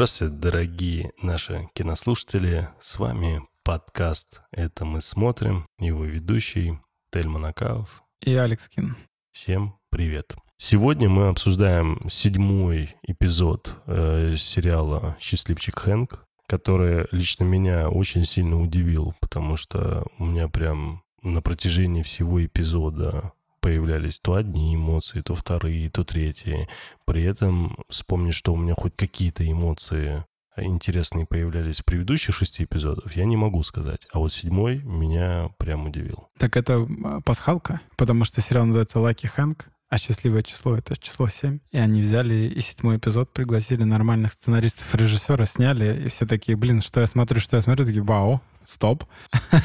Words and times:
Здравствуйте, 0.00 0.34
дорогие 0.34 1.12
наши 1.20 1.68
кинослушатели. 1.74 2.70
С 2.80 2.98
вами 2.98 3.42
подкаст 3.64 4.40
«Это 4.50 4.86
мы 4.86 5.02
смотрим». 5.02 5.66
Его 5.78 6.06
ведущий 6.06 6.78
Тельман 7.12 7.44
Акаов. 7.44 8.02
И 8.24 8.34
Алекс 8.34 8.66
Кин. 8.66 8.96
Всем 9.30 9.74
привет. 9.90 10.36
Сегодня 10.56 11.10
мы 11.10 11.28
обсуждаем 11.28 12.00
седьмой 12.08 12.96
эпизод 13.02 13.76
э, 13.84 14.36
сериала 14.38 15.18
«Счастливчик 15.20 15.78
Хэнк», 15.78 16.24
который 16.48 17.06
лично 17.12 17.44
меня 17.44 17.90
очень 17.90 18.24
сильно 18.24 18.58
удивил, 18.58 19.12
потому 19.20 19.58
что 19.58 20.06
у 20.16 20.24
меня 20.24 20.48
прям 20.48 21.02
на 21.20 21.42
протяжении 21.42 22.00
всего 22.00 22.42
эпизода 22.42 23.34
появлялись 23.60 24.20
то 24.20 24.34
одни 24.34 24.74
эмоции, 24.74 25.20
то 25.20 25.34
вторые, 25.34 25.90
то 25.90 26.04
третьи. 26.04 26.68
При 27.04 27.22
этом 27.22 27.76
вспомнить, 27.88 28.34
что 28.34 28.52
у 28.52 28.56
меня 28.56 28.74
хоть 28.74 28.96
какие-то 28.96 29.48
эмоции 29.50 30.24
интересные 30.56 31.26
появлялись 31.26 31.80
в 31.80 31.84
предыдущих 31.84 32.34
шести 32.34 32.64
эпизодов, 32.64 33.14
я 33.16 33.24
не 33.24 33.36
могу 33.36 33.62
сказать. 33.62 34.06
А 34.12 34.18
вот 34.18 34.32
седьмой 34.32 34.82
меня 34.82 35.50
прям 35.58 35.86
удивил. 35.86 36.28
Так 36.38 36.56
это 36.56 36.86
пасхалка, 37.24 37.80
потому 37.96 38.24
что 38.24 38.40
сериал 38.40 38.66
называется 38.66 39.00
«Лаки 39.00 39.26
Хэнк», 39.26 39.68
а 39.88 39.98
счастливое 39.98 40.44
число— 40.44 40.76
это 40.76 40.96
число 40.96 41.28
7. 41.28 41.58
И 41.72 41.78
они 41.78 42.00
взяли 42.00 42.34
и 42.34 42.60
седьмой 42.60 42.98
эпизод, 42.98 43.32
пригласили 43.32 43.82
нормальных 43.82 44.32
сценаристов, 44.32 44.94
режиссера, 44.94 45.44
сняли, 45.46 46.04
и 46.06 46.08
все 46.08 46.26
такие, 46.26 46.56
блин, 46.56 46.80
что 46.80 47.00
я 47.00 47.06
смотрю, 47.06 47.40
что 47.40 47.56
я 47.56 47.62
смотрю, 47.62 47.86
такие, 47.86 48.02
вау, 48.02 48.40
стоп. 48.64 49.04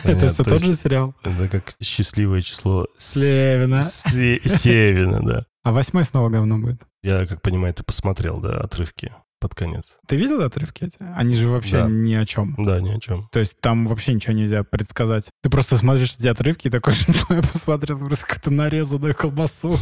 Это 0.04 0.28
все 0.28 0.44
тот 0.44 0.61
же 0.61 0.75
сериал. 0.75 1.16
Это 1.23 1.47
как 1.47 1.75
счастливое 1.81 2.42
число 2.42 2.88
Слевина. 2.97 3.81
Севина, 3.81 5.22
да. 5.25 5.45
А 5.64 5.72
восьмой 5.72 6.06
снова 6.06 6.30
говно 6.30 6.58
будет. 6.58 6.81
Я, 7.03 7.25
как 7.25 7.42
понимаю, 7.42 7.73
ты 7.73 7.83
посмотрел, 7.83 8.39
да, 8.39 8.58
отрывки 8.59 9.14
под 9.39 9.53
конец. 9.55 9.97
Ты 10.08 10.16
видел 10.16 10.41
отрывки 10.41 10.86
эти? 10.86 10.97
Они 11.16 11.36
же 11.36 11.47
вообще 11.50 11.80
Да. 11.83 11.88
ни 11.89 12.14
о 12.14 12.25
чем. 12.25 12.55
Да, 12.58 12.80
ни 12.80 12.89
о 12.89 13.00
чем. 13.00 13.28
То 13.31 13.39
есть 13.39 13.59
там 13.59 13.88
вообще 13.88 14.14
ничего 14.14 14.33
нельзя 14.33 14.64
предсказать. 14.64 15.30
Ты 15.44 15.50
просто 15.50 15.77
смотришь 15.77 16.16
эти 16.17 16.27
отрывки 16.27 16.67
и 16.67 16.69
такой, 16.72 16.94
что 16.95 17.33
я 17.33 17.42
посмотрел 17.42 17.97
просто 18.00 18.25
какую-то 18.25 18.52
нарезанную 18.52 19.14
колбасу. 19.16 19.77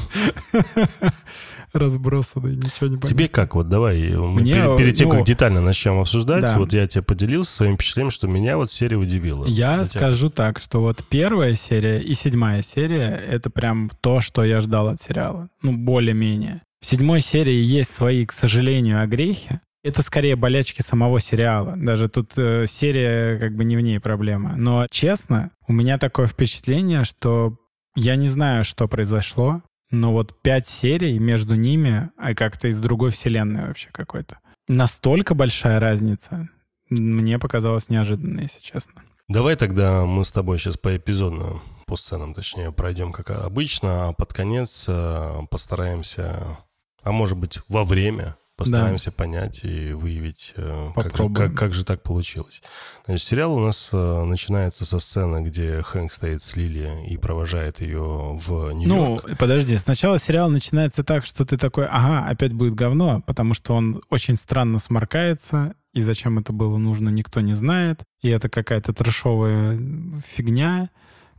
Разбросанную, 1.73 2.55
ничего 2.57 2.87
не 2.87 2.97
понятно. 2.97 3.09
Тебе 3.09 3.27
как? 3.27 3.55
Вот 3.55 3.69
давай, 3.69 3.97
Мне, 4.15 4.53
перед, 4.77 4.93
тем, 4.95 5.09
ну, 5.09 5.15
как 5.15 5.25
детально 5.25 5.61
начнем 5.61 5.99
обсуждать, 5.99 6.43
да. 6.43 6.57
вот 6.57 6.73
я 6.73 6.87
тебе 6.87 7.01
поделился 7.03 7.51
своим 7.51 7.75
впечатлением, 7.75 8.11
что 8.11 8.27
меня 8.27 8.57
вот 8.57 8.69
серия 8.69 8.97
удивила. 8.97 9.45
Я 9.45 9.85
скажу 9.85 10.29
так, 10.29 10.59
что 10.59 10.81
вот 10.81 11.03
первая 11.09 11.55
серия 11.55 11.99
и 11.99 12.13
седьмая 12.13 12.61
серия— 12.61 13.09
это 13.27 13.49
прям 13.49 13.89
то, 14.01 14.21
что 14.21 14.43
я 14.43 14.61
ждал 14.61 14.89
от 14.89 15.01
сериала. 15.01 15.49
Ну, 15.61 15.71
более-менее. 15.75 16.61
В 16.83 16.85
седьмой 16.85 17.21
серии 17.21 17.63
есть 17.63 17.93
свои, 17.93 18.25
к 18.25 18.33
сожалению, 18.33 19.01
огрехи. 19.01 19.61
Это 19.85 20.01
скорее 20.01 20.35
болячки 20.35 20.81
самого 20.81 21.21
сериала. 21.21 21.75
Даже 21.77 22.09
тут 22.09 22.33
э, 22.35 22.65
серия 22.67 23.39
как 23.39 23.55
бы 23.55 23.63
не 23.63 23.77
в 23.77 23.79
ней 23.79 24.01
проблема. 24.01 24.57
Но, 24.57 24.85
честно, 24.91 25.51
у 25.65 25.71
меня 25.71 25.97
такое 25.97 26.27
впечатление, 26.27 27.05
что 27.05 27.55
я 27.95 28.17
не 28.17 28.27
знаю, 28.27 28.65
что 28.65 28.89
произошло, 28.89 29.61
но 29.91 30.11
вот 30.11 30.41
пять 30.41 30.67
серий 30.67 31.19
между 31.19 31.55
ними, 31.55 32.09
а 32.17 32.35
как-то 32.35 32.67
из 32.67 32.81
другой 32.81 33.11
вселенной 33.11 33.67
вообще 33.67 33.87
какой-то. 33.93 34.39
Настолько 34.67 35.35
большая 35.35 35.79
разница, 35.79 36.49
мне 36.89 37.39
показалось 37.39 37.87
неожиданно, 37.87 38.41
если 38.41 38.59
честно. 38.61 39.03
Давай 39.29 39.55
тогда 39.55 40.03
мы 40.03 40.25
с 40.25 40.33
тобой 40.33 40.59
сейчас 40.59 40.75
по 40.75 40.97
эпизодно, 40.97 41.61
по 41.85 41.95
сценам 41.95 42.33
точнее, 42.33 42.73
пройдем 42.73 43.13
как 43.13 43.29
обычно, 43.29 44.09
а 44.09 44.13
под 44.13 44.33
конец 44.33 44.85
э, 44.89 45.39
постараемся, 45.49 46.57
а 47.03 47.11
может 47.11 47.37
быть 47.37 47.59
во 47.67 47.83
время, 47.83 48.35
постараемся 48.55 49.11
понять 49.11 49.61
и 49.63 49.93
выявить, 49.93 50.53
э, 50.55 50.89
как 50.95 51.17
же, 51.17 51.29
как, 51.29 51.55
как 51.55 51.73
же 51.73 51.83
так 51.83 52.03
получилось. 52.03 52.61
Значит, 53.05 53.25
сериал 53.25 53.55
у 53.55 53.59
нас 53.59 53.89
э, 53.91 54.23
начинается 54.23 54.85
со 54.85 54.99
сцены, 54.99 55.43
где 55.43 55.81
Хэнк 55.81 56.11
стоит 56.11 56.41
с 56.41 56.55
Лили 56.55 57.07
и 57.07 57.17
провожает 57.17 57.81
ее 57.81 58.37
в 58.39 58.69
Ну, 58.69 58.73
Нью-Йорк. 58.73 59.37
подожди, 59.37 59.75
сначала 59.77 60.19
сериал 60.19 60.49
начинается 60.49 61.03
так, 61.03 61.25
что 61.25 61.45
ты 61.45 61.57
такой, 61.57 61.87
ага, 61.87 62.27
опять 62.27 62.53
будет 62.53 62.75
говно, 62.75 63.21
потому 63.25 63.53
что 63.53 63.73
он 63.73 64.01
очень 64.09 64.37
странно 64.37 64.79
сморкается, 64.79 65.75
и 65.93 66.01
зачем 66.01 66.39
это 66.39 66.53
было 66.53 66.77
нужно, 66.77 67.09
никто 67.09 67.41
не 67.41 67.53
знает, 67.53 68.01
и 68.21 68.29
это 68.29 68.49
какая-то 68.49 68.93
трешовая 68.93 69.79
фигня. 70.27 70.89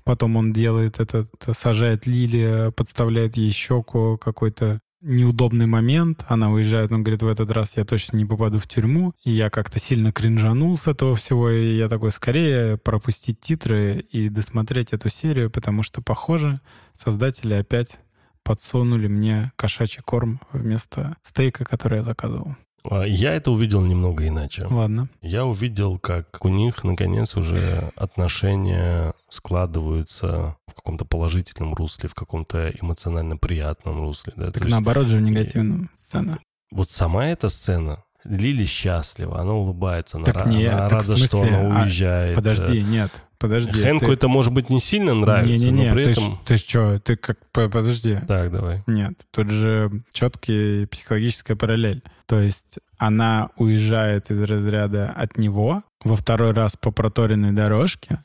Потом 0.04 0.36
он 0.36 0.52
делает 0.52 1.00
это, 1.00 1.26
сажает 1.54 2.06
Лили, 2.06 2.70
подставляет 2.76 3.38
ей 3.38 3.50
щеку, 3.50 4.18
какой-то 4.22 4.80
неудобный 5.04 5.66
момент, 5.66 6.24
она 6.28 6.50
уезжает, 6.50 6.90
он 6.90 7.02
говорит, 7.02 7.22
в 7.22 7.28
этот 7.28 7.50
раз 7.50 7.76
я 7.76 7.84
точно 7.84 8.16
не 8.16 8.24
попаду 8.24 8.58
в 8.58 8.66
тюрьму, 8.66 9.12
и 9.22 9.30
я 9.30 9.50
как-то 9.50 9.78
сильно 9.78 10.12
кринжанул 10.12 10.76
с 10.76 10.88
этого 10.88 11.14
всего, 11.14 11.50
и 11.50 11.76
я 11.76 11.88
такой, 11.88 12.10
скорее 12.10 12.78
пропустить 12.78 13.40
титры 13.40 14.04
и 14.10 14.28
досмотреть 14.28 14.92
эту 14.92 15.10
серию, 15.10 15.50
потому 15.50 15.82
что, 15.82 16.02
похоже, 16.02 16.60
создатели 16.94 17.54
опять 17.54 18.00
подсунули 18.42 19.06
мне 19.08 19.52
кошачий 19.56 20.02
корм 20.02 20.40
вместо 20.52 21.16
стейка, 21.22 21.64
который 21.64 21.98
я 21.98 22.02
заказывал. 22.02 22.56
А 22.88 23.04
Я 23.04 23.32
это 23.34 23.50
увидел 23.50 23.80
немного 23.80 24.28
иначе. 24.28 24.66
Ладно. 24.68 25.08
Я 25.22 25.46
увидел, 25.46 25.98
как 25.98 26.44
у 26.44 26.48
них, 26.48 26.84
наконец, 26.84 27.34
уже 27.36 27.92
отношения 27.96 29.14
складываются 29.28 30.56
в 30.66 30.74
каком-то 30.74 31.04
положительном 31.04 31.74
русле, 31.74 32.08
в 32.08 32.14
каком-то 32.14 32.70
эмоционально 32.80 33.36
приятном 33.36 34.00
русле. 34.00 34.32
Да? 34.36 34.46
Так 34.46 34.54
То 34.54 34.58
есть 34.60 34.70
наоборот 34.70 35.06
же 35.06 35.18
в 35.18 35.22
негативном 35.22 35.90
сцена. 35.96 36.38
вот 36.70 36.90
сама 36.90 37.26
эта 37.28 37.48
сцена, 37.48 38.02
Лили 38.24 38.64
счастлива, 38.64 39.40
она 39.40 39.52
улыбается, 39.52 40.16
она, 40.16 40.26
Так 40.26 40.46
нет, 40.46 40.72
она 40.72 40.88
так 40.88 41.00
рада, 41.00 41.16
что 41.16 41.26
смысле, 41.38 41.56
она 41.56 41.80
а, 41.80 41.82
уезжает. 41.84 42.36
Подожди, 42.36 42.82
нет, 42.82 43.10
подожди. 43.38 43.82
Хэнку 43.82 44.06
ты- 44.06 44.12
это, 44.12 44.28
может 44.28 44.52
быть, 44.52 44.70
не 44.70 44.80
сильно 44.80 45.14
нравится, 45.14 45.66
Не-не-не, 45.66 45.88
но 45.88 45.92
при 45.94 46.04
ты, 46.04 46.10
этом... 46.10 46.24
ж- 46.32 46.36
ты 46.46 46.56
что, 46.56 46.98
ты 47.00 47.16
как... 47.16 47.38
по- 47.52 47.68
Подожди. 47.68 48.18
Так, 48.26 48.50
давай. 48.50 48.82
Нет, 48.86 49.12
тут 49.30 49.50
же 49.50 50.02
четкая 50.12 50.86
психологическая 50.86 51.54
параллель. 51.56 52.02
То 52.26 52.40
есть 52.40 52.78
она 52.96 53.50
уезжает 53.56 54.30
из 54.30 54.42
разряда 54.42 55.10
от 55.10 55.36
него 55.36 55.82
во 56.02 56.16
второй 56.16 56.52
раз 56.52 56.76
по 56.76 56.90
проторенной 56.90 57.52
дорожке. 57.52 58.18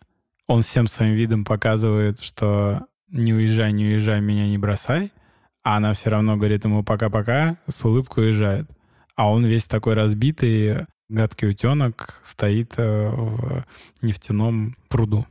Он 0.48 0.62
всем 0.62 0.88
своим 0.88 1.14
видом 1.14 1.46
показывает, 1.46 2.20
что 2.22 2.88
не 3.10 3.34
уезжай, 3.34 3.72
не 3.74 3.86
уезжай, 3.86 4.22
меня 4.22 4.48
не 4.48 4.58
бросай. 4.58 5.12
А 5.64 5.78
она 5.78 5.94
все 5.94 6.10
равно 6.10 6.38
говорит 6.38 6.64
ему 6.64 6.84
пока-пока, 6.84 7.58
с 7.68 7.84
улыбкой 7.84 8.26
уезжает. 8.26 8.70
А 9.16 9.30
он 9.30 9.46
весь 9.46 9.66
такой 9.66 9.94
разбитый, 9.94 10.86
гадкий 11.10 11.50
утенок, 11.50 12.22
стоит 12.24 12.76
э, 12.78 13.10
в 13.10 13.66
нефтяном 14.02 14.78
пруду. 14.88 15.26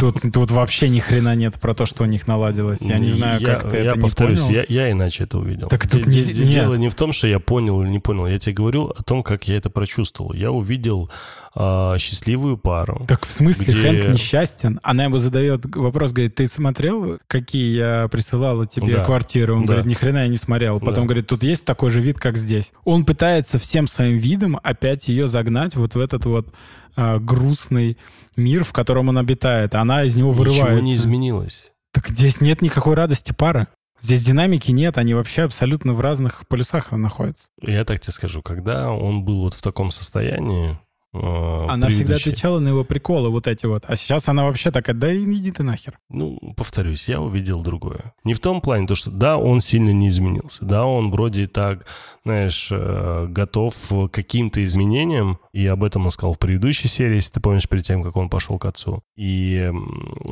Тут, 0.00 0.16
тут 0.32 0.50
вообще 0.50 0.88
ни 0.88 0.98
хрена 1.00 1.34
нет 1.34 1.54
про 1.60 1.74
то, 1.74 1.86
что 1.86 2.04
у 2.04 2.06
них 2.06 2.26
наладилось. 2.26 2.80
Я 2.80 2.98
не 2.98 3.10
знаю, 3.10 3.40
я, 3.40 3.46
как 3.46 3.70
ты 3.70 3.78
я 3.78 3.82
это 3.92 4.00
повторюсь, 4.00 4.40
не 4.42 4.46
понял. 4.46 4.64
Я, 4.68 4.84
я 4.86 4.90
иначе 4.92 5.24
это 5.24 5.38
увидел. 5.38 5.68
Так 5.68 5.88
тут 5.88 6.06
не-. 6.06 6.22
Дело 6.22 6.74
не 6.74 6.88
в 6.88 6.94
том, 6.94 7.12
что 7.12 7.26
я 7.26 7.38
понял 7.38 7.80
или 7.82 7.88
не 7.88 7.98
понял. 7.98 8.26
Я 8.26 8.38
тебе 8.38 8.54
говорю 8.54 8.86
о 8.86 9.02
том, 9.02 9.22
как 9.22 9.48
я 9.48 9.56
это 9.56 9.70
прочувствовал. 9.70 10.32
Я 10.32 10.50
увидел 10.50 11.10
а, 11.54 11.96
счастливую 11.98 12.56
пару. 12.58 13.04
Так 13.08 13.26
в 13.26 13.32
смысле 13.32 13.66
где- 13.66 13.80
Хэнк 13.82 14.08
несчастен? 14.14 14.80
Она 14.82 15.04
ему 15.04 15.18
задает 15.18 15.64
вопрос, 15.74 16.12
говорит, 16.12 16.34
ты 16.34 16.46
смотрел, 16.46 17.18
какие 17.26 17.76
я 17.76 18.08
присылала 18.08 18.66
тебе 18.66 18.94
Да. 18.96 19.04
квартиры? 19.04 19.54
Он 19.54 19.60
Да. 19.62 19.66
говорит, 19.66 19.86
ни 19.86 19.94
хрена 19.94 20.18
я 20.18 20.28
не 20.28 20.36
смотрел. 20.36 20.78
Потом 20.80 20.94
Да. 20.94 21.02
говорит, 21.04 21.26
тут 21.26 21.42
есть 21.42 21.64
такой 21.64 21.90
же 21.90 22.00
вид, 22.00 22.18
как 22.18 22.36
здесь. 22.36 22.72
Он 22.84 23.04
пытается 23.04 23.58
всем 23.58 23.88
своим 23.88 24.18
видом 24.18 24.58
опять 24.62 25.08
ее 25.08 25.26
загнать 25.26 25.74
вот 25.76 25.94
в 25.94 26.00
этот 26.00 26.24
вот 26.26 26.48
а, 26.96 27.18
грустный 27.18 27.96
мир, 28.38 28.64
в 28.64 28.72
котором 28.72 29.08
он 29.08 29.18
обитает. 29.18 29.74
Она 29.74 30.04
из 30.04 30.16
него 30.16 30.32
вырывается. 30.32 30.70
Ничего 30.70 30.80
не 30.80 30.94
изменилось. 30.94 31.72
Так 31.92 32.08
здесь 32.08 32.40
нет 32.40 32.62
никакой 32.62 32.94
радости 32.94 33.32
пары. 33.32 33.66
Здесь 34.00 34.22
динамики 34.22 34.70
нет, 34.70 34.96
они 34.96 35.14
вообще 35.14 35.42
абсолютно 35.42 35.92
в 35.92 36.00
разных 36.00 36.46
полюсах 36.46 36.92
находятся. 36.92 37.48
Я 37.60 37.84
так 37.84 38.00
тебе 38.00 38.12
скажу, 38.12 38.42
когда 38.42 38.90
он 38.92 39.24
был 39.24 39.40
вот 39.40 39.54
в 39.54 39.62
таком 39.62 39.90
состоянии, 39.90 40.78
Она 41.12 41.88
всегда 41.88 42.16
отвечала 42.16 42.58
на 42.58 42.68
его 42.68 42.84
приколы 42.84 43.30
вот 43.30 43.46
эти 43.46 43.66
вот. 43.66 43.84
А 43.86 43.96
сейчас 43.96 44.28
она 44.28 44.44
вообще 44.44 44.70
такая, 44.70 44.94
да 44.94 45.14
иди 45.14 45.50
ты 45.50 45.62
нахер. 45.62 45.98
Ну, 46.10 46.38
повторюсь, 46.56 47.08
я 47.08 47.20
увидел 47.20 47.62
другое. 47.62 48.12
Не 48.24 48.34
в 48.34 48.40
том 48.40 48.60
плане, 48.60 48.86
то, 48.86 48.94
что 48.94 49.10
да, 49.10 49.38
он 49.38 49.60
сильно 49.60 49.90
не 49.90 50.08
изменился. 50.08 50.64
Да, 50.64 50.84
он 50.84 51.10
вроде 51.10 51.46
так, 51.46 51.86
знаешь, 52.24 52.68
э, 52.70 53.26
готов 53.28 53.74
к 53.88 54.08
каким-то 54.08 54.64
изменениям. 54.64 55.38
И 55.52 55.66
об 55.66 55.82
этом 55.82 56.04
он 56.04 56.10
сказал 56.10 56.34
в 56.34 56.38
предыдущей 56.38 56.88
серии, 56.88 57.16
если 57.16 57.32
ты 57.32 57.40
помнишь, 57.40 57.68
перед 57.68 57.84
тем, 57.84 58.02
как 58.02 58.16
он 58.16 58.28
пошел 58.28 58.58
к 58.58 58.66
отцу. 58.66 59.02
И 59.16 59.72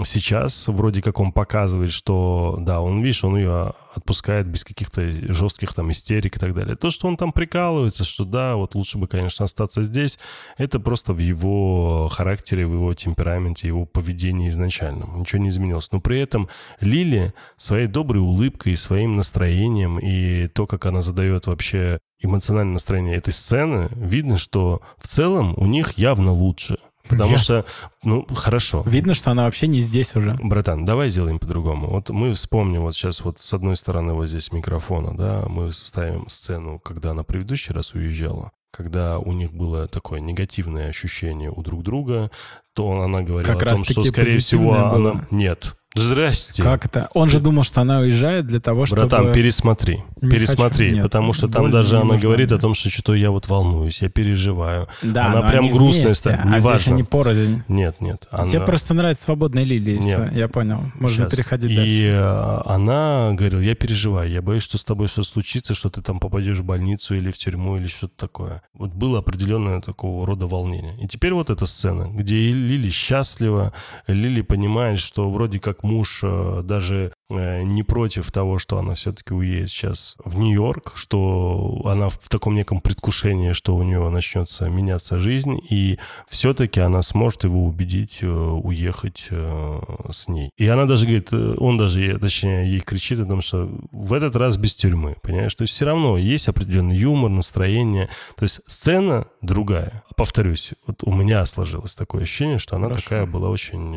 сейчас 0.05 0.69
вроде 0.69 1.00
как 1.02 1.20
он 1.20 1.32
показывает, 1.32 1.90
что, 1.90 2.58
да, 2.61 2.81
он, 2.81 3.00
видишь, 3.00 3.25
он 3.25 3.37
ее 3.37 3.73
отпускает 3.97 4.47
без 4.47 4.65
каких-то 4.65 5.03
жестких 5.33 5.75
там 5.75 5.91
истерик 5.93 6.37
и 6.37 6.39
так 6.39 6.55
далее. 6.55 6.77
То, 6.77 6.91
что 6.91 7.09
он 7.09 7.17
там 7.17 7.33
прикалывается, 7.33 8.05
что 8.05 8.25
да, 8.25 8.57
вот 8.57 8.75
лучше 8.75 8.99
бы, 8.99 9.07
конечно, 9.07 9.45
остаться 9.45 9.83
здесь, 9.83 10.19
это 10.59 10.81
просто 10.81 11.13
в 11.13 11.19
его 11.19 12.09
характере, 12.09 12.67
в 12.67 12.73
его 12.73 12.95
темпераменте, 12.95 13.69
его 13.69 13.87
поведении 13.87 14.49
изначальном. 14.49 15.21
Ничего 15.21 15.43
не 15.43 15.49
изменилось. 15.49 15.91
Но 15.93 16.01
при 16.01 16.21
этом 16.21 16.49
Лили 16.81 17.33
своей 17.57 17.87
доброй 17.87 18.21
улыбкой, 18.21 18.77
своим 18.77 19.17
настроением 19.17 19.99
и 19.99 20.49
то, 20.49 20.67
как 20.67 20.87
она 20.87 21.01
задает 21.01 21.47
вообще 21.47 21.99
эмоциональное 22.21 22.75
настроение 22.75 23.17
этой 23.17 23.33
сцены, 23.33 23.89
видно, 23.95 24.39
что 24.39 24.83
в 24.99 25.07
целом 25.07 25.55
у 25.57 25.67
них 25.67 25.99
явно 25.99 26.33
лучше. 26.33 26.79
Потому 27.08 27.32
Я... 27.32 27.38
что, 27.38 27.64
ну, 28.03 28.26
хорошо. 28.35 28.82
Видно, 28.87 29.14
что 29.14 29.31
она 29.31 29.44
вообще 29.44 29.67
не 29.67 29.81
здесь 29.81 30.14
уже. 30.17 30.37
Братан, 30.43 30.85
давай 30.85 31.08
сделаем 31.11 31.38
по-другому. 31.38 31.88
Вот 31.88 32.11
мы 32.11 32.32
вспомним 32.32 32.82
вот 32.82 32.94
сейчас 32.94 33.25
вот 33.25 33.38
с 33.41 33.55
одной 33.55 33.76
стороны 33.76 34.12
вот 34.12 34.29
здесь 34.29 34.53
микрофона, 34.53 35.17
да, 35.17 35.44
мы 35.49 35.73
ставим 35.73 36.29
сцену, 36.29 36.79
когда 36.79 37.11
она 37.11 37.23
предыдущий 37.23 37.73
раз 37.75 37.94
уезжала 37.94 38.53
когда 38.76 39.19
у 39.19 39.32
них 39.32 39.55
было 39.55 39.88
такое 39.88 40.20
негативное 40.20 40.91
ощущение 40.91 41.50
у 41.50 41.62
друг 41.62 41.82
друга, 41.82 42.31
то 42.75 43.00
она 43.00 43.23
говорила 43.23 43.50
как 43.50 43.62
о 43.62 43.75
том, 43.76 43.85
что, 43.85 44.05
скорее 44.05 44.38
всего, 44.38 44.73
было. 44.73 45.12
она... 45.12 45.26
Нет, 45.31 45.76
Здрасте. 46.01 46.63
Как 46.63 46.85
это? 46.87 47.09
Он 47.15 47.29
же 47.29 47.41
думал, 47.41 47.63
что 47.63 47.81
она 47.81 48.01
уезжает 48.01 48.47
для 48.47 48.61
того, 48.61 48.87
чтобы... 48.87 49.03
Братан, 49.03 49.33
пересмотри. 49.33 50.03
Не 50.21 50.31
пересмотри, 50.31 50.87
хочу. 50.87 50.97
Нет, 50.97 51.03
потому 51.05 51.33
что 51.33 51.49
там 51.49 51.71
даже 51.71 51.99
она 51.99 52.17
говорит 52.17 52.53
о 52.53 52.59
том, 52.59 52.75
что 52.75 52.91
что-то 52.91 53.15
я 53.15 53.31
вот 53.31 53.49
волнуюсь, 53.49 54.03
я 54.03 54.09
переживаю. 54.09 54.89
Да, 55.03 55.27
она 55.27 55.43
прям 55.43 55.71
грустная 55.71 56.15
стала. 56.15 56.37
А 56.37 56.59
Неважно. 56.59 56.79
здесь 56.79 56.89
они 56.89 57.03
порознь. 57.03 57.63
Нет, 57.69 58.01
нет. 58.01 58.27
Она... 58.31 58.49
Тебе 58.49 58.61
просто 58.61 58.95
нравится 58.95 59.25
свободная 59.25 59.65
лилия, 59.65 59.99
нет. 59.99 60.29
все. 60.29 60.39
Я 60.39 60.49
понял. 60.49 60.81
Можно 60.95 61.25
Сейчас. 61.25 61.33
переходить 61.35 61.75
дальше. 61.75 61.91
И 61.91 62.07
э, 62.07 62.61
она 62.67 63.33
говорила, 63.33 63.61
я 63.61 63.75
переживаю, 63.75 64.31
я 64.31 64.43
боюсь, 64.43 64.63
что 64.63 64.79
с 64.79 64.85
тобой 64.85 65.09
что-то 65.09 65.29
случится, 65.29 65.75
что 65.75 65.91
ты 65.91 66.03
там 66.03 66.21
попадешь 66.21 66.59
в 66.59 66.65
больницу 66.65 67.15
или 67.15 67.31
в 67.31 67.39
тюрьму 67.39 67.77
или 67.79 67.87
что-то 67.87 68.15
такое. 68.17 68.63
Вот 68.75 68.93
было 68.93 69.21
определенное 69.21 69.81
такого 69.81 70.27
рода 70.27 70.47
волнение. 70.47 70.97
И 71.03 71.09
теперь 71.09 71.33
вот 71.33 71.51
эта 71.51 71.67
сцена, 71.67 72.09
где 72.13 72.37
Лили 72.37 72.91
счастлива, 72.91 73.73
Лили 74.07 74.43
понимает, 74.43 74.99
что 74.99 75.31
вроде 75.31 75.59
как 75.61 75.83
муж 75.87 76.21
э, 76.23 76.62
даже 76.65 77.12
не 77.28 77.82
против 77.82 78.31
того, 78.31 78.58
что 78.58 78.78
она 78.78 78.94
все-таки 78.94 79.34
уедет 79.34 79.70
сейчас 79.70 80.17
в 80.25 80.38
Нью-Йорк, 80.38 80.93
что 80.94 81.82
она 81.84 82.08
в 82.08 82.19
таком 82.28 82.55
неком 82.55 82.81
предвкушении, 82.81 83.52
что 83.52 83.75
у 83.75 83.82
нее 83.82 84.08
начнется 84.08 84.69
меняться 84.69 85.19
жизнь, 85.19 85.58
и 85.69 85.99
все-таки 86.28 86.81
она 86.81 87.02
сможет 87.02 87.44
его 87.44 87.64
убедить 87.64 88.20
э, 88.23 88.26
уехать 88.28 89.28
с 90.11 90.28
ней. 90.28 90.50
И 90.56 90.67
она 90.69 90.87
даже 90.87 91.06
говорит, 91.06 91.32
он 91.32 91.78
даже, 91.78 92.19
точнее, 92.19 92.70
ей 92.70 92.81
кричит 92.81 93.20
о 93.20 93.26
том, 93.26 93.40
что 93.40 93.69
в 93.90 94.12
этот 94.12 94.37
раз 94.37 94.56
без 94.56 94.75
тюрьмы, 94.75 95.17
понимаешь? 95.23 95.55
То 95.55 95.62
есть 95.62 95.75
все 95.75 95.87
равно 95.87 96.17
есть 96.19 96.49
определенный 96.49 96.96
юмор, 96.96 97.31
настроение. 97.31 98.08
То 98.37 98.44
есть 98.44 98.61
сцена 98.67 99.26
другая. 99.43 100.05
Повторюсь, 100.17 100.75
вот 100.87 101.02
у 101.05 101.12
меня 101.12 101.44
сложилось 101.46 101.94
такое 101.94 102.23
ощущение, 102.23 102.58
что 102.58 102.76
она 102.76 102.88
Хорошо. 102.88 103.02
такая 103.02 103.26
была 103.26 103.50
очень 103.50 103.96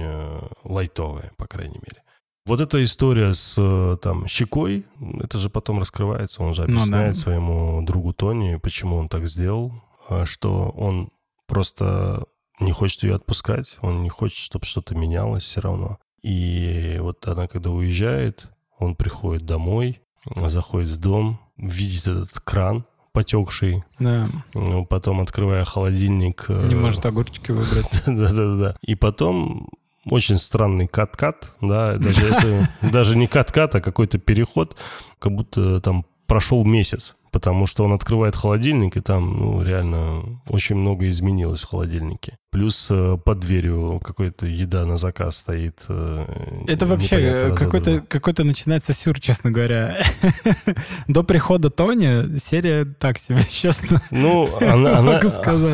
лайтовая, 0.63 1.31
по 1.37 1.47
крайней 1.47 1.79
мере. 1.85 2.01
Вот 2.45 2.61
эта 2.61 2.81
история 2.83 3.33
с 3.33 3.55
э, 3.57 3.97
там 4.01 4.27
щекой, 4.27 4.85
это 5.19 5.37
же 5.37 5.49
потом 5.49 5.79
раскрывается, 5.79 6.41
он 6.41 6.53
же 6.53 6.63
объясняет 6.63 7.07
ну, 7.09 7.13
да. 7.13 7.19
своему 7.19 7.81
другу 7.83 8.13
Тони, 8.13 8.55
почему 8.55 8.97
он 8.97 9.07
так 9.07 9.27
сделал, 9.27 9.73
а, 10.07 10.25
что 10.25 10.69
он 10.69 11.09
просто 11.47 12.23
не 12.59 12.71
хочет 12.71 13.03
ее 13.03 13.15
отпускать, 13.15 13.77
он 13.81 14.03
не 14.03 14.09
хочет, 14.09 14.37
чтобы 14.37 14.65
что-то 14.65 14.95
менялось 14.95 15.43
все 15.43 15.61
равно. 15.61 15.99
И 16.21 16.97
вот 17.01 17.25
она, 17.27 17.47
когда 17.47 17.69
уезжает, 17.69 18.47
он 18.77 18.95
приходит 18.95 19.45
домой, 19.45 20.01
заходит 20.25 20.89
в 20.89 20.97
дом, 20.97 21.39
видит 21.57 22.07
этот 22.07 22.39
кран, 22.39 22.85
потекший. 23.11 23.83
Да. 23.99 24.27
Потом, 24.89 25.21
открывая 25.21 25.65
холодильник... 25.65 26.45
Э, 26.49 26.67
не 26.67 26.75
может 26.75 27.05
огурчики 27.05 27.51
выбрать. 27.51 28.03
Да-да-да. 28.05 28.75
И 28.81 28.95
потом 28.95 29.69
очень 30.09 30.37
странный 30.37 30.87
кат-кат, 30.87 31.53
да, 31.61 31.95
даже 31.97 32.25
это 32.25 32.69
даже 32.81 33.17
не 33.17 33.27
кат-кат, 33.27 33.75
а 33.75 33.81
какой-то 33.81 34.17
переход, 34.17 34.75
как 35.19 35.33
будто 35.33 35.81
там 35.81 36.05
прошел 36.27 36.63
месяц 36.63 37.15
потому 37.31 37.65
что 37.65 37.83
он 37.83 37.93
открывает 37.93 38.35
холодильник, 38.35 38.97
и 38.97 39.01
там, 39.01 39.37
ну, 39.39 39.61
реально 39.63 40.41
очень 40.47 40.75
много 40.75 41.07
изменилось 41.09 41.61
в 41.61 41.69
холодильнике. 41.69 42.37
Плюс 42.51 42.87
э, 42.89 43.17
под 43.23 43.39
дверью 43.39 44.01
какая-то 44.03 44.47
еда 44.47 44.85
на 44.85 44.97
заказ 44.97 45.37
стоит. 45.37 45.81
Э, 45.87 46.25
Это 46.67 46.87
вообще 46.87 47.15
э, 47.17 47.55
какой-то 47.55 48.01
какой 48.01 48.33
начинается 48.43 48.93
сюр, 48.93 49.19
честно 49.19 49.51
говоря. 49.51 50.01
До 51.07 51.23
прихода 51.23 51.69
Тони 51.69 52.37
серия 52.39 52.85
так 52.85 53.19
себе, 53.19 53.39
честно. 53.49 54.01
Ну, 54.09 54.49
она, 54.57 54.97
она, 54.97 55.21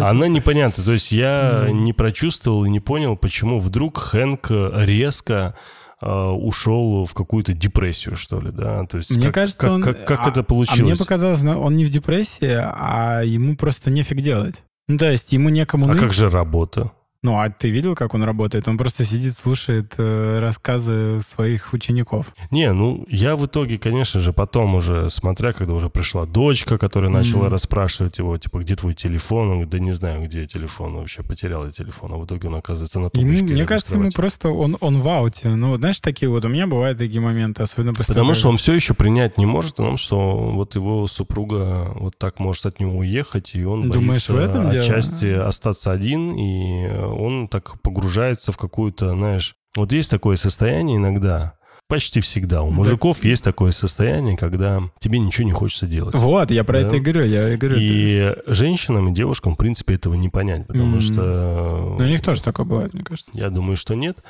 она 0.09 0.27
непонятна. 0.27 0.83
То 0.83 0.91
есть 0.93 1.11
я 1.11 1.67
не 1.71 1.93
прочувствовал 1.93 2.65
и 2.65 2.69
не 2.69 2.79
понял, 2.79 3.15
почему 3.15 3.59
вдруг 3.59 3.97
Хэнк 3.97 4.51
резко 4.73 5.55
ушел 6.01 7.05
в 7.05 7.13
какую-то 7.13 7.53
депрессию, 7.53 8.15
что 8.15 8.39
ли, 8.39 8.51
да? 8.51 8.85
То 8.85 8.97
есть 8.97 9.15
мне 9.15 9.25
как, 9.25 9.35
кажется, 9.35 9.59
как, 9.59 9.71
он... 9.71 9.81
как, 9.81 10.05
как 10.05 10.19
а, 10.25 10.29
это 10.29 10.43
получилось? 10.43 10.79
А 10.81 10.83
мне 10.83 10.95
показалось, 10.95 11.43
он 11.43 11.75
не 11.77 11.85
в 11.85 11.89
депрессии, 11.89 12.53
а 12.53 13.21
ему 13.23 13.55
просто 13.55 13.91
нефиг 13.91 14.21
делать. 14.21 14.63
Ну, 14.87 14.97
то 14.97 15.09
есть 15.09 15.31
ему 15.33 15.49
некому... 15.49 15.85
А 15.85 15.89
ныть. 15.89 15.99
как 15.99 16.13
же 16.13 16.29
работа? 16.29 16.91
Ну, 17.25 17.39
а 17.39 17.49
ты 17.49 17.71
видел, 17.71 17.95
как 17.95 18.13
он 18.13 18.23
работает? 18.23 18.67
Он 18.67 18.77
просто 18.77 19.03
сидит, 19.03 19.33
слушает 19.33 19.95
э, 19.97 20.37
рассказы 20.37 21.21
своих 21.21 21.73
учеников. 21.73 22.27
Не, 22.51 22.71
ну, 22.71 23.03
я 23.09 23.35
в 23.35 23.47
итоге, 23.47 23.79
конечно 23.79 24.21
же, 24.21 24.31
потом 24.31 24.75
уже, 24.75 25.09
смотря, 25.09 25.51
когда 25.51 25.73
уже 25.73 25.89
пришла 25.89 26.27
дочка, 26.27 26.77
которая 26.77 27.09
mm-hmm. 27.09 27.13
начала 27.13 27.49
расспрашивать 27.49 28.19
его, 28.19 28.37
типа, 28.37 28.59
где 28.59 28.75
твой 28.75 28.93
телефон? 28.93 29.47
Он 29.47 29.51
говорит, 29.53 29.69
да 29.71 29.79
не 29.79 29.91
знаю, 29.91 30.23
где 30.23 30.45
телефон, 30.45 30.97
вообще 30.97 31.23
потерял 31.23 31.65
я 31.65 31.71
телефон. 31.71 32.13
А 32.13 32.17
в 32.17 32.25
итоге 32.25 32.47
он 32.47 32.55
оказывается 32.57 32.99
на 32.99 33.09
тумбочке. 33.09 33.45
Мне 33.45 33.65
кажется, 33.65 33.95
ему 33.95 34.11
просто, 34.11 34.49
он, 34.49 34.77
он 34.79 35.01
в 35.01 35.09
ауте. 35.09 35.47
Ну, 35.47 35.77
знаешь, 35.77 35.99
такие 36.01 36.29
вот, 36.29 36.45
у 36.45 36.47
меня 36.47 36.67
бывают 36.67 36.99
такие 36.99 37.21
моменты, 37.21 37.63
особенно 37.63 37.95
после... 37.95 38.13
Потому 38.13 38.35
что 38.35 38.49
он 38.49 38.57
все 38.57 38.73
еще 38.73 38.93
принять 38.93 39.39
не 39.39 39.47
может, 39.47 39.77
потому 39.77 39.97
что 39.97 40.51
вот 40.51 40.75
его 40.75 41.07
супруга 41.07 41.91
вот 41.95 42.19
так 42.19 42.37
может 42.37 42.67
от 42.67 42.79
него 42.79 42.99
уехать, 42.99 43.55
и 43.55 43.65
он 43.65 43.89
Думаешь, 43.89 44.27
боится 44.27 44.33
в 44.33 44.37
этом 44.37 44.67
отчасти 44.67 45.25
дело? 45.25 45.47
остаться 45.47 45.91
один, 45.91 46.35
и 46.35 47.14
он 47.15 47.47
так 47.47 47.81
погружается 47.81 48.51
в 48.51 48.57
какую-то, 48.57 49.11
знаешь... 49.13 49.55
Вот 49.75 49.91
есть 49.91 50.09
такое 50.09 50.37
состояние 50.37 50.97
иногда, 50.97 51.55
Почти 51.87 52.19
всегда. 52.19 52.63
У 52.63 52.71
мужиков 52.71 53.21
да. 53.21 53.29
есть 53.29 53.43
такое 53.43 53.71
состояние, 53.71 54.35
когда 54.35 54.81
тебе 54.97 55.19
ничего 55.19 55.45
не 55.45 55.51
хочется 55.51 55.85
делать. 55.85 56.15
Вот, 56.15 56.49
я 56.49 56.63
про 56.63 56.81
да? 56.81 56.87
это 56.87 56.95
и 56.95 56.99
говорю. 56.99 57.23
Я 57.25 57.53
и, 57.53 57.57
говорю, 57.57 57.77
и 57.77 58.13
это... 58.13 58.53
женщинам 58.53 59.09
и 59.09 59.13
девушкам, 59.13 59.53
в 59.53 59.57
принципе, 59.57 59.93
этого 59.93 60.15
не 60.15 60.29
понять, 60.29 60.65
потому 60.65 60.97
mm-hmm. 60.97 61.01
что... 61.01 61.95
Ну, 61.99 62.03
у 62.03 62.07
них 62.07 62.23
тоже 62.23 62.41
такое 62.41 62.65
бывает, 62.65 62.95
мне 62.95 63.03
кажется. 63.03 63.29
Я 63.35 63.51
думаю, 63.51 63.77
что 63.77 63.93
нет. 63.93 64.23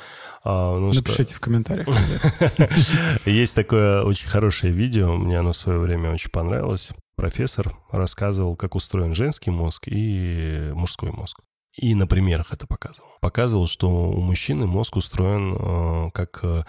А, 0.44 0.78
ну, 0.78 0.92
Напишите 0.92 1.30
что... 1.30 1.36
в 1.36 1.40
комментариях. 1.40 1.88
Есть 3.24 3.54
такое 3.54 4.02
очень 4.02 4.28
хорошее 4.28 4.74
видео, 4.74 5.16
мне 5.16 5.38
оно 5.38 5.52
в 5.52 5.56
свое 5.56 5.78
время 5.78 6.12
очень 6.12 6.30
понравилось. 6.30 6.90
Профессор 7.16 7.74
рассказывал, 7.90 8.54
как 8.56 8.74
устроен 8.74 9.14
женский 9.14 9.48
мозг 9.48 9.84
и 9.86 10.72
мужской 10.74 11.10
мозг. 11.10 11.40
И 11.76 11.94
на 11.94 12.06
примерах 12.06 12.52
это 12.52 12.66
показывал. 12.66 13.10
Показывал, 13.20 13.66
что 13.66 13.88
у 13.90 14.20
мужчины 14.20 14.66
мозг 14.66 14.96
устроен 14.96 15.54
э, 15.54 16.10
как 16.12 16.40
э, 16.42 16.62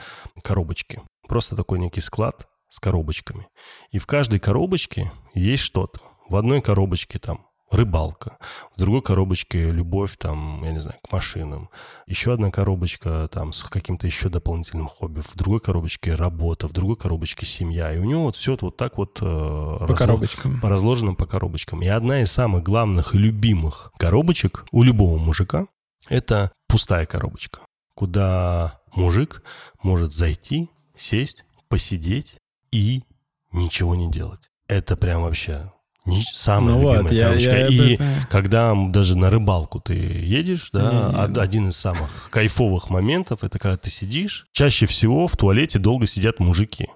коробочки. 0.43 1.01
Просто 1.27 1.55
такой 1.55 1.79
некий 1.79 2.01
склад 2.01 2.47
с 2.69 2.79
коробочками. 2.79 3.47
И 3.91 3.99
в 3.99 4.05
каждой 4.05 4.39
коробочке 4.39 5.11
есть 5.33 5.63
что-то. 5.63 6.01
В 6.29 6.35
одной 6.35 6.61
коробочке 6.61 7.19
там 7.19 7.46
рыбалка, 7.71 8.37
в 8.75 8.79
другой 8.79 9.01
коробочке 9.01 9.71
любовь, 9.71 10.15
там, 10.17 10.63
я 10.63 10.71
не 10.71 10.79
знаю, 10.79 10.97
к 11.01 11.11
машинам, 11.11 11.69
еще 12.05 12.33
одна 12.33 12.51
коробочка 12.51 13.29
там 13.31 13.53
с 13.53 13.63
каким-то 13.63 14.07
еще 14.07 14.29
дополнительным 14.29 14.87
хобби, 14.87 15.21
в 15.21 15.35
другой 15.35 15.59
коробочке 15.59 16.15
работа, 16.15 16.67
в 16.67 16.71
другой 16.71 16.95
коробочке 16.95 17.45
семья, 17.45 17.93
и 17.93 17.97
у 17.99 18.05
него 18.05 18.23
вот 18.23 18.35
все 18.35 18.53
это 18.53 18.65
вот 18.65 18.77
так 18.77 18.97
вот 18.97 19.19
э, 19.21 19.23
по 19.23 19.79
разло... 19.81 19.95
коробочкам. 19.95 20.59
разложено 20.61 21.15
по 21.15 21.25
коробочкам. 21.25 21.81
И 21.81 21.87
одна 21.87 22.21
из 22.21 22.31
самых 22.31 22.63
главных 22.63 23.15
и 23.15 23.17
любимых 23.17 23.91
коробочек 23.97 24.65
у 24.71 24.83
любого 24.83 25.17
мужика– 25.17 25.67
это 26.09 26.51
пустая 26.67 27.05
коробочка, 27.05 27.61
куда 27.95 28.79
мужик 28.95 29.43
может 29.83 30.13
зайти, 30.13 30.69
сесть, 30.95 31.45
посидеть 31.67 32.37
и 32.71 33.03
ничего 33.51 33.95
не 33.95 34.09
делать. 34.09 34.41
Это 34.67 34.95
прям 34.97 35.23
вообще 35.23 35.71
не 36.07 36.23
самая 36.23 36.75
ну 36.75 36.81
любимая 36.81 37.03
вот, 37.03 37.11
коробочка. 37.11 37.51
Я, 37.51 37.57
я 37.57 37.67
и 37.67 37.93
это... 37.95 38.03
когда 38.29 38.73
даже 38.75 39.15
на 39.17 39.29
рыбалку 39.29 39.79
ты 39.79 39.93
едешь, 39.93 40.69
да, 40.71 41.27
не, 41.27 41.33
не, 41.33 41.39
один 41.39 41.69
из 41.69 41.77
самых 41.77 42.29
кайфовых 42.31 42.89
моментов 42.89 43.43
это 43.43 43.59
когда 43.59 43.77
ты 43.77 43.89
сидишь. 43.89 44.47
Чаще 44.53 44.85
всего 44.85 45.27
в 45.27 45.35
туалете 45.35 45.79
долго 45.79 46.07
сидят 46.07 46.39
мужики. 46.39 46.87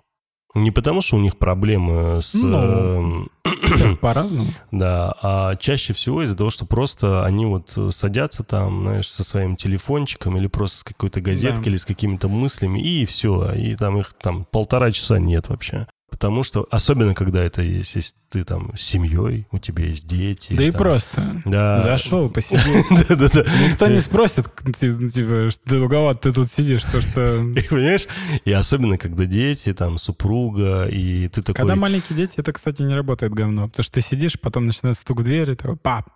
Не 0.54 0.72
потому, 0.72 1.02
что 1.02 1.16
у 1.16 1.20
них 1.20 1.38
проблемы 1.38 2.22
с... 2.22 2.34
Ну, 2.34 2.58
эм, 2.58 3.98
по-разному. 4.02 4.50
Да, 4.72 5.14
а 5.22 5.56
чаще 5.56 5.94
всего 5.94 6.24
из-за 6.24 6.36
того, 6.36 6.50
что 6.50 6.66
просто 6.66 7.26
они 7.26 7.46
вот 7.46 7.78
садятся 7.92 8.44
там, 8.44 8.82
знаешь, 8.82 9.10
со 9.10 9.24
своим 9.24 9.56
телефончиком 9.56 10.38
или 10.38 10.48
просто 10.48 10.80
с 10.80 10.84
какой-то 10.84 11.22
газеткой 11.22 11.64
да. 11.64 11.70
или 11.72 11.78
с 11.78 11.86
какими-то 11.86 12.28
мыслями, 12.28 12.80
и 12.82 13.06
все, 13.06 13.54
и 13.54 13.76
там 13.76 13.98
их 13.98 14.14
там 14.14 14.46
полтора 14.46 14.92
часа 14.92 15.20
нет 15.20 15.50
вообще. 15.50 15.88
Потому 16.12 16.44
что, 16.44 16.68
особенно 16.70 17.16
когда 17.16 17.42
это 17.42 17.64
есть, 17.64 17.96
если 17.96 18.14
ты 18.30 18.44
там 18.44 18.78
с 18.78 18.82
семьей, 18.82 19.48
у 19.52 19.58
тебя 19.58 19.86
есть 19.86 20.06
дети. 20.08 20.54
Да 20.54 20.64
и 20.64 20.70
там, 20.72 20.78
просто. 20.78 21.22
Да. 21.46 21.82
Зашел, 21.82 22.30
посидел. 22.30 22.62
Да-да-да. 23.10 23.46
Никто 23.68 23.88
не 23.88 24.02
спросит, 24.02 24.46
ти- 24.78 25.10
типа, 25.10 25.50
что 25.50 25.62
долговато 25.80 26.30
ты 26.30 26.34
тут 26.34 26.50
сидишь, 26.50 26.84
то 26.84 27.02
что... 27.02 27.26
И, 27.56 27.68
Понимаешь? 27.68 28.08
И 28.46 28.52
особенно, 28.52 28.98
когда 28.98 29.26
дети, 29.26 29.74
там, 29.74 29.98
супруга, 29.98 30.86
и 30.86 31.28
ты 31.30 31.42
такой... 31.42 31.56
Когда 31.56 31.76
маленькие 31.76 32.18
дети, 32.18 32.34
это, 32.38 32.54
кстати, 32.54 32.84
не 32.84 32.94
работает 32.94 33.34
говно. 33.34 33.70
Потому 33.70 33.84
что 33.84 33.94
ты 33.94 34.02
сидишь, 34.02 34.40
потом 34.40 34.68
начинается 34.68 35.02
стук 35.02 35.22
в 35.22 35.24
двери, 35.24 35.56
такой 35.56 35.78
пап, 35.78 36.10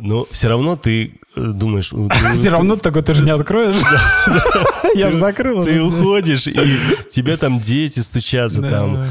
но 0.00 0.26
все 0.30 0.48
равно 0.48 0.76
ты 0.76 1.20
думаешь... 1.36 1.92
Все 2.32 2.50
равно 2.50 2.76
такой 2.76 3.02
ты 3.02 3.14
же 3.14 3.24
не 3.24 3.30
откроешь. 3.30 3.76
Я 4.94 5.10
же 5.10 5.16
закрыл. 5.16 5.64
Ты 5.64 5.82
уходишь, 5.82 6.46
и 6.46 6.54
тебе 7.10 7.36
там 7.36 7.60
дети 7.60 8.00
стучатся, 8.00 8.62
там 8.62 9.04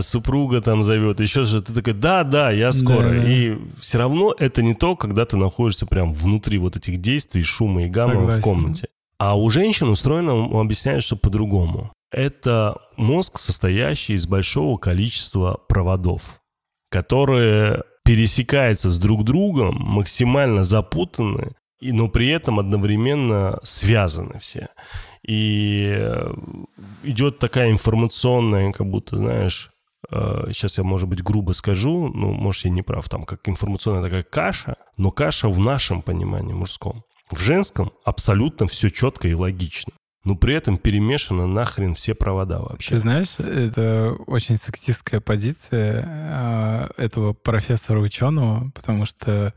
супруга 0.00 0.60
там 0.60 0.82
зовет, 0.82 1.20
еще 1.20 1.46
что 1.46 1.62
Ты 1.62 1.72
такой, 1.72 1.92
да, 1.92 2.24
да, 2.24 2.50
я 2.50 2.72
скоро. 2.72 3.24
И 3.24 3.56
все 3.80 3.98
равно 3.98 4.34
это 4.38 4.62
не 4.62 4.74
то, 4.74 4.96
когда 4.96 5.24
ты 5.24 5.36
находишься 5.36 5.86
прям 5.86 6.12
внутри 6.12 6.58
вот 6.58 6.76
этих 6.76 7.00
действий, 7.00 7.42
шума 7.42 7.84
и 7.84 7.88
гамма 7.88 8.26
в 8.26 8.40
комнате. 8.40 8.88
А 9.18 9.38
у 9.38 9.48
женщин 9.50 9.88
устроено, 9.88 10.60
объясняют, 10.60 11.04
что 11.04 11.16
по-другому. 11.16 11.92
Это 12.10 12.76
мозг, 12.96 13.38
состоящий 13.38 14.14
из 14.14 14.26
большого 14.26 14.76
количества 14.78 15.58
проводов 15.68 16.40
которые 16.96 17.82
пересекаются 18.04 18.90
с 18.90 18.98
друг 18.98 19.24
другом, 19.24 19.76
максимально 19.78 20.64
запутаны, 20.64 21.52
и, 21.78 21.92
но 21.92 22.08
при 22.08 22.28
этом 22.28 22.58
одновременно 22.58 23.58
связаны 23.62 24.38
все. 24.38 24.68
И 25.26 25.94
э, 25.94 26.34
идет 27.02 27.38
такая 27.38 27.70
информационная, 27.70 28.72
как 28.72 28.86
будто, 28.86 29.16
знаешь, 29.16 29.70
э, 30.10 30.46
сейчас 30.52 30.78
я, 30.78 30.84
может 30.84 31.08
быть, 31.08 31.22
грубо 31.22 31.52
скажу, 31.52 32.10
ну, 32.14 32.32
может, 32.32 32.64
я 32.64 32.70
не 32.70 32.82
прав, 32.82 33.08
там 33.08 33.24
как 33.24 33.46
информационная 33.46 34.02
такая 34.02 34.22
каша, 34.22 34.76
но 34.96 35.10
каша 35.10 35.48
в 35.48 35.58
нашем 35.58 36.00
понимании 36.00 36.54
мужском. 36.54 37.02
В 37.30 37.38
женском 37.40 37.90
абсолютно 38.04 38.66
все 38.66 38.88
четко 38.88 39.28
и 39.28 39.34
логично. 39.34 39.92
Но 40.26 40.34
при 40.34 40.56
этом 40.56 40.76
перемешано 40.76 41.46
нахрен 41.46 41.94
все 41.94 42.12
провода 42.14 42.58
Ты 42.58 42.62
вообще. 42.64 42.98
знаешь, 42.98 43.38
это 43.38 44.16
очень 44.26 44.56
сексистская 44.56 45.20
позиция 45.20 46.04
а, 46.04 46.90
этого 46.96 47.32
профессора-ученого, 47.32 48.72
потому 48.74 49.06
что 49.06 49.54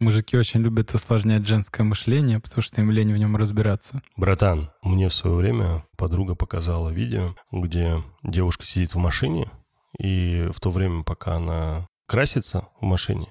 мужики 0.00 0.34
очень 0.38 0.60
любят 0.60 0.94
усложнять 0.94 1.46
женское 1.46 1.82
мышление, 1.82 2.40
потому 2.40 2.62
что 2.62 2.80
им 2.80 2.90
лень 2.90 3.12
в 3.12 3.18
нем 3.18 3.36
разбираться. 3.36 4.00
Братан, 4.16 4.70
мне 4.82 5.08
в 5.08 5.14
свое 5.14 5.36
время 5.36 5.84
подруга 5.98 6.34
показала 6.34 6.88
видео, 6.88 7.34
где 7.52 8.02
девушка 8.22 8.64
сидит 8.64 8.94
в 8.94 8.98
машине, 8.98 9.50
и 9.98 10.48
в 10.54 10.58
то 10.58 10.70
время, 10.70 11.02
пока 11.02 11.34
она 11.34 11.86
красится 12.06 12.68
в 12.80 12.84
машине, 12.86 13.26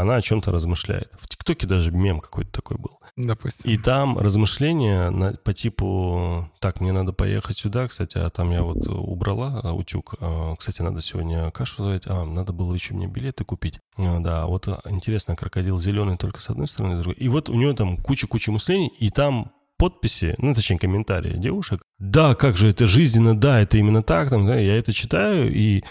она 0.00 0.16
о 0.16 0.22
чем-то 0.22 0.50
размышляет. 0.50 1.10
В 1.18 1.28
ТикТоке 1.28 1.66
даже 1.66 1.90
мем 1.90 2.20
какой-то 2.20 2.50
такой 2.50 2.76
был. 2.78 2.98
Допустим. 3.16 3.68
И 3.70 3.76
там 3.76 4.16
размышления 4.16 5.10
на- 5.10 5.32
по 5.32 5.52
типу, 5.52 6.48
так, 6.60 6.80
мне 6.80 6.92
надо 6.92 7.12
поехать 7.12 7.56
сюда, 7.56 7.88
кстати, 7.88 8.16
а 8.16 8.30
там 8.30 8.50
я 8.52 8.62
вот 8.62 8.86
убрала 8.86 9.60
а, 9.64 9.72
утюг, 9.72 10.14
а, 10.20 10.54
кстати, 10.56 10.82
надо 10.82 11.02
сегодня 11.02 11.50
кашу 11.50 11.82
заварить, 11.82 12.04
а, 12.06 12.24
надо 12.24 12.52
было 12.52 12.72
еще 12.74 12.94
мне 12.94 13.06
билеты 13.08 13.44
купить. 13.44 13.80
А, 13.96 14.20
да, 14.20 14.46
вот 14.46 14.68
интересно, 14.88 15.34
крокодил 15.34 15.78
зеленый 15.80 16.16
только 16.16 16.40
с 16.40 16.48
одной 16.48 16.68
стороны, 16.68 17.00
с 17.00 17.02
другой. 17.02 17.16
И 17.16 17.28
вот 17.28 17.48
у 17.48 17.54
нее 17.54 17.74
там 17.74 17.96
куча-куча 17.96 18.52
мыслений, 18.52 18.88
и 18.98 19.10
там 19.10 19.50
подписи, 19.78 20.34
ну, 20.38 20.54
точнее, 20.54 20.78
комментарии 20.78 21.36
девушек. 21.36 21.82
Да, 21.98 22.34
как 22.34 22.56
же 22.56 22.68
это 22.68 22.86
жизненно, 22.86 23.38
да, 23.38 23.60
это 23.60 23.78
именно 23.78 24.02
так, 24.02 24.28
там, 24.30 24.46
да, 24.46 24.56
я 24.56 24.76
это 24.76 24.92
читаю, 24.92 25.52
и 25.52 25.82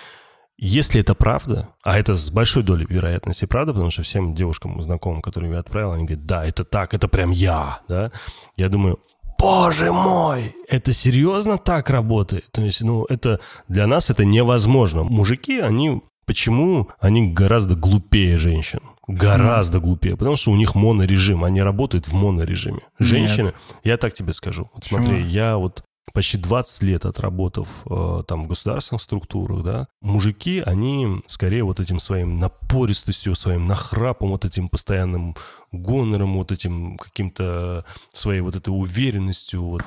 если 0.57 1.01
это 1.01 1.15
правда, 1.15 1.69
а 1.83 1.97
это 1.97 2.15
с 2.15 2.29
большой 2.31 2.63
долей 2.63 2.85
вероятности 2.89 3.45
правда, 3.45 3.73
потому 3.73 3.91
что 3.91 4.01
всем 4.01 4.35
девушкам 4.35 4.81
знакомым, 4.81 5.21
которым 5.21 5.51
я 5.51 5.59
отправил, 5.59 5.91
они 5.91 6.05
говорят, 6.05 6.25
да, 6.25 6.45
это 6.45 6.65
так, 6.65 6.93
это 6.93 7.07
прям 7.07 7.31
я, 7.31 7.79
да. 7.87 8.11
Я 8.55 8.69
думаю, 8.69 8.99
боже 9.39 9.91
мой, 9.91 10.53
это 10.67 10.93
серьезно 10.93 11.57
так 11.57 11.89
работает? 11.89 12.45
То 12.51 12.61
есть, 12.61 12.81
ну, 12.81 13.05
это 13.05 13.39
для 13.67 13.87
нас 13.87 14.09
это 14.09 14.25
невозможно. 14.25 15.03
Мужики, 15.03 15.59
они 15.59 16.01
Почему 16.27 16.89
они 16.99 17.31
гораздо 17.31 17.75
глупее 17.75 18.37
женщин? 18.37 18.81
Гораздо 19.07 19.79
глупее. 19.79 20.17
Потому 20.17 20.35
что 20.35 20.51
у 20.51 20.57
них 20.57 20.75
монорежим. 20.75 21.45
Они 21.45 21.61
работают 21.61 22.05
в 22.05 22.13
монорежиме. 22.13 22.81
Женщины, 22.99 23.53
я 23.85 23.95
так 23.95 24.13
тебе 24.13 24.33
скажу. 24.33 24.69
Вот 24.73 24.83
Почему? 24.83 25.03
смотри, 25.03 25.23
я 25.23 25.55
вот 25.55 25.85
почти 26.13 26.37
20 26.37 26.83
лет 26.83 27.05
отработав 27.05 27.67
э, 27.85 28.23
там 28.27 28.43
в 28.43 28.47
государственных 28.47 29.01
структурах, 29.01 29.63
да, 29.63 29.87
мужики, 30.01 30.59
они 30.65 31.21
скорее 31.27 31.63
вот 31.63 31.79
этим 31.79 31.99
своим 31.99 32.39
напористостью, 32.39 33.35
своим 33.35 33.67
нахрапом, 33.67 34.29
вот 34.29 34.45
этим 34.45 34.69
постоянным 34.69 35.35
гонором, 35.71 36.37
вот 36.37 36.51
этим 36.51 36.97
каким-то 36.97 37.85
своей 38.11 38.41
вот 38.41 38.55
этой 38.55 38.69
уверенностью, 38.69 39.63
вот, 39.63 39.83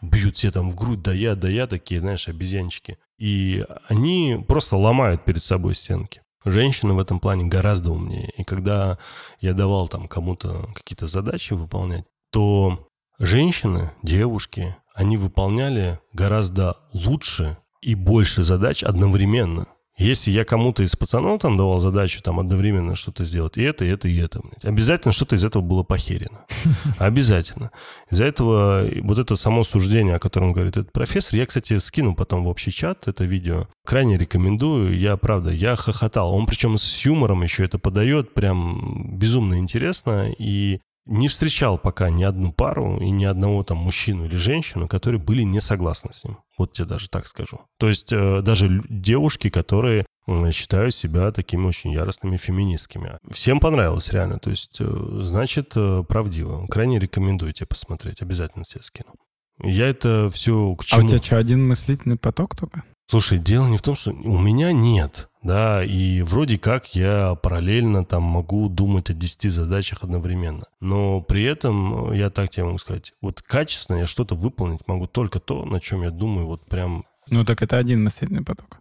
бьют 0.00 0.34
тебе 0.34 0.52
там 0.52 0.70
в 0.70 0.74
грудь, 0.74 1.02
да 1.02 1.12
я, 1.12 1.34
да 1.34 1.48
я, 1.48 1.66
такие, 1.66 2.00
знаешь, 2.00 2.28
обезьянчики. 2.28 2.98
И 3.18 3.64
они 3.88 4.44
просто 4.46 4.76
ломают 4.76 5.24
перед 5.24 5.42
собой 5.42 5.74
стенки. 5.74 6.22
Женщины 6.44 6.92
в 6.92 6.98
этом 6.98 7.20
плане 7.20 7.44
гораздо 7.44 7.92
умнее. 7.92 8.30
И 8.36 8.42
когда 8.42 8.98
я 9.40 9.54
давал 9.54 9.88
там 9.88 10.08
кому-то 10.08 10.68
какие-то 10.74 11.06
задачи 11.06 11.52
выполнять, 11.52 12.04
то 12.32 12.88
женщины, 13.18 13.92
девушки, 14.02 14.74
они 14.94 15.16
выполняли 15.16 16.00
гораздо 16.12 16.76
лучше 16.92 17.56
и 17.80 17.94
больше 17.94 18.44
задач 18.44 18.82
одновременно. 18.82 19.66
Если 19.98 20.30
я 20.30 20.44
кому-то 20.44 20.82
из 20.82 20.96
пацанов 20.96 21.42
там 21.42 21.56
давал 21.56 21.78
задачу 21.78 22.22
там 22.22 22.40
одновременно 22.40 22.96
что-то 22.96 23.24
сделать, 23.26 23.58
и 23.58 23.62
это, 23.62 23.84
и 23.84 23.88
это, 23.88 24.08
и 24.08 24.16
это, 24.16 24.40
обязательно 24.62 25.12
что-то 25.12 25.36
из 25.36 25.44
этого 25.44 25.62
было 25.62 25.82
похерено. 25.82 26.46
Обязательно. 26.98 27.70
Из-за 28.10 28.24
этого 28.24 28.88
вот 29.02 29.18
это 29.18 29.36
само 29.36 29.62
суждение, 29.62 30.16
о 30.16 30.18
котором 30.18 30.54
говорит 30.54 30.78
этот 30.78 30.92
профессор, 30.92 31.36
я, 31.36 31.46
кстати, 31.46 31.76
скину 31.76 32.14
потом 32.14 32.44
в 32.44 32.48
общий 32.48 32.72
чат 32.72 33.06
это 33.06 33.24
видео. 33.24 33.68
Крайне 33.84 34.16
рекомендую. 34.16 34.98
Я, 34.98 35.16
правда, 35.18 35.50
я 35.50 35.76
хохотал. 35.76 36.34
Он 36.34 36.46
причем 36.46 36.78
с 36.78 37.04
юмором 37.04 37.42
еще 37.42 37.64
это 37.64 37.78
подает, 37.78 38.32
прям 38.32 39.18
безумно 39.18 39.58
интересно. 39.58 40.32
И 40.38 40.80
не 41.06 41.28
встречал 41.28 41.78
пока 41.78 42.10
ни 42.10 42.22
одну 42.22 42.52
пару 42.52 42.98
и 42.98 43.10
ни 43.10 43.24
одного 43.24 43.64
там 43.64 43.78
мужчину 43.78 44.26
или 44.26 44.36
женщину, 44.36 44.88
которые 44.88 45.20
были 45.20 45.42
не 45.42 45.60
согласны 45.60 46.12
с 46.12 46.24
ним. 46.24 46.38
Вот 46.56 46.72
тебе 46.72 46.86
даже 46.86 47.08
так 47.08 47.26
скажу. 47.26 47.60
То 47.78 47.88
есть 47.88 48.12
э, 48.12 48.40
даже 48.42 48.82
девушки, 48.88 49.50
которые 49.50 50.06
э, 50.26 50.50
считают 50.52 50.94
себя 50.94 51.32
такими 51.32 51.66
очень 51.66 51.92
яростными 51.92 52.36
феминистками. 52.36 53.18
Всем 53.30 53.58
понравилось 53.58 54.12
реально. 54.12 54.38
То 54.38 54.50
есть, 54.50 54.76
э, 54.80 55.18
значит, 55.22 55.74
правдиво. 56.08 56.66
Крайне 56.68 56.98
рекомендую 56.98 57.52
тебе 57.52 57.66
посмотреть. 57.66 58.22
Обязательно 58.22 58.64
тебе 58.64 58.82
скину. 58.82 59.14
Я 59.62 59.88
это 59.88 60.30
все 60.30 60.74
к 60.76 60.82
А 60.82 60.84
чему... 60.84 61.06
у 61.06 61.08
тебя 61.08 61.22
что, 61.22 61.38
один 61.38 61.66
мыслительный 61.66 62.16
поток 62.16 62.56
только? 62.56 62.84
Слушай, 63.06 63.38
дело 63.38 63.66
не 63.66 63.76
в 63.76 63.82
том, 63.82 63.94
что 63.94 64.12
у 64.12 64.38
меня 64.38 64.72
нет, 64.72 65.28
да, 65.42 65.84
и 65.84 66.22
вроде 66.22 66.58
как 66.58 66.94
я 66.94 67.34
параллельно 67.34 68.04
там 68.04 68.22
могу 68.22 68.68
думать 68.68 69.10
о 69.10 69.14
10 69.14 69.50
задачах 69.50 70.02
одновременно. 70.02 70.66
Но 70.80 71.20
при 71.20 71.44
этом, 71.44 72.12
э, 72.12 72.18
я 72.18 72.30
так 72.30 72.50
тебе 72.50 72.64
могу 72.64 72.78
сказать, 72.78 73.12
вот 73.20 73.42
качественно 73.42 73.98
я 73.98 74.06
что-то 74.06 74.34
выполнить 74.34 74.86
могу 74.86 75.06
только 75.06 75.40
то, 75.40 75.64
на 75.64 75.80
чем 75.80 76.02
я 76.02 76.10
думаю 76.10 76.46
вот 76.46 76.66
прям... 76.66 77.04
Ну 77.28 77.44
так 77.44 77.62
это 77.62 77.76
один 77.78 78.04
мыслительный 78.04 78.44
поток. 78.44 78.78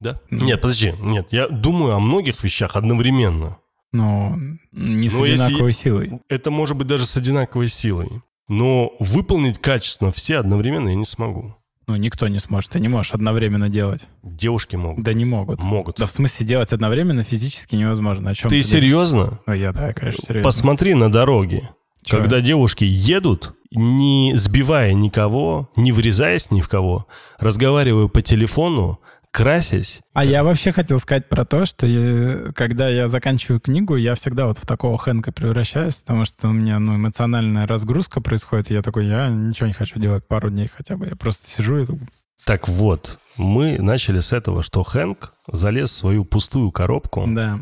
Да? 0.00 0.20
Ну. 0.30 0.44
Нет, 0.44 0.60
подожди, 0.60 0.94
нет, 1.00 1.28
я 1.32 1.48
думаю 1.48 1.94
о 1.94 2.00
многих 2.00 2.42
вещах 2.42 2.76
одновременно. 2.76 3.58
Но 3.92 4.36
не 4.72 5.08
с 5.08 5.12
если- 5.14 5.44
одинаковой 5.44 5.72
силой. 5.72 6.20
Это 6.28 6.50
может 6.50 6.76
быть 6.76 6.86
даже 6.86 7.06
с 7.06 7.16
одинаковой 7.16 7.68
силой. 7.68 8.22
Но 8.48 8.92
выполнить 8.98 9.58
качественно 9.58 10.10
все 10.10 10.38
одновременно 10.38 10.88
я 10.88 10.94
не 10.94 11.04
смогу. 11.04 11.54
Ну, 11.88 11.96
никто 11.96 12.28
не 12.28 12.38
сможет. 12.38 12.72
Ты 12.72 12.80
не 12.80 12.88
можешь 12.88 13.12
одновременно 13.12 13.70
делать. 13.70 14.08
Девушки 14.22 14.76
могут. 14.76 15.02
Да 15.02 15.14
не 15.14 15.24
могут. 15.24 15.62
Могут. 15.62 15.96
Да 15.96 16.04
в 16.04 16.10
смысле 16.10 16.46
делать 16.46 16.70
одновременно 16.74 17.22
физически 17.24 17.76
невозможно. 17.76 18.28
О 18.28 18.34
чем 18.34 18.50
Ты 18.50 18.56
говоришь? 18.56 18.66
серьезно? 18.66 19.40
Ну, 19.46 19.54
я, 19.54 19.72
да, 19.72 19.94
конечно, 19.94 20.22
серьезно. 20.22 20.42
Посмотри 20.46 20.92
на 20.92 21.10
дороге. 21.10 21.70
Чё? 22.04 22.18
Когда 22.18 22.42
девушки 22.42 22.84
едут, 22.84 23.54
не 23.70 24.32
сбивая 24.36 24.92
никого, 24.92 25.70
не 25.76 25.90
врезаясь 25.90 26.50
ни 26.50 26.60
в 26.60 26.68
кого, 26.68 27.06
разговаривая 27.38 28.08
по 28.08 28.20
телефону, 28.20 29.00
красясь. 29.32 30.00
А 30.14 30.24
я 30.24 30.42
вообще 30.44 30.72
хотел 30.72 30.98
сказать 31.00 31.28
про 31.28 31.44
то, 31.44 31.64
что 31.64 31.86
я- 31.86 32.52
когда 32.52 32.88
я 32.88 33.08
заканчиваю 33.08 33.60
книгу, 33.60 33.96
я 33.96 34.14
всегда 34.14 34.46
вот 34.46 34.58
в 34.58 34.66
такого 34.66 34.98
Хэнка 34.98 35.32
превращаюсь, 35.32 35.96
потому 35.96 36.24
что 36.24 36.48
у 36.48 36.52
меня 36.52 36.78
ну, 36.78 36.96
эмоциональная 36.96 37.66
разгрузка 37.66 38.20
происходит, 38.20 38.70
и 38.70 38.74
я 38.74 38.82
такой, 38.82 39.06
я 39.06 39.28
ничего 39.28 39.66
не 39.66 39.72
хочу 39.74 39.98
делать 39.98 40.26
пару 40.26 40.50
дней 40.50 40.68
хотя 40.68 40.96
бы. 40.96 41.06
Я 41.06 41.16
просто 41.16 41.48
сижу 41.48 41.78
и 41.78 41.86
думаю, 41.86 42.08
Так 42.44 42.68
вот, 42.68 43.18
мы 43.36 43.78
начали 43.80 44.20
с 44.20 44.32
этого, 44.32 44.62
что 44.62 44.82
Хэнк 44.82 45.34
залез 45.52 45.90
в 45.90 45.94
свою 45.96 46.24
пустую 46.24 46.70
коробку 46.70 47.24
да. 47.28 47.58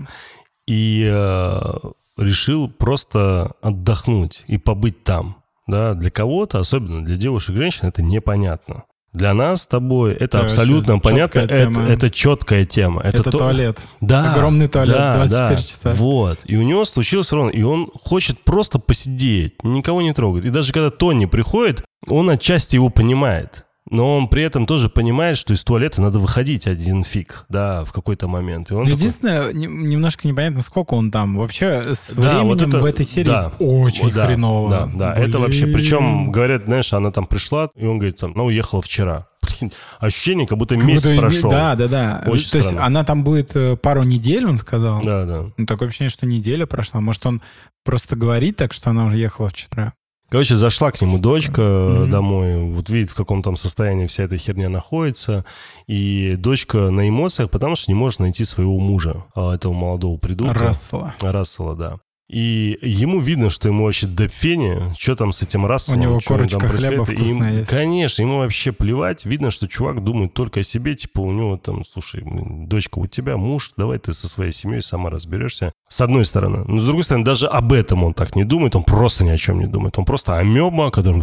и 0.67 1.09
э, 1.13 1.61
решил 2.17 2.69
просто 2.71 3.53
отдохнуть 3.63 4.45
и 4.47 4.59
побыть 4.59 5.03
там. 5.05 5.37
Да, 5.67 5.95
для 5.95 6.11
кого-то, 6.13 6.61
особенно 6.61 7.05
для 7.05 7.17
девушек 7.17 7.51
и 7.57 7.59
женщин, 7.59 7.89
это 7.89 8.01
непонятно. 8.01 8.85
Для 9.17 9.33
нас 9.33 9.63
с 9.63 9.67
тобой 9.67 10.13
это, 10.13 10.25
Это 10.25 10.41
абсолютно 10.41 10.99
понятно. 10.99 11.39
Это, 11.39 11.81
это 11.81 12.11
четкая 12.11 12.67
тема. 12.67 13.01
Это, 13.01 13.21
Это 13.21 13.31
то- 13.31 13.39
туалет. 13.39 13.79
Да. 14.03 14.35
Огромный 14.35 14.69
туалет, 14.69 14.95
да, 14.95 15.15
24 15.25 15.57
да. 15.57 15.63
часа. 15.63 15.93
Вот. 15.95 16.39
И 16.45 16.57
у 16.57 16.63
него 16.63 16.85
случилось 16.85 17.33
ровно. 17.33 17.49
И 17.49 17.63
он 17.63 17.91
хочет 17.95 18.39
просто 18.45 18.79
посидеть, 18.79 19.55
никого 19.65 20.03
не 20.03 20.13
трогать. 20.13 20.45
И 20.45 20.51
даже 20.51 20.73
когда 20.75 20.91
Тони 20.91 21.25
приходит, 21.25 21.83
он 22.07 22.29
отчасти 22.29 22.77
его 22.77 22.91
понимает. 22.91 23.65
Но 23.89 24.17
он 24.17 24.29
при 24.29 24.43
этом 24.43 24.67
тоже 24.67 24.89
понимает, 24.89 25.37
что 25.39 25.55
из 25.55 25.63
туалета 25.63 26.03
надо 26.03 26.19
выходить 26.19 26.67
один 26.67 27.05
фиг, 27.05 27.45
да, 27.49 27.85
в 27.85 27.93
какой-то 27.93 28.27
момент. 28.27 28.71
И 28.71 28.75
он 28.75 28.85
такой, 28.85 28.99
Единственное, 28.99 29.53
не- 29.53 29.67
немножко 29.69 30.27
непонятно, 30.27 30.61
сколько 30.61 30.95
он 30.95 31.13
там. 31.13 31.37
Вообще, 31.37 31.95
с 31.95 32.11
Да, 32.11 32.23
временем 32.23 32.47
вот 32.47 32.63
это- 32.63 32.79
в 32.81 32.85
этой 32.85 33.05
серии 33.07 33.27
да. 33.29 33.53
очень 33.61 34.11
да, 34.11 34.27
хреново. 34.27 34.71
Да, 34.71 34.91
да, 34.95 35.15
это 35.15 35.39
вообще, 35.39 35.67
причем, 35.69 36.33
говорят, 36.33 36.65
знаешь, 36.65 36.93
она 36.93 37.13
там 37.13 37.27
пришла, 37.27 37.71
и 37.77 37.87
он 37.87 37.99
говорит, 37.99 38.17
там, 38.17 38.33
она 38.35 38.43
уехала 38.45 38.83
вчера. 38.83 39.29
Блин, 39.61 39.73
ощущение, 40.01 40.49
как 40.49 40.59
будто 40.59 40.75
Как 40.75 40.85
месяц 40.85 41.09
будто- 41.09 41.21
прошел. 41.21 41.51
Да, 41.51 41.77
да, 41.77 41.87
да. 41.87 42.25
Очень 42.27 42.51
То 42.51 42.57
есть 42.57 42.69
странно. 42.71 42.85
она 42.87 43.05
там 43.05 43.23
будет 43.23 43.55
э, 43.55 43.77
пару 43.77 44.03
недель, 44.03 44.45
он 44.45 44.57
сказал. 44.57 45.01
Да, 45.05 45.25
да. 45.25 45.45
Ну, 45.57 45.67
такое 45.67 45.87
ощущение, 45.87 46.11
что 46.11 46.27
неделя 46.27 46.67
прошла. 46.67 47.01
Может, 47.01 47.25
он 47.27 47.41
просто 47.85 48.17
говорит 48.17 48.57
так, 48.57 48.73
что 48.73 48.91
она 48.91 49.05
уже 49.05 49.17
ехала 49.19 49.49
вчера. 49.49 49.93
Короче, 50.29 50.57
зашла 50.57 50.91
к 50.91 51.01
нему 51.01 51.19
дочка 51.19 51.63
Мгм. 51.63 52.11
домой, 52.11 52.57
вот 52.73 52.91
видит, 52.91 53.11
в 53.11 53.15
каком 53.15 53.43
там 53.43 53.57
состоянии 53.57 54.07
вся 54.07 54.25
эта 54.25 54.37
херня 54.37 54.69
находится, 54.69 55.45
и 55.87 56.35
дочка 56.37 56.91
на 56.91 57.09
эмоциях, 57.09 57.51
потому 57.51 57.77
что 57.77 57.91
не 57.91 57.95
может 57.95 58.21
найти 58.21 58.45
своего 58.45 58.79
мужа, 58.79 59.25
а, 59.35 59.55
этого 59.55 59.73
молодого 59.73 60.17
придурка. 60.19 60.65
Рассела. 60.65 61.15
Рассела, 61.21 61.77
да. 61.77 62.01
И 62.29 62.77
ему 62.83 63.21
видно, 63.21 63.51
что 63.51 63.69
ему 63.69 63.85
вообще 63.85 64.07
до 64.09 64.29
фени, 64.29 64.93
что 64.99 65.15
там 65.15 65.31
с 65.33 65.43
этим 65.43 65.65
Расселом. 65.65 66.01
У 66.01 66.03
него 66.03 66.21
что 66.21 66.31
там 66.31 66.61
корочка 66.61 66.69
хлеба 66.69 67.13
им- 67.13 67.43
есть. 67.45 67.71
Конечно, 67.71 68.23
ему 68.23 68.39
вообще 68.39 68.73
плевать. 68.73 69.25
Видно, 69.25 69.51
что 69.51 69.69
чувак 69.69 70.03
думает 70.03 70.35
только 70.35 70.61
о 70.61 70.63
себе. 70.63 70.97
Типа 70.97 71.21
у 71.21 71.31
него 71.31 71.57
там, 71.57 71.85
слушай, 71.85 72.23
дочка 72.25 72.99
у 72.99 73.07
тебя, 73.07 73.37
муж, 73.37 73.73
давай 73.77 73.99
ты 73.99 74.13
со 74.13 74.29
своей 74.29 74.53
семьей 74.53 74.83
сама 74.83 75.11
разберешься. 75.11 75.73
С 75.89 76.01
одной 76.01 76.25
стороны. 76.25 76.65
Но 76.67 76.81
с 76.81 76.85
другой 76.85 77.05
стороны, 77.05 77.25
даже 77.25 77.47
об 77.47 77.73
этом 77.73 78.03
он 78.03 78.13
так 78.13 78.35
не 78.35 78.45
думает. 78.45 78.75
Он 78.75 78.83
просто 78.83 79.25
ни 79.25 79.31
о 79.31 79.37
чем 79.39 79.61
не 79.61 79.67
думает. 79.67 79.97
Он 79.99 80.05
просто 80.05 80.37
амеба, 80.37 80.91
который 80.91 81.17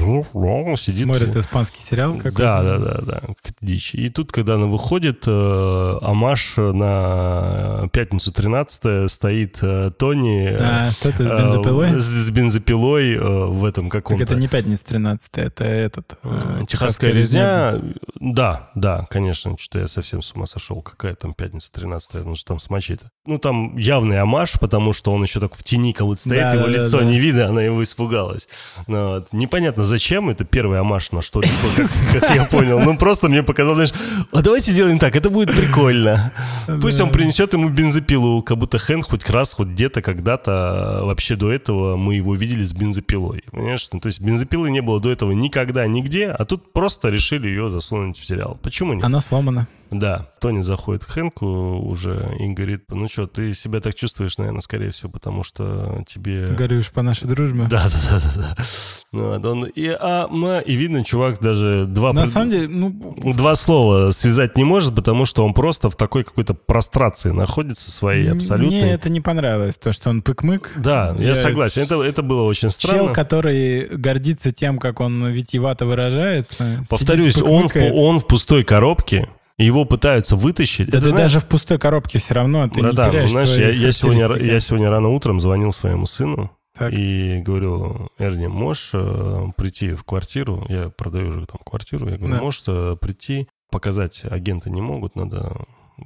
сидит. 0.78 1.06
Смотрит 1.06 1.36
испанский 1.36 1.82
сериал 1.82 2.14
какой-то. 2.14 2.38
Да, 2.38 2.64
да, 2.64 2.78
да, 2.78 3.02
да, 3.02 3.22
дичь. 3.62 3.94
И 3.96 4.10
тут, 4.10 4.32
когда 4.32 4.56
она 4.56 4.68
выходит, 4.68 5.24
э, 5.28 5.98
Амаш 6.02 6.56
на 6.58 7.90
пятницу 7.92 8.32
13 8.32 9.12
стоит 9.12 9.60
э, 9.62 9.92
Тони 9.98 10.48
э, 10.48 10.58
А, 10.62 10.93
что 10.94 11.10
это 11.10 11.24
с 11.24 11.28
э, 11.30 11.38
бензопилой? 11.38 12.00
с, 12.00 12.04
с 12.04 12.32
бензопилой 12.32 13.16
э, 13.16 13.46
в 13.46 13.66
этом 13.66 13.90
Так 13.90 14.04
каком-то... 14.04 14.24
это 14.24 14.36
не 14.36 14.48
пятница 14.48 14.86
13 14.86 15.30
это 15.34 15.64
этот... 15.64 16.18
э, 16.24 16.44
Э, 16.44 16.66
Техасская 16.68 17.12
резня. 17.12 17.80
Да, 18.20 18.70
да, 18.76 19.06
конечно, 19.10 19.58
что-то 19.58 19.80
я 19.80 19.88
совсем 19.88 20.22
с 20.22 20.34
ума 20.34 20.46
сошел. 20.46 20.82
Какая 20.82 21.16
там 21.16 21.34
пятница 21.34 21.72
13 21.72 22.26
ну 22.26 22.36
что 22.36 22.50
там 22.50 22.60
с 22.60 22.70
мачете. 22.70 23.06
Ну 23.26 23.38
там 23.38 23.78
явный 23.78 24.20
амаш, 24.20 24.60
потому 24.60 24.94
что 24.94 25.12
он 25.14 25.24
еще 25.24 25.40
так 25.40 25.56
в 25.56 25.64
тени 25.64 25.96
будто 26.00 26.22
стоит, 26.22 26.54
его 26.54 26.68
лицо 26.68 27.02
не 27.02 27.20
видно, 27.20 27.48
она 27.48 27.62
его 27.62 27.84
испугалась. 27.84 28.48
Ну. 28.88 29.24
Непонятно 29.32 29.84
зачем, 29.84 30.30
это 30.30 30.44
первый 30.44 30.80
амаш 30.80 31.12
на 31.12 31.22
что-либо, 31.22 31.54
как, 31.76 31.90
как 32.22 32.36
я 32.36 32.46
понял. 32.46 32.80
Ну 32.80 32.98
просто 32.98 33.30
мне 33.30 33.44
показалось, 33.44 33.90
знаешь, 33.90 34.28
а 34.32 34.42
давайте 34.42 34.72
сделаем 34.72 35.00
так, 35.00 35.16
это 35.16 35.30
будет 35.30 35.56
прикольно. 35.56 36.34
Пусть 36.82 37.00
он 37.00 37.12
принесет 37.12 37.54
ему 37.54 37.70
бензопилу, 37.70 38.42
как 38.42 38.58
будто 38.58 38.78
Хэн 38.78 39.04
хоть 39.04 39.30
раз, 39.30 39.54
хоть 39.54 39.70
где-то, 39.70 40.02
когда-то, 40.02 40.83
а, 40.84 41.06
вообще 41.06 41.36
до 41.36 41.52
этого 41.52 41.96
мы 41.96 42.16
его 42.16 42.36
видели 42.36 42.64
с 42.64 42.74
бензопилой. 42.74 43.44
Понимаешь? 43.52 43.88
Ну, 43.92 44.00
то 44.00 44.08
есть 44.08 44.22
бензопилы 44.22 44.70
не 44.70 44.82
было 44.82 45.00
до 45.00 45.12
этого 45.12 45.32
никогда, 45.32 45.88
нигде, 45.88 46.28
а 46.28 46.46
тут 46.46 46.74
просто 46.74 47.10
решили 47.10 47.48
ее 47.48 47.70
засунуть 47.70 48.18
в 48.18 48.26
сериал. 48.26 48.60
Почему 48.62 48.94
нет? 48.94 49.04
Она 49.04 49.20
сломана. 49.20 49.68
Да, 49.92 50.28
Тони 50.42 50.62
заходит 50.62 51.06
к 51.06 51.08
Хэнку 51.08 51.46
уже 51.78 52.36
и 52.40 52.48
говорит, 52.54 52.86
ну 52.90 53.08
что, 53.08 53.28
ты 53.28 53.54
себя 53.54 53.80
так 53.80 53.94
чувствуешь, 53.94 54.38
наверное, 54.40 54.62
скорее 54.62 54.90
всего, 54.92 55.12
потому 55.12 55.44
что 55.44 56.04
тебе... 56.08 56.48
Горюешь 56.48 56.90
по 56.92 57.02
нашей 57.04 57.28
дружбе. 57.28 57.68
Да, 57.70 57.86
да, 57.88 58.00
да, 58.10 58.22
да, 58.36 58.56
да. 58.56 58.64
Вот 59.12 59.46
он, 59.46 59.66
и, 59.66 59.88
а, 59.88 60.28
ма- 60.28 60.60
и 60.62 60.74
видно, 60.74 61.04
чувак 61.04 61.40
даже 61.40 61.86
два, 61.88 62.12
На 62.14 62.26
самом 62.26 62.50
деле, 62.50 62.68
ну, 62.68 63.34
два 63.36 63.54
слова 63.56 64.10
связать 64.10 64.58
не 64.58 64.64
может, 64.64 64.96
потому 64.96 65.26
что 65.26 65.46
он 65.46 65.54
просто 65.54 65.92
в 65.92 65.96
такой 65.96 66.24
какой-то 66.24 66.56
прострации 66.56 67.30
находится 67.30 67.92
своей 67.92 68.32
абсолютной. 68.32 68.80
мне 68.82 68.92
это 68.94 69.10
не 69.10 69.22
понравилось, 69.22 69.76
то, 69.78 69.94
что 69.94 70.10
он 70.10 70.22
пык-мык. 70.24 70.72
Да, 70.78 71.16
я, 71.20 71.30
Я- 71.30 71.36
согласен. 71.36 71.84
Это, 71.84 72.02
это 72.02 72.24
было 72.24 72.42
очень 72.44 72.72
странно. 72.72 72.98
Чел, 73.06 73.14
который 73.14 73.88
гордится 73.96 74.52
тем, 74.52 74.80
как 74.80 75.00
он 75.00 75.28
витиевато 75.28 75.86
выражается. 75.86 76.84
Повторюсь, 76.90 77.40
он 77.42 77.70
он 77.94 78.20
в 78.20 78.26
пустой 78.28 78.64
коробке, 78.64 79.30
его 79.58 79.86
пытаются 79.86 80.36
вытащить. 80.36 80.90
Да 80.90 80.98
Это 80.98 81.08
ты 81.08 81.10
знаешь, 81.14 81.34
даже 81.34 81.46
в 81.46 81.48
пустой 81.48 81.78
коробке 81.78 82.20
все 82.20 82.34
равно 82.34 82.68
ты 82.70 82.76
не 82.78 82.82
братан, 82.84 83.12
теряешь 83.12 83.30
знаешь, 83.30 83.50
я, 83.56 83.70
я 83.70 83.92
сегодня, 83.92 84.28
я 84.38 84.60
сегодня 84.60 84.90
рано 84.90 85.10
утром 85.10 85.40
звонил 85.40 85.72
своему 85.72 86.06
сыну 86.06 86.52
Так. 86.78 86.92
и 86.94 87.42
говорю, 87.46 88.10
Эрни, 88.18 88.48
можешь 88.48 88.92
э, 88.94 89.48
прийти 89.56 89.94
в 89.94 90.04
квартиру? 90.04 90.66
Я 90.70 90.90
продаю 90.90 91.30
уже 91.30 91.46
там 91.46 91.60
квартиру. 91.64 92.10
Я 92.10 92.18
говорю, 92.18 92.36
Да. 92.36 92.42
можешь 92.42 92.64
э, 92.68 92.96
прийти, 93.00 93.48
показать 93.72 94.24
агенты 94.26 94.70
не 94.70 94.82
могут, 94.82 95.16
надо 95.16 95.54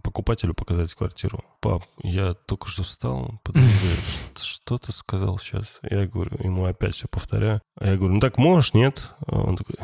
покупателю 0.03 0.53
показать 0.53 0.93
квартиру. 0.93 1.43
Пап, 1.61 1.83
я 2.03 2.33
только 2.33 2.67
что 2.67 2.83
встал, 2.83 3.39
подожди, 3.43 3.69
что, 4.35 4.43
что 4.43 4.77
ты 4.77 4.91
сказал 4.91 5.39
сейчас? 5.39 5.79
Я 5.89 6.05
говорю, 6.05 6.31
ему 6.43 6.65
опять 6.65 6.95
все 6.95 7.07
повторяю. 7.07 7.61
А 7.79 7.87
я 7.87 7.95
говорю, 7.95 8.15
ну 8.15 8.19
так 8.19 8.37
можешь, 8.37 8.73
нет? 8.73 9.13
Он 9.25 9.55
такой, 9.55 9.75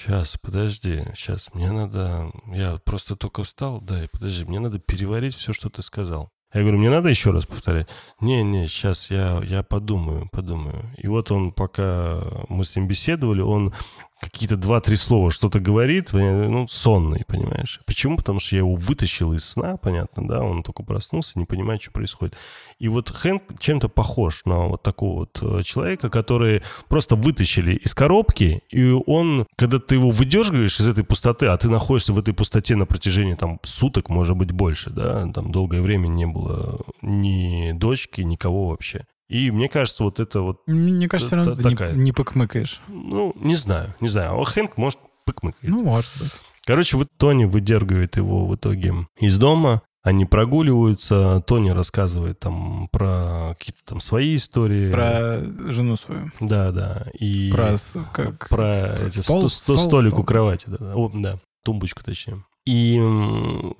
сейчас, 0.00 0.38
подожди, 0.40 1.04
сейчас, 1.14 1.52
мне 1.54 1.70
надо... 1.70 2.30
Я 2.52 2.78
просто 2.84 3.16
только 3.16 3.42
встал, 3.42 3.80
да, 3.80 4.04
и 4.04 4.08
подожди, 4.08 4.44
мне 4.44 4.58
надо 4.58 4.78
переварить 4.78 5.34
все, 5.34 5.52
что 5.52 5.68
ты 5.68 5.82
сказал. 5.82 6.30
Я 6.52 6.62
говорю, 6.62 6.78
мне 6.78 6.90
надо 6.90 7.08
еще 7.08 7.30
раз 7.30 7.46
повторять? 7.46 7.88
Не-не, 8.20 8.66
сейчас 8.66 9.10
я, 9.10 9.40
я 9.44 9.62
подумаю, 9.62 10.28
подумаю. 10.32 10.90
И 10.96 11.06
вот 11.06 11.30
он, 11.30 11.52
пока 11.52 12.20
мы 12.48 12.64
с 12.64 12.74
ним 12.74 12.88
беседовали, 12.88 13.40
он 13.40 13.72
какие-то 14.20 14.56
два-три 14.56 14.96
слова 14.96 15.30
что-то 15.30 15.60
говорит, 15.60 16.12
ну, 16.12 16.68
сонный, 16.68 17.24
понимаешь? 17.26 17.80
Почему? 17.86 18.16
Потому 18.16 18.38
что 18.38 18.56
я 18.56 18.60
его 18.60 18.74
вытащил 18.74 19.32
из 19.32 19.44
сна, 19.44 19.76
понятно, 19.76 20.28
да, 20.28 20.40
он 20.40 20.62
только 20.62 20.82
проснулся, 20.82 21.38
не 21.38 21.46
понимает, 21.46 21.82
что 21.82 21.90
происходит. 21.90 22.36
И 22.78 22.88
вот 22.88 23.08
Хэнк 23.08 23.58
чем-то 23.58 23.88
похож 23.88 24.44
на 24.44 24.66
вот 24.66 24.82
такого 24.82 25.20
вот 25.20 25.38
э, 25.42 25.62
человека, 25.62 26.10
который 26.10 26.62
просто 26.88 27.16
вытащили 27.16 27.74
из 27.74 27.94
коробки, 27.94 28.62
и 28.70 28.90
он, 28.90 29.46
когда 29.56 29.78
ты 29.78 29.96
его 29.96 30.10
выдергиваешь 30.10 30.78
из 30.80 30.86
этой 30.86 31.04
пустоты, 31.04 31.46
а 31.46 31.56
ты 31.56 31.68
находишься 31.68 32.12
в 32.12 32.18
этой 32.18 32.34
пустоте 32.34 32.76
на 32.76 32.86
протяжении 32.86 33.34
там 33.34 33.58
суток, 33.62 34.10
может 34.10 34.36
быть, 34.36 34.52
больше, 34.52 34.90
да, 34.90 35.26
там 35.32 35.50
долгое 35.50 35.80
время 35.80 36.08
не 36.08 36.26
было 36.26 36.80
ни 37.02 37.72
дочки, 37.72 38.20
никого 38.20 38.68
вообще. 38.68 39.04
И 39.30 39.50
мне 39.52 39.68
кажется, 39.68 40.02
вот 40.04 40.18
это 40.20 40.40
вот, 40.42 40.58
Мне 40.66 41.08
кажется, 41.08 41.36
равно 41.36 41.54
Т- 41.54 41.62
ты 41.62 41.68
не- 41.68 41.74
такая. 41.76 41.94
не 41.94 42.12
пыкмыкаешь. 42.12 42.80
ну, 42.88 43.32
не 43.36 43.54
знаю, 43.54 43.94
не 44.00 44.08
знаю. 44.08 44.38
А 44.40 44.44
Хэнк 44.44 44.76
может 44.76 44.98
пыкмыкает. 45.24 45.72
Ну, 45.72 45.82
может 45.84 46.10
быть. 46.20 46.32
Короче, 46.66 46.96
вот 46.96 47.06
Тони 47.16 47.44
выдергивает 47.44 48.16
его 48.16 48.46
в 48.46 48.54
итоге 48.56 48.92
из 49.20 49.38
дома. 49.38 49.82
Они 50.02 50.24
прогуливаются, 50.24 51.42
Тони 51.46 51.70
рассказывает 51.70 52.38
там 52.40 52.88
про 52.90 53.54
какие-то 53.58 53.84
там 53.84 54.00
свои 54.00 54.34
истории. 54.36 54.90
Про 54.90 55.40
жену 55.70 55.96
свою. 55.96 56.30
Да, 56.40 56.72
да. 56.72 57.06
И 57.18 57.50
Про 57.52 57.76
как... 58.12 58.48
про 58.48 58.94
эти 59.06 59.18
стол, 59.20 59.40
сто- 59.42 59.48
сто- 59.48 59.76
стол, 59.76 59.78
столик 59.78 60.10
стол. 60.12 60.22
у 60.22 60.24
кровати. 60.26 60.64
Да, 60.68 60.76
да. 60.78 60.92
О, 60.94 61.10
да, 61.14 61.38
тумбочку 61.64 62.02
точнее. 62.02 62.42
И 62.66 62.98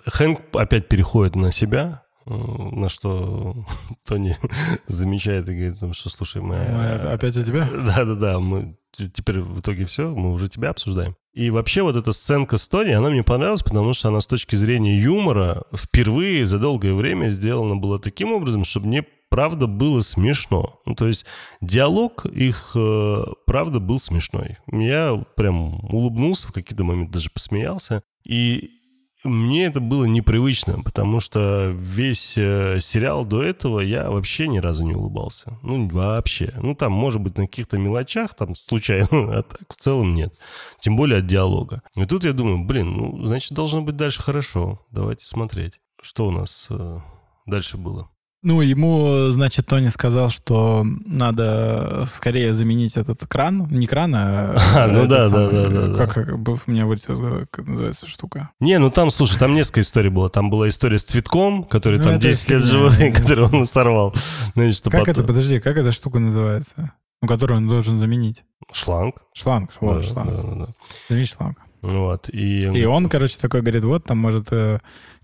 Хэнк 0.07 0.41
опять 0.55 0.89
переходит 0.89 1.37
на 1.37 1.53
себя, 1.53 2.03
на 2.26 2.88
что 2.88 3.64
Тони 4.06 4.37
замечает 4.87 5.48
и 5.48 5.54
говорит, 5.54 5.96
что, 5.96 6.09
слушай, 6.11 6.42
мы... 6.42 6.56
Мы 6.56 6.92
опять 7.12 7.37
о 7.37 7.44
тебя? 7.44 7.68
Да-да-да, 7.96 8.38
мы 8.38 8.76
теперь 8.92 9.40
в 9.40 9.61
итоге 9.61 9.85
все, 9.85 10.11
мы 10.11 10.33
уже 10.33 10.48
тебя 10.48 10.70
обсуждаем. 10.70 11.16
И 11.33 11.50
вообще 11.50 11.83
вот 11.83 11.94
эта 11.94 12.12
сценка 12.12 12.59
с 12.59 12.68
Тони, 12.68 12.90
она 12.90 13.09
мне 13.09 13.22
понравилась, 13.22 13.62
потому 13.62 13.92
что 13.92 14.09
она 14.09 14.20
с 14.20 14.26
точки 14.26 14.56
зрения 14.56 14.98
юмора 14.98 15.62
впервые 15.74 16.44
за 16.44 16.59
долгое 16.59 16.92
время 16.92 17.28
сделана 17.28 17.76
была 17.76 17.98
таким 17.98 18.33
образом, 18.33 18.64
чтобы 18.64 18.88
мне 18.88 19.04
правда 19.28 19.68
было 19.68 20.00
смешно. 20.00 20.80
Ну, 20.85 20.94
то 20.96 21.06
есть 21.06 21.24
диалог 21.61 22.26
их, 22.26 22.72
э, 22.74 23.24
правда, 23.46 23.78
был 23.78 24.00
смешной. 24.00 24.59
Я 24.70 25.22
прям 25.37 25.85
улыбнулся 25.85 26.48
в 26.48 26.52
какие-то 26.52 26.83
моменты, 26.83 27.12
даже 27.12 27.30
посмеялся. 27.30 28.02
И 28.24 28.80
мне 29.24 29.64
это 29.66 29.80
было 29.80 30.04
непривычно, 30.04 30.83
потому 30.83 31.20
что 31.20 31.70
весь 31.76 32.38
э, 32.38 32.78
сериал 32.80 33.24
до 33.24 33.42
этого 33.42 33.80
я 33.80 34.11
вообще 34.11 34.48
ни 34.48 34.59
разу 34.59 34.85
не 34.85 34.94
улыбался. 34.94 35.59
Ну, 35.62 35.88
вообще. 35.88 36.52
Ну, 36.56 36.74
там, 36.74 36.92
может 36.92 37.20
быть, 37.20 37.37
на 37.37 37.46
каких-то 37.46 37.76
мелочах, 37.76 38.35
там, 38.35 38.54
случайно, 38.54 39.09
а 39.38 39.42
так 39.42 39.61
в 39.68 39.76
целом 39.76 40.14
нет. 40.14 40.33
Тем 40.80 40.96
более 40.96 41.18
от 41.18 41.26
диалога. 41.26 41.83
И 41.96 42.06
тут 42.06 42.24
я 42.24 42.33
думаю, 42.33 42.64
блин, 42.64 42.92
ну, 42.92 43.26
значит, 43.26 43.52
должно 43.52 43.83
быть 43.83 43.96
дальше 43.96 44.22
хорошо. 44.22 44.87
Давайте 44.90 45.24
смотреть. 45.26 45.80
Что 46.00 46.28
у 46.28 46.30
нас 46.30 46.66
э, 46.70 46.98
дальше 47.46 47.76
было? 47.76 48.11
Ну, 48.42 48.62
ему, 48.62 49.29
значит, 49.29 49.66
Тони 49.66 49.88
сказал, 49.88 50.31
что 50.31 50.83
надо 51.05 52.07
скорее 52.11 52.55
заменить 52.55 52.96
этот 52.96 53.26
кран. 53.26 53.68
Не 53.70 53.87
кран, 53.87 54.14
а... 54.16 54.57
А, 54.74 54.87
ну 54.87 55.07
да, 55.07 55.29
да, 55.29 55.31
самый, 55.31 55.53
да, 55.53 55.68
да, 55.68 55.87
да. 55.88 56.07
Как, 56.07 56.14
как 56.14 56.48
у 56.48 56.70
меня 56.70 56.87
вылетела, 56.87 57.46
как 57.50 57.66
называется 57.66 58.07
штука. 58.07 58.48
Не, 58.59 58.79
ну 58.79 58.90
там, 58.90 59.11
слушай, 59.11 59.38
там 59.38 59.55
несколько 59.55 59.81
историй 59.81 60.09
было. 60.09 60.31
Там 60.31 60.48
была 60.48 60.68
история 60.68 60.98
с 60.98 61.05
цветком, 61.05 61.64
который 61.64 61.98
Ну, 61.98 62.05
там 62.05 62.12
это 62.14 62.22
10 62.29 62.48
лет 62.48 62.62
фигня. 62.64 62.79
живот, 62.88 63.14
который 63.14 63.44
он 63.44 63.66
сорвал. 63.66 64.14
Значит, 64.55 64.76
что 64.76 64.90
Как 64.90 65.00
потом- 65.00 65.12
это, 65.12 65.24
подожди, 65.24 65.61
как 65.61 65.76
эта 65.76 65.92
штука 65.92 66.18
называется? 66.18 66.92
Ну, 67.20 67.29
которую 67.29 67.59
он 67.59 67.68
должен 67.68 67.98
заменить. 67.98 68.44
Шланг. 68.72 69.16
Шланг, 69.35 69.70
вот, 69.83 69.98
Да, 70.00 70.03
шланг. 70.09 70.31
да, 70.31 70.42
да, 70.42 70.55
да. 70.55 70.66
Заменить 71.11 71.29
шланг. 71.29 71.59
Вот. 71.83 72.31
И, 72.31 72.61
И 72.61 72.85
он, 72.87 73.11
короче, 73.11 73.37
такой 73.38 73.61
говорит, 73.61 73.85
вот 73.85 74.05
там, 74.05 74.16
может, 74.16 74.48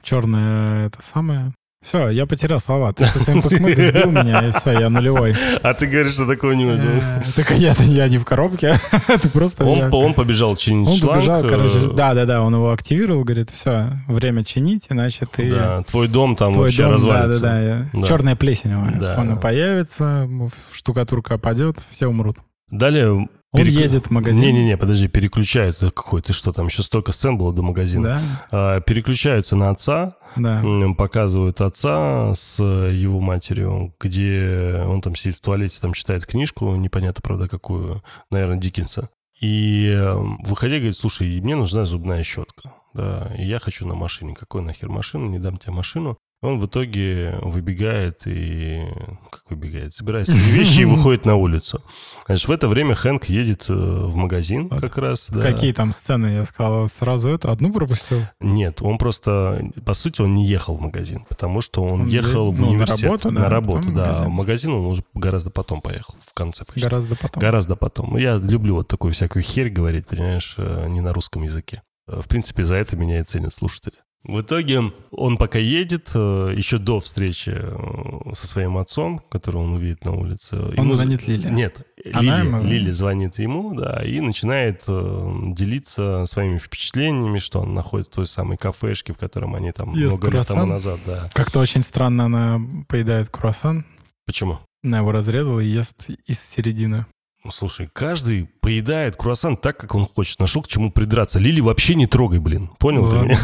черное 0.03 0.87
это 0.89 1.03
самое. 1.03 1.55
Все, 1.87 2.09
я 2.09 2.27
потерял 2.27 2.59
слова. 2.59 2.93
Ты 2.93 3.05
со 3.05 3.19
своим 3.21 3.43
кукмыкой 3.43 3.91
сбил 3.91 4.11
меня, 4.11 4.49
и 4.49 4.51
все, 4.53 4.73
я 4.73 4.91
нулевой. 4.91 5.35
А 5.63 5.73
ты 5.73 5.87
говоришь, 5.87 6.15
что 6.15 6.27
такого 6.27 6.51
не. 6.53 6.65
Э, 6.67 7.01
Так 7.37 7.51
я, 7.53 7.75
я 7.79 8.09
не 8.09 8.19
в 8.19 8.25
коробке, 8.25 8.75
ты 9.07 9.29
просто... 9.29 9.65
Он, 9.65 9.79
я- 9.79 9.89
он 9.91 10.13
побежал 10.15 10.57
чинить 10.57 10.89
Он 10.89 10.97
шланг. 10.97 11.15
побежал, 11.21 11.43
короче, 11.43 11.79
э, 11.79 11.95
да-да-да, 11.95 12.43
он 12.43 12.55
его 12.55 12.73
активировал, 12.73 13.23
говорит, 13.23 13.51
все, 13.51 13.91
время 14.09 14.43
чинить, 14.45 14.87
иначе 14.91 15.27
ты... 15.31 15.51
да, 15.55 15.83
твой 15.85 16.09
дом 16.09 16.35
там 16.35 16.55
Твой 16.55 16.65
вообще 16.67 16.83
дом, 16.83 16.93
развалится. 16.93 17.41
да-да-да, 17.41 18.01
Да. 18.01 18.07
черная 18.07 18.35
плесень 18.37 18.73
Да. 19.01 19.17
она 19.19 19.37
появится, 19.37 20.29
штукатурка 20.73 21.35
опадет, 21.35 21.77
все 21.91 22.09
умрут. 22.09 22.39
Далее... 22.71 23.29
Он 23.53 23.61
переклю- 23.61 23.83
едет 23.83 24.07
в 24.07 24.11
магазин. 24.11 24.41
Не-не-не, 24.41 24.77
подожди, 24.77 25.09
переключают. 25.09 25.79
Какой 25.79 26.21
ты 26.21 26.33
что, 26.33 26.53
там 26.53 26.67
еще 26.67 26.83
столько 26.83 27.13
сцен 27.13 27.39
было 27.39 27.53
до 27.53 27.63
магазина. 27.63 28.21
Да, 28.51 28.77
А, 28.77 28.81
переключаются 28.81 29.57
на 29.57 29.71
отца, 29.71 30.17
да. 30.37 30.63
показывают 30.99 31.61
отца 31.61 32.35
с 32.35 32.63
его 32.63 33.21
матерью, 33.21 33.95
где 34.01 34.83
он 34.87 35.01
там 35.01 35.15
сидит 35.15 35.37
в 35.37 35.41
туалете, 35.41 35.79
там 35.81 35.93
читает 35.95 36.27
книжку, 36.27 36.75
непонятно, 36.77 37.21
правда, 37.23 37.49
какую, 37.49 38.03
наверное, 38.31 38.59
Диккенса. 38.59 39.09
И 39.41 39.89
э, 39.95 40.15
выходя, 40.45 40.77
говорит, 40.77 40.97
слушай, 40.97 41.41
мне 41.41 41.57
нужна 41.57 41.85
зубная 41.85 42.23
щетка. 42.23 42.73
Да, 42.95 43.31
и 43.39 43.45
я 43.45 43.59
хочу 43.59 43.87
на 43.87 43.95
машине. 43.95 44.35
Какой 44.35 44.63
нахер 44.63 44.89
машину? 44.89 45.29
Не 45.29 45.39
дам 45.39 45.59
тебе 45.59 45.73
машину. 45.75 46.17
Он 46.47 46.61
в 46.61 46.67
итоге 46.67 47.39
выбегает 47.43 48.23
и... 48.27 48.83
Как 49.31 49.43
выбегает? 49.51 49.93
Собирает 49.95 50.29
свои 50.29 50.41
вещи 50.41 50.83
и 50.83 50.85
выходит 50.95 51.27
на 51.27 51.35
улицу. 51.37 51.83
Значит, 52.27 52.49
в 52.49 52.53
это 52.53 52.69
время 52.69 52.95
Хэнк 52.95 53.25
едет 53.27 53.67
э, 53.69 53.73
в 53.75 54.15
магазин 54.15 54.69
Вот. 54.69 54.81
как 54.81 54.97
раз. 54.99 55.29
да. 55.31 55.41
Какие 55.41 55.73
там 55.73 55.93
сцены? 55.93 56.27
Я 56.29 56.45
сказал, 56.45 56.89
сразу 56.89 57.29
это, 57.29 57.51
одну 57.51 57.73
пропустил. 57.73 58.21
Нет, 58.41 58.81
он 58.81 58.99
просто, 58.99 59.71
по 59.85 59.95
сути, 59.95 60.23
он 60.23 60.35
не 60.35 60.47
ехал 60.47 60.77
в 60.77 60.81
магазин, 60.81 61.25
потому 61.29 61.61
что 61.61 61.83
он, 61.83 62.03
Он 62.03 62.09
ехал 62.09 62.53
в 62.53 62.61
ну, 62.61 62.67
на 62.67 62.73
университет. 62.73 63.05
работу, 63.05 63.31
да, 63.33 63.41
На 63.41 63.49
работу, 63.49 63.91
да. 63.91 63.91
магазин. 64.07 64.25
В 64.29 64.31
магазин 64.33 64.73
он 64.73 64.87
уже 64.87 65.05
гораздо 65.15 65.51
потом 65.51 65.81
поехал, 65.81 66.15
в 66.25 66.33
конце 66.33 66.65
почти. 66.65 66.83
Гораздо 66.83 67.17
потом. 67.17 67.41
Гораздо 67.41 67.77
потом. 67.77 68.17
Я 68.17 68.37
люблю 68.37 68.77
вот 68.77 68.89
такую 68.89 69.13
всякую 69.13 69.43
херь 69.43 69.69
говорить, 69.71 70.07
понимаешь, 70.07 70.55
э, 70.59 70.87
не 70.89 71.01
на 71.01 71.13
русском 71.13 71.43
языке. 71.43 71.83
Э, 72.09 72.21
В 72.23 72.29
принципе, 72.29 72.65
за 72.65 72.75
это 72.77 72.97
меня 72.97 73.21
и 73.21 73.25
ценят 73.25 73.53
слушатели. 73.53 73.97
В 74.29 74.41
итоге 74.41 74.83
он 75.13 75.37
пока 75.37 75.59
едет, 75.61 76.11
э, 76.15 76.53
еще 76.57 76.79
до 76.79 76.99
встречи 76.99 77.53
э, 77.55 78.33
со 78.35 78.47
своим 78.49 78.77
отцом, 78.77 79.21
которого 79.29 79.63
он 79.63 79.73
увидит 79.75 80.05
на 80.05 80.13
улице. 80.13 80.57
Он 80.77 80.91
звонит 80.97 81.29
Лиле. 81.29 81.49
Нет, 81.51 81.87
Она 82.13 82.21
Лили, 82.41 82.47
ему- 82.49 82.63
Лили 82.65 82.91
звонит 82.91 83.39
ему, 83.39 83.73
да, 83.75 84.03
и 84.05 84.19
начинает 84.21 84.83
э, 84.89 85.29
делиться 85.55 86.25
своими 86.27 86.59
впечатлениями, 86.59 87.39
что 87.39 87.61
он 87.61 87.75
находится 87.75 88.11
в 88.11 88.15
той 88.17 88.27
самой 88.27 88.57
кафешке, 88.57 89.13
в 89.13 89.17
котором 89.19 89.55
они 89.55 89.71
там 89.73 89.95
Ест 89.95 90.13
много 90.17 90.31
лет 90.31 90.47
тому 90.47 90.67
круассан? 90.67 90.69
назад, 90.69 91.01
да. 91.07 91.31
Как-то 91.33 91.61
очень 91.61 91.83
странно 91.83 92.25
она 92.25 92.61
поедает 92.89 93.29
круассан, 93.31 93.87
Почему? 94.27 94.59
она 94.83 94.99
его 94.99 95.13
разрезала 95.13 95.61
и 95.61 95.69
ест 95.69 95.95
из 96.27 96.41
середины. 96.41 97.07
Ну, 97.47 97.53
Слушай, 97.53 97.89
каждый 97.93 98.47
поедает 98.61 99.15
круассан 99.17 99.57
так, 99.57 99.79
как 99.79 99.95
он 99.95 100.05
хочет. 100.05 100.41
Нашел 100.41 100.63
к 100.63 100.67
чему 100.67 100.91
придраться. 100.91 101.39
Лили 101.39 101.61
вообще 101.61 101.95
не 101.95 102.09
трогай, 102.09 102.41
блин. 102.41 102.71
Понял 102.81 103.09
ты 103.09 103.17
Ладно. 103.19 103.29
меня? 103.29 103.39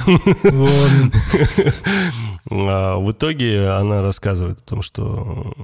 Ладно. 0.53 1.13
А 2.51 2.97
В 2.99 3.13
итоге 3.13 3.69
она 3.69 4.03
рассказывает 4.03 4.59
о 4.59 4.65
том, 4.65 4.83
что 4.83 5.55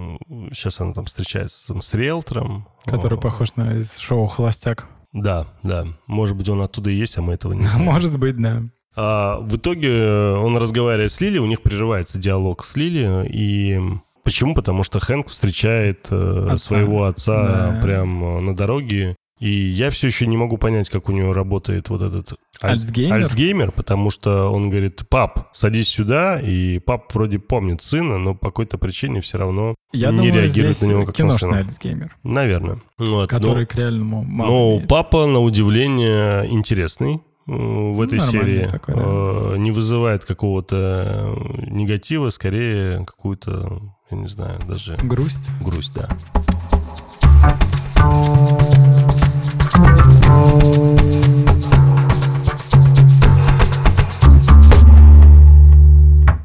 сейчас 0.53 0.81
она 0.81 0.92
там 0.92 1.07
встречается 1.07 1.74
с 1.81 1.94
риэлтором. 1.94 2.68
Который 2.85 3.18
похож 3.18 3.57
на 3.57 3.83
шоу 3.85 4.27
«Холостяк». 4.29 4.87
Да, 5.12 5.48
да. 5.64 5.85
Может 6.07 6.37
быть, 6.37 6.48
он 6.48 6.62
оттуда 6.62 6.90
и 6.90 6.94
есть, 6.94 7.18
а 7.18 7.22
мы 7.22 7.33
этого 7.33 7.55
не 7.55 7.64
знаем. 7.66 7.83
Может 7.83 8.16
быть, 8.20 8.37
да. 8.37 8.62
А, 8.94 9.40
в 9.40 9.57
итоге 9.57 10.35
он 10.35 10.57
разговаривает 10.57 11.11
с 11.11 11.20
Лили, 11.20 11.38
у 11.38 11.46
них 11.46 11.62
прерывается 11.62 12.18
диалог 12.18 12.62
с 12.64 12.77
Лили, 12.77 13.29
и 13.29 13.81
почему? 14.29 14.55
Потому 14.55 14.83
что 14.85 14.99
Хэнк 15.01 15.29
встречает 15.29 16.07
э, 16.11 16.47
Отца. 16.47 16.59
своего 16.59 17.05
отца 17.05 17.73
Да. 17.75 17.81
прям 17.83 18.45
на 18.45 18.55
дороге, 18.57 19.17
и 19.41 19.51
я 19.51 19.91
все 19.91 20.09
еще 20.09 20.27
не 20.27 20.37
могу 20.37 20.59
понять, 20.59 20.88
как 20.91 21.09
у 21.09 21.12
него 21.12 21.33
работает 21.33 21.88
вот 21.91 22.03
этот 22.03 22.33
альц- 22.61 22.71
Альцгеймер? 22.71 23.14
альцгеймер, 23.14 23.71
потому 23.73 24.11
что 24.11 24.51
он 24.51 24.69
говорит, 24.69 25.09
пап, 25.09 25.49
садись 25.53 25.88
сюда, 25.88 26.41
и 26.41 26.81
пап 26.81 27.14
вроде 27.14 27.38
помнит 27.38 27.81
сына, 27.81 28.19
но 28.19 28.35
по 28.35 28.49
какой-то 28.49 28.79
причине 28.79 29.21
все 29.21 29.38
равно 29.38 29.77
Я 29.93 30.11
не 30.11 30.17
думаю, 30.17 30.35
реагирует 30.35 30.77
здесь 30.77 30.81
на 30.88 30.91
него 30.91 31.01
как 31.07 31.09
на 31.09 31.12
киношный 31.14 31.38
сына. 31.38 31.57
Альцгеймер, 31.59 32.17
Наверное. 32.25 32.79
Вот, 32.99 33.21
но- 33.21 33.38
который 33.38 33.67
к 33.67 33.75
реальному 33.77 34.25
мало 34.25 34.49
но 34.51 34.71
имеет. 34.75 34.88
папа, 34.88 35.27
на 35.27 35.38
удивление, 35.38 36.51
интересный 36.51 37.14
э, 37.47 37.53
в 37.53 38.01
этой 38.03 38.19
нормальный 38.19 38.59
серии. 38.59 38.69
такой, 38.69 38.95
да. 38.97 39.01
Э, 39.05 39.55
Не 39.57 39.71
вызывает 39.71 40.25
какого-то 40.25 40.77
э, 40.77 41.71
негатива, 41.71 42.31
скорее 42.31 43.05
какую-то, 43.07 43.81
я 44.11 44.16
не 44.18 44.29
знаю, 44.29 44.59
даже 44.66 44.97
Грусть. 45.03 45.38
грусть, 45.61 45.94
да. 45.94 46.09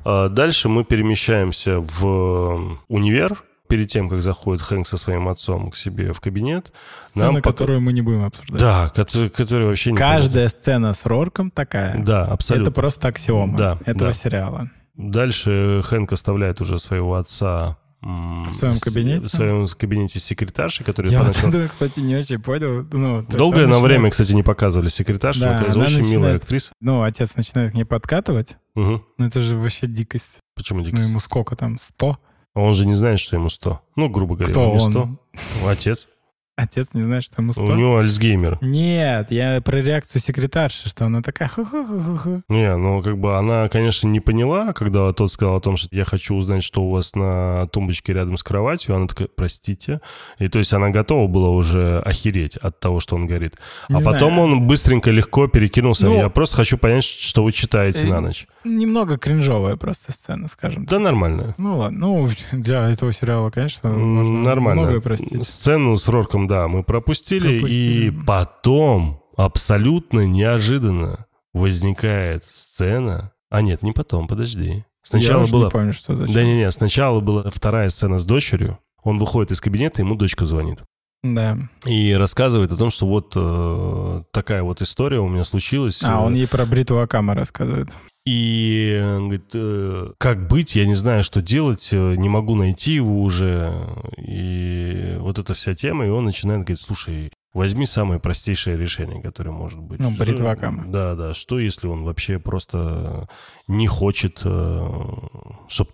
А 0.06 0.30
Дальше 0.30 0.70
мы 0.70 0.84
перемещаемся 0.84 1.80
в 1.80 2.78
универ. 2.88 3.44
Перед 3.70 3.88
тем, 3.88 4.08
как 4.08 4.22
заходит 4.22 4.62
Хэнк 4.62 4.86
со 4.86 4.98
своим 4.98 5.28
отцом 5.30 5.72
к 5.72 5.76
себе 5.78 6.14
в 6.14 6.20
кабинет. 6.20 6.72
Сцена, 7.02 7.26
Нам 7.26 7.36
пока- 7.36 7.52
которую 7.52 7.82
мы 7.82 7.92
не 7.94 8.02
будем 8.02 8.24
обсуждать. 8.24 8.60
Да, 8.60 8.92
который, 8.94 9.30
который 9.30 9.66
вообще 9.68 9.92
не 9.92 9.98
Каждая 9.98 10.48
сцена 10.50 10.94
с 10.94 11.06
Рорком 11.08 11.50
такая. 11.50 11.98
Да, 12.04 12.26
абсолютно. 12.26 12.70
Это 12.70 12.72
просто 12.76 13.08
аксиома 13.08 13.58
Да, 13.58 13.80
этого 13.86 14.12
да. 14.12 14.14
сериала. 14.14 14.70
Дальше 14.96 15.82
Хэнк 15.84 16.12
оставляет 16.14 16.62
уже 16.62 16.78
своего 16.80 17.16
отца 17.16 17.78
В 18.02 18.54
своем 18.54 18.78
кабинете? 18.80 19.22
В 19.22 19.30
своем 19.30 19.66
кабинете 19.68 20.20
секретарши, 20.20 20.84
который 20.84 21.12
Я 21.12 21.20
вот 21.24 21.28
поначалу- 21.34 21.50
этого, 21.50 21.68
кстати, 21.68 22.00
не 22.02 22.16
очень 22.16 22.40
понял. 22.42 22.86
Ну, 22.92 23.24
Долгое 23.24 23.64
он 23.64 23.70
на 23.70 23.76
начинает- 23.80 23.84
время, 23.84 24.10
кстати, 24.12 24.34
не 24.34 24.44
показывали 24.44 24.90
секретаршу. 24.90 25.40
Да, 25.42 25.58
она 25.58 25.84
очень 25.84 25.98
милая 26.00 26.04
начинает- 26.34 26.44
актриса. 26.44 26.74
Ну, 26.82 27.02
отец 27.02 27.36
начинает 27.36 27.72
к 27.72 27.76
ней 27.76 27.86
подкатывать. 27.86 28.58
Мгм. 28.76 29.04
Ну, 29.18 29.26
это 29.26 29.42
же 29.42 29.58
вообще 29.58 29.88
дикость. 29.88 30.26
Почему 30.56 30.80
Ну, 30.80 30.86
дикость? 30.86 31.08
ему 31.08 31.20
сколько 31.20 31.56
там, 31.56 31.80
100? 31.80 32.18
А 32.56 32.60
Он 32.60 32.74
же 32.76 32.86
не 32.86 32.94
знает, 32.96 33.20
что 33.20 33.36
ему 33.36 33.50
100. 33.50 33.82
Ну, 33.96 34.10
грубо 34.10 34.36
говоря, 34.36 34.52
Кто 34.54 34.62
ему 34.64 34.76
не 34.78 34.84
он? 34.86 34.92
100. 34.92 35.68
Отец. 35.68 36.08
Отец 36.56 36.90
не 36.94 37.02
знает, 37.02 37.24
что 37.24 37.42
ему 37.42 37.52
100? 37.52 37.64
У 37.64 37.76
него 37.76 37.98
Альцгеймер. 37.98 38.60
Нет, 38.62 39.32
я 39.32 39.60
про 39.62 39.82
реакцию 39.82 40.22
секретарши, 40.22 40.88
что 40.88 41.06
она 41.06 41.22
такая 41.22 41.50
ху-ху-ху-ху. 41.50 42.44
Не, 42.48 42.78
ну 42.78 43.02
как 43.02 43.18
бы 43.18 43.38
она, 43.38 43.68
конечно, 43.70 44.08
не 44.08 44.20
поняла, 44.20 44.72
когда 44.74 45.12
тот 45.14 45.32
сказал 45.32 45.56
о 45.56 45.62
том, 45.62 45.78
что 45.78 45.88
я 45.92 46.06
хочу 46.06 46.36
узнать, 46.36 46.64
что 46.64 46.84
у 46.84 46.92
вас 46.92 47.16
на 47.16 47.68
тумбочке 47.74 48.14
рядом 48.14 48.38
с 48.38 48.44
кроватью. 48.44 48.96
Она 48.96 49.08
такая, 49.08 49.30
простите. 49.36 50.00
И 50.38 50.48
то 50.48 50.60
есть 50.60 50.74
она 50.74 50.90
готова 50.90 51.28
была 51.28 51.50
уже 51.50 52.00
охереть 52.02 52.56
от 52.58 52.80
того, 52.80 53.00
что 53.00 53.16
он 53.16 53.26
говорит. 53.26 53.56
Не 53.90 53.96
а 53.96 54.02
потом 54.02 54.36
знаю. 54.36 54.44
он 54.44 54.68
быстренько, 54.68 55.10
легко 55.10 55.48
перекинулся. 55.48 56.06
Ну, 56.06 56.16
я 56.16 56.30
просто 56.30 56.58
хочу 56.58 56.78
понять, 56.78 57.04
что 57.04 57.44
вы 57.44 57.52
читаете 57.52 58.06
э, 58.06 58.10
на 58.10 58.22
ночь. 58.22 58.46
Немного 58.64 59.18
кринжовая 59.18 59.76
просто 59.76 60.12
сцена, 60.12 60.48
скажем 60.48 60.86
так. 60.86 60.92
Да 60.92 61.00
нормально. 61.00 61.56
Ну 61.58 61.78
ладно, 61.80 62.00
ну 62.00 62.30
для 62.52 62.90
этого 62.90 63.12
сериала, 63.12 63.50
конечно, 63.50 63.90
можно 63.90 64.44
Нормально. 64.44 64.84
многое 64.84 65.02
простить. 65.02 65.46
Сцену 65.46 65.98
с 65.98 66.08
Рорком, 66.08 66.43
да, 66.48 66.68
мы 66.68 66.84
пропустили. 66.84 67.60
Пропустили. 67.60 68.08
И 68.08 68.12
потом, 68.26 69.22
абсолютно 69.36 70.26
неожиданно, 70.26 71.26
возникает 71.54 72.44
сцена. 72.44 73.32
А 73.50 73.62
нет, 73.62 73.82
не 73.84 73.92
потом, 73.92 74.28
подожди. 74.28 74.86
Сначала 75.04 75.46
я 75.46 75.52
была 75.52 75.66
не 75.66 75.72
помню, 75.72 75.94
что 75.94 76.14
это. 76.14 76.32
Да 76.32 76.44
не-не, 76.44 76.72
сначала 76.72 77.20
была 77.20 77.50
вторая 77.52 77.90
сцена 77.90 78.18
с 78.18 78.26
дочерью. 78.26 78.80
Он 79.04 79.20
выходит 79.20 79.52
из 79.52 79.62
кабинета, 79.62 80.02
ему 80.02 80.16
дочка 80.16 80.46
звонит. 80.46 80.84
Да. 81.24 81.58
И 81.86 82.14
рассказывает 82.14 82.72
о 82.72 82.78
том, 82.78 82.90
что 82.90 83.08
вот 83.08 83.34
э, 83.36 84.24
такая 84.32 84.62
вот 84.64 84.82
история 84.82 85.20
у 85.20 85.30
меня 85.30 85.44
случилась. 85.46 86.04
А, 86.04 86.20
Э, 86.22 86.26
он 86.26 86.34
ей 86.36 86.48
про 86.48 86.66
бритву 86.66 87.00
Акама 87.00 87.34
рассказывает. 87.34 87.90
И 88.26 88.98
э, 89.02 89.20
говорит, 89.20 89.52
э, 89.54 90.12
как 90.18 90.48
быть, 90.48 90.76
я 90.76 90.86
не 90.86 90.96
знаю, 90.96 91.24
что 91.24 91.42
делать, 91.42 91.90
э, 91.92 92.16
не 92.16 92.30
могу 92.30 92.56
найти 92.56 92.94
его 92.94 93.22
уже. 93.22 93.74
И 94.18 95.18
вот 95.20 95.40
эта 95.40 95.54
вся 95.54 95.76
тема, 95.76 96.06
и 96.06 96.10
он 96.10 96.24
начинает 96.24 96.62
говорить, 96.62 96.80
слушай, 96.80 97.34
возьми 97.54 97.86
самое 97.86 98.22
простейшее 98.22 98.78
решение, 98.78 99.22
которое 99.22 99.52
может 99.52 99.80
быть. 99.80 100.00
Ну, 100.00 100.10
бритва 100.12 100.52
Акама. 100.52 100.86
Да, 100.88 101.16
да, 101.16 101.34
что 101.34 101.60
если 101.60 101.88
он 101.88 102.04
вообще 102.04 102.40
просто 102.40 103.28
не 103.68 103.88
хочет, 103.88 104.40
чтобы 104.40 105.92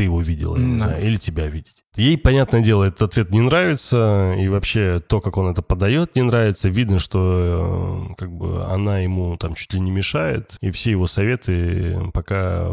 ты 0.00 0.04
его 0.04 0.22
видела, 0.22 0.56
я 0.56 0.64
не 0.64 0.78
Да. 0.78 0.86
знаю, 0.86 1.04
или 1.06 1.16
тебя 1.16 1.46
видеть. 1.46 1.74
Ей, 1.94 2.16
понятное 2.16 2.62
дело, 2.62 2.84
этот 2.84 3.02
ответ 3.02 3.30
не 3.32 3.40
нравится, 3.42 4.34
и 4.38 4.48
вообще 4.48 5.02
то, 5.06 5.20
как 5.20 5.36
он 5.36 5.50
это 5.50 5.60
подает, 5.60 6.16
не 6.16 6.22
нравится. 6.22 6.70
Видно, 6.70 6.98
что 6.98 8.08
э, 8.10 8.14
как 8.16 8.32
бы 8.32 8.64
она 8.64 9.00
ему 9.00 9.36
там 9.36 9.52
чуть 9.54 9.74
ли 9.74 9.80
не 9.80 9.90
мешает, 9.90 10.52
и 10.62 10.70
все 10.70 10.92
его 10.92 11.06
советы 11.06 11.98
пока 12.14 12.68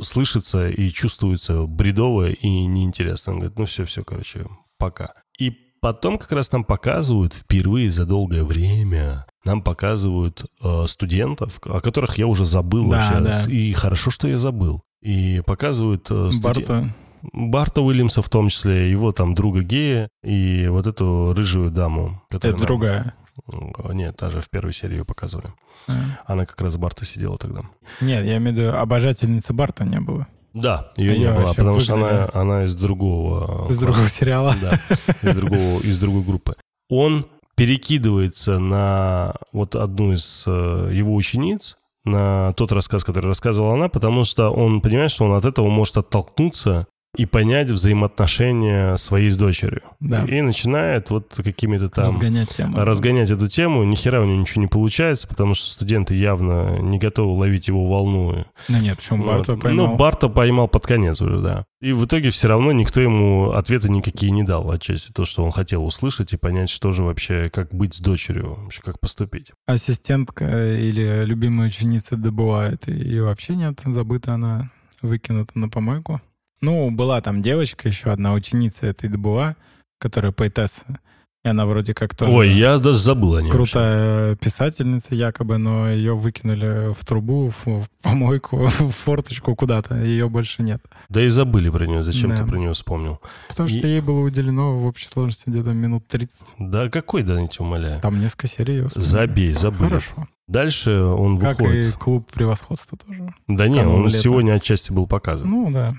слышатся 0.00 0.70
и 0.70 0.88
чувствуются 0.90 1.66
бредово 1.66 2.30
и 2.30 2.48
неинтересно. 2.48 3.34
Он 3.34 3.38
говорит, 3.40 3.58
ну 3.58 3.66
все, 3.66 3.84
все, 3.84 4.02
короче, 4.04 4.46
пока. 4.78 5.12
И 5.38 5.52
потом 5.82 6.16
как 6.16 6.32
раз 6.32 6.50
нам 6.52 6.64
показывают 6.64 7.34
впервые 7.34 7.90
за 7.90 8.06
долгое 8.06 8.44
время, 8.44 9.26
нам 9.44 9.60
показывают 9.62 10.46
э, 10.62 10.84
студентов, 10.86 11.60
о 11.64 11.80
которых 11.80 12.16
я 12.16 12.26
уже 12.26 12.46
забыл 12.46 12.88
Да, 12.88 12.96
вообще. 12.96 13.20
да. 13.48 13.52
И 13.52 13.72
хорошо, 13.72 14.10
что 14.10 14.28
я 14.28 14.38
забыл. 14.38 14.80
И 15.04 15.42
показывают 15.46 16.10
э, 16.10 16.30
студе- 16.32 16.42
Барта. 16.66 16.94
Барта 17.32 17.80
Уильямса 17.82 18.20
в 18.22 18.28
том 18.28 18.48
числе, 18.48 18.90
его 18.90 19.12
там 19.12 19.34
друга 19.34 19.62
гея 19.62 20.08
и 20.22 20.66
вот 20.68 20.86
эту 20.86 21.32
рыжую 21.34 21.70
даму. 21.70 22.22
Это 22.30 22.50
нам- 22.50 22.60
другая. 22.60 23.14
М, 23.52 23.72
Нет, 23.92 24.16
та 24.16 24.30
же 24.30 24.40
в 24.40 24.48
первой 24.48 24.72
серии 24.72 24.98
ее 24.98 25.04
показывали. 25.04 25.48
А. 25.88 25.92
Она 26.26 26.46
как 26.46 26.60
раз 26.60 26.76
Барта 26.76 27.04
сидела 27.04 27.36
тогда. 27.38 27.62
Нет, 28.00 28.24
я 28.24 28.36
имею 28.38 28.54
в 28.56 28.58
виду, 28.58 28.76
обожательницы 28.76 29.52
Барта 29.52 29.84
не 29.84 30.00
было. 30.00 30.26
Да, 30.52 30.90
ее 30.96 31.14
Её 31.16 31.18
не 31.32 31.36
было, 31.36 31.52
потому 31.52 31.80
что 31.80 31.94
она, 31.94 32.30
она 32.32 32.64
из 32.64 32.74
другого... 32.76 33.64
Из 33.68 33.76
класса. 33.76 33.80
другого 33.80 34.08
сериала. 34.08 34.54
Да, 34.62 34.80
из, 35.22 35.34
другого, 35.36 35.80
из 35.80 35.98
другой 35.98 36.22
группы. 36.22 36.54
Он 36.88 37.26
перекидывается 37.56 38.58
на 38.60 39.34
вот 39.52 39.74
одну 39.74 40.12
из 40.12 40.44
э, 40.46 40.90
его 40.92 41.14
учениц, 41.14 41.76
на 42.04 42.52
тот 42.52 42.72
рассказ, 42.72 43.04
который 43.04 43.26
рассказывала 43.26 43.74
она, 43.74 43.88
потому 43.88 44.24
что 44.24 44.50
он 44.50 44.80
понимает, 44.80 45.10
что 45.10 45.24
он 45.24 45.32
от 45.32 45.44
этого 45.44 45.68
может 45.68 45.96
оттолкнуться 45.96 46.86
и 47.16 47.26
понять 47.26 47.70
взаимоотношения 47.70 48.96
своей 48.96 49.30
с 49.30 49.36
дочерью. 49.36 49.82
Да. 50.00 50.24
И 50.24 50.40
начинает 50.40 51.10
вот 51.10 51.32
какими-то 51.34 51.88
там... 51.88 52.06
Разгонять 52.06 52.56
тему. 52.56 52.78
разгонять 52.78 53.30
эту 53.30 53.48
тему. 53.48 53.84
Ни 53.84 53.94
хера 53.94 54.20
у 54.20 54.24
него 54.24 54.40
ничего 54.40 54.62
не 54.62 54.68
получается, 54.68 55.28
потому 55.28 55.54
что 55.54 55.70
студенты 55.70 56.16
явно 56.16 56.78
не 56.80 56.98
готовы 56.98 57.38
ловить 57.38 57.68
его 57.68 57.86
волну. 57.86 58.44
Ну 58.68 58.78
нет, 58.78 58.96
почему 58.96 59.24
Барта 59.24 59.52
Вот. 59.52 59.62
поймал? 59.62 59.86
Ну, 59.86 59.96
Барта 59.96 60.28
поймал 60.28 60.68
под 60.68 60.86
конец 60.86 61.20
уже, 61.20 61.40
да. 61.40 61.64
И 61.80 61.92
в 61.92 62.04
итоге 62.06 62.30
все 62.30 62.48
равно 62.48 62.72
никто 62.72 63.00
ему 63.00 63.50
ответы 63.50 63.90
никакие 63.90 64.32
не 64.32 64.42
дал, 64.42 64.70
отчасти 64.70 65.12
то, 65.12 65.24
что 65.24 65.44
он 65.44 65.52
хотел 65.52 65.84
услышать 65.84 66.32
и 66.32 66.36
понять, 66.36 66.70
что 66.70 66.92
же 66.92 67.02
вообще, 67.02 67.50
как 67.50 67.74
быть 67.74 67.94
с 67.94 68.00
дочерью, 68.00 68.56
вообще 68.62 68.80
как 68.82 68.98
поступить. 69.00 69.52
Ассистентка 69.66 70.44
или 70.74 71.24
любимая 71.24 71.68
ученица 71.68 72.16
это 72.16 72.90
ее 72.90 73.24
вообще 73.24 73.54
нет, 73.54 73.80
забыта 73.84 74.34
она, 74.34 74.70
выкинута 75.02 75.58
на 75.58 75.68
помойку. 75.68 76.20
Ну, 76.60 76.90
была 76.90 77.20
там 77.20 77.42
девочка, 77.42 77.88
еще 77.88 78.10
одна 78.10 78.32
ученица 78.32 78.86
этой 78.86 79.08
Дебуа, 79.10 79.54
которая 79.98 80.32
поэтесса, 80.32 80.98
и 81.44 81.48
она 81.48 81.66
вроде 81.66 81.92
как 81.92 82.14
тоже 82.16 82.30
Ой, 82.30 82.52
я 82.54 82.78
даже 82.78 82.96
забыл 82.96 83.34
о 83.34 83.42
ней. 83.42 83.50
вообще. 83.50 83.72
крутая 83.72 84.36
писательница 84.36 85.14
якобы, 85.14 85.58
но 85.58 85.90
ее 85.90 86.16
выкинули 86.16 86.94
в 86.94 87.04
трубу, 87.04 87.52
в 87.66 87.86
помойку, 88.00 88.56
в 88.78 88.90
форточку 88.92 89.54
куда-то, 89.54 89.96
ее 90.02 90.30
больше 90.30 90.62
нет. 90.62 90.80
Да 91.10 91.20
и 91.20 91.28
забыли 91.28 91.68
про 91.68 91.86
нее, 91.86 92.02
зачем 92.02 92.30
Да. 92.30 92.36
ты 92.36 92.44
про 92.46 92.56
нее 92.56 92.72
вспомнил? 92.72 93.20
Потому 93.50 93.68
что 93.68 93.78
И- 93.78 93.86
ей 93.90 94.00
было 94.00 94.20
уделено 94.20 94.78
в 94.78 94.86
общей 94.86 95.08
сложности 95.08 95.50
где-то 95.50 95.70
минут 95.72 96.06
30. 96.08 96.46
Да 96.58 96.88
какой, 96.88 97.22
да, 97.24 97.38
я 97.38 97.46
тебя 97.46 97.66
умоляю. 97.66 98.00
Там 98.00 98.18
несколько 98.20 98.46
серий. 98.46 98.82
вспомнил. 98.86 99.06
Забей, 99.06 99.52
забыли. 99.52 99.88
Хорошо. 99.88 100.28
Дальше 100.48 100.92
он 101.02 101.38
Как 101.38 101.58
выходит. 101.58 101.94
и 101.94 101.98
клуб 101.98 102.30
превосходства 102.32 102.96
тоже. 102.98 103.34
Да 103.48 103.66
не, 103.68 103.80
он 103.80 104.04
лета. 104.04 104.16
сегодня 104.16 104.52
отчасти 104.54 104.92
был 104.92 105.06
показан. 105.06 105.50
Ну 105.50 105.70
да. 105.70 105.94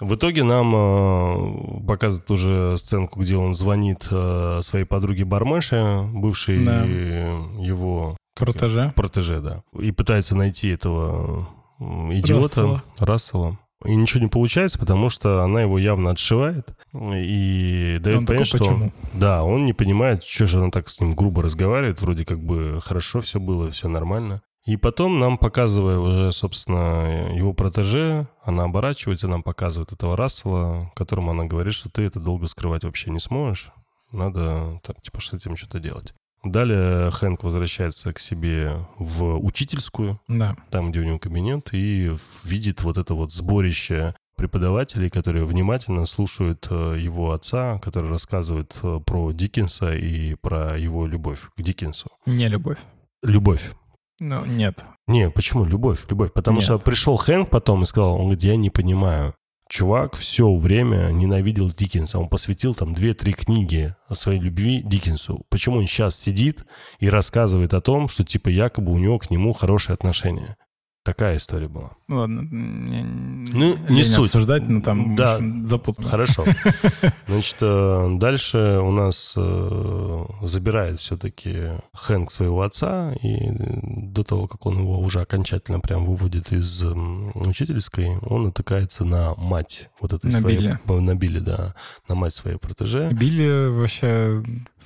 В 0.00 0.14
итоге 0.14 0.42
нам 0.44 0.74
э, 0.74 1.86
показывают 1.86 2.30
уже 2.30 2.76
сценку, 2.78 3.20
где 3.20 3.36
он 3.36 3.54
звонит 3.54 4.08
э, 4.10 4.60
своей 4.62 4.84
подруге 4.84 5.24
Бармеше, 5.24 6.08
бывшей 6.12 6.64
Да. 6.64 6.84
его 6.84 8.16
Протеже. 8.34 8.92
протеже, 8.96 9.40
да, 9.40 9.62
и 9.78 9.92
пытается 9.92 10.34
найти 10.34 10.70
этого 10.70 11.48
идиота 11.78 12.60
Рассела. 12.62 12.82
Рассела. 12.98 13.58
И 13.84 13.94
ничего 13.94 14.22
не 14.22 14.28
получается, 14.28 14.78
потому 14.78 15.08
что 15.08 15.42
она 15.42 15.62
его 15.62 15.78
явно 15.78 16.10
отшивает 16.10 16.68
и 16.94 17.98
дает 18.02 18.18
Он 18.18 18.26
понять, 18.26 18.50
такой, 18.50 18.66
что... 18.66 18.74
почему? 18.74 18.92
Да, 19.14 19.42
он 19.42 19.64
не 19.64 19.72
понимает, 19.72 20.22
что 20.22 20.44
же 20.46 20.58
она 20.60 20.70
так 20.70 20.88
с 20.90 21.00
ним 21.00 21.12
грубо 21.14 21.42
разговаривает, 21.42 22.00
вроде 22.02 22.26
как 22.26 22.40
бы 22.42 22.78
хорошо 22.82 23.22
все 23.22 23.40
было, 23.40 23.70
все 23.70 23.88
нормально. 23.88 24.42
И 24.66 24.76
потом 24.76 25.18
нам, 25.18 25.38
показывая 25.38 25.98
уже, 25.98 26.32
собственно, 26.32 27.34
его 27.34 27.54
протеже, 27.54 28.28
она 28.44 28.64
оборачивается, 28.64 29.26
нам 29.26 29.42
показывает 29.42 29.92
этого 29.92 30.16
Рассела, 30.16 30.92
которому 30.94 31.30
она 31.30 31.44
говорит, 31.44 31.72
что 31.72 31.88
ты 31.88 32.02
это 32.02 32.20
долго 32.20 32.46
скрывать 32.46 32.84
вообще 32.84 33.10
не 33.10 33.20
сможешь. 33.20 33.72
Надо, 34.12 34.80
там, 34.82 34.96
типа, 35.02 35.20
с 35.20 35.32
этим 35.32 35.56
что-то 35.56 35.80
делать. 35.80 36.12
Далее 36.44 37.10
Хэнк 37.10 37.42
возвращается 37.42 38.12
к 38.12 38.18
себе 38.18 38.86
в 38.98 39.38
учительскую, 39.38 40.20
Да. 40.28 40.56
там, 40.70 40.90
где 40.90 41.00
у 41.00 41.04
него 41.04 41.18
кабинет, 41.18 41.68
и 41.72 42.14
видит 42.44 42.82
вот 42.82 42.96
это 42.96 43.14
вот 43.14 43.32
сборище 43.32 44.14
преподавателей, 44.36 45.10
которые 45.10 45.44
внимательно 45.44 46.06
слушают 46.06 46.66
э, 46.70 46.96
его 46.98 47.32
отца, 47.32 47.78
который 47.80 48.10
рассказывает 48.10 48.74
э, 48.82 49.00
про 49.04 49.32
Диккенса 49.32 49.94
и 49.94 50.34
про 50.34 50.78
его 50.78 51.06
любовь 51.06 51.50
к 51.56 51.60
Диккенсу. 51.62 52.08
Не 52.24 52.48
любовь. 52.48 52.78
Любовь. 53.22 53.70
Ну, 54.20 54.44
нет. 54.44 54.84
Не, 55.08 55.30
почему 55.30 55.64
любовь? 55.64 56.04
Любовь. 56.08 56.32
Потому 56.32 56.58
Нет. 56.58 56.64
что 56.64 56.78
пришел 56.78 57.16
Хэнк 57.16 57.48
потом 57.48 57.82
и 57.82 57.86
сказал, 57.86 58.14
он 58.16 58.22
говорит, 58.22 58.44
я 58.44 58.56
не 58.56 58.70
понимаю. 58.70 59.34
Чувак 59.68 60.16
все 60.16 60.52
время 60.54 61.10
ненавидел 61.10 61.70
Диккенса. 61.70 62.18
Он 62.18 62.28
посвятил 62.28 62.74
там 62.74 62.92
две-три 62.92 63.32
книги 63.32 63.94
о 64.08 64.14
своей 64.14 64.40
любви 64.40 64.82
Диккенсу. 64.82 65.44
Почему 65.48 65.78
он 65.78 65.86
сейчас 65.86 66.18
сидит 66.18 66.64
и 66.98 67.08
рассказывает 67.08 67.72
о 67.72 67.80
том, 67.80 68.08
что 68.08 68.24
типа 68.24 68.48
якобы 68.48 68.92
у 68.92 68.98
него 68.98 69.18
к 69.18 69.30
нему 69.30 69.52
хорошие 69.52 69.94
отношения? 69.94 70.56
Такая 71.02 71.38
история 71.38 71.66
была. 71.68 71.92
Ну, 72.08 72.16
Ладно, 72.18 72.42
мне 72.42 73.02
Ну, 73.02 73.74
лень 73.88 73.96
не 73.96 74.04
суть. 74.04 74.26
обсуждать, 74.26 74.68
но 74.68 74.82
там 74.82 75.16
Да. 75.16 75.36
общем, 75.36 75.64
запутано. 75.64 76.06
Хорошо. 76.08 76.44
Значит, 77.26 77.56
э, 77.62 78.16
дальше 78.18 78.58
у 78.82 78.90
нас 78.90 79.34
э, 79.34 80.24
забирает 80.42 81.00
все-таки 81.00 81.70
Хэнк 81.94 82.30
своего 82.30 82.60
отца, 82.60 83.14
и 83.22 83.48
до 84.12 84.24
того, 84.24 84.46
как 84.46 84.66
он 84.66 84.78
его 84.80 85.00
уже 85.00 85.20
окончательно 85.22 85.80
прям 85.80 86.04
выводит 86.04 86.52
из 86.52 86.84
учительской, 87.34 88.18
он 88.18 88.44
натыкается 88.44 89.06
на 89.06 89.34
мать 89.36 89.88
вот 90.00 90.12
этой 90.12 90.30
На 90.30 90.38
своей... 90.40 90.58
Билли. 90.58 90.78
э, 90.86 91.00
На 91.00 91.14
Билли, 91.14 91.38
да. 91.38 91.74
На 92.10 92.14
мать 92.14 92.34
своей 92.34 92.58
протеже. 92.58 93.08
Билли 93.12 93.68
вообще 93.70 94.42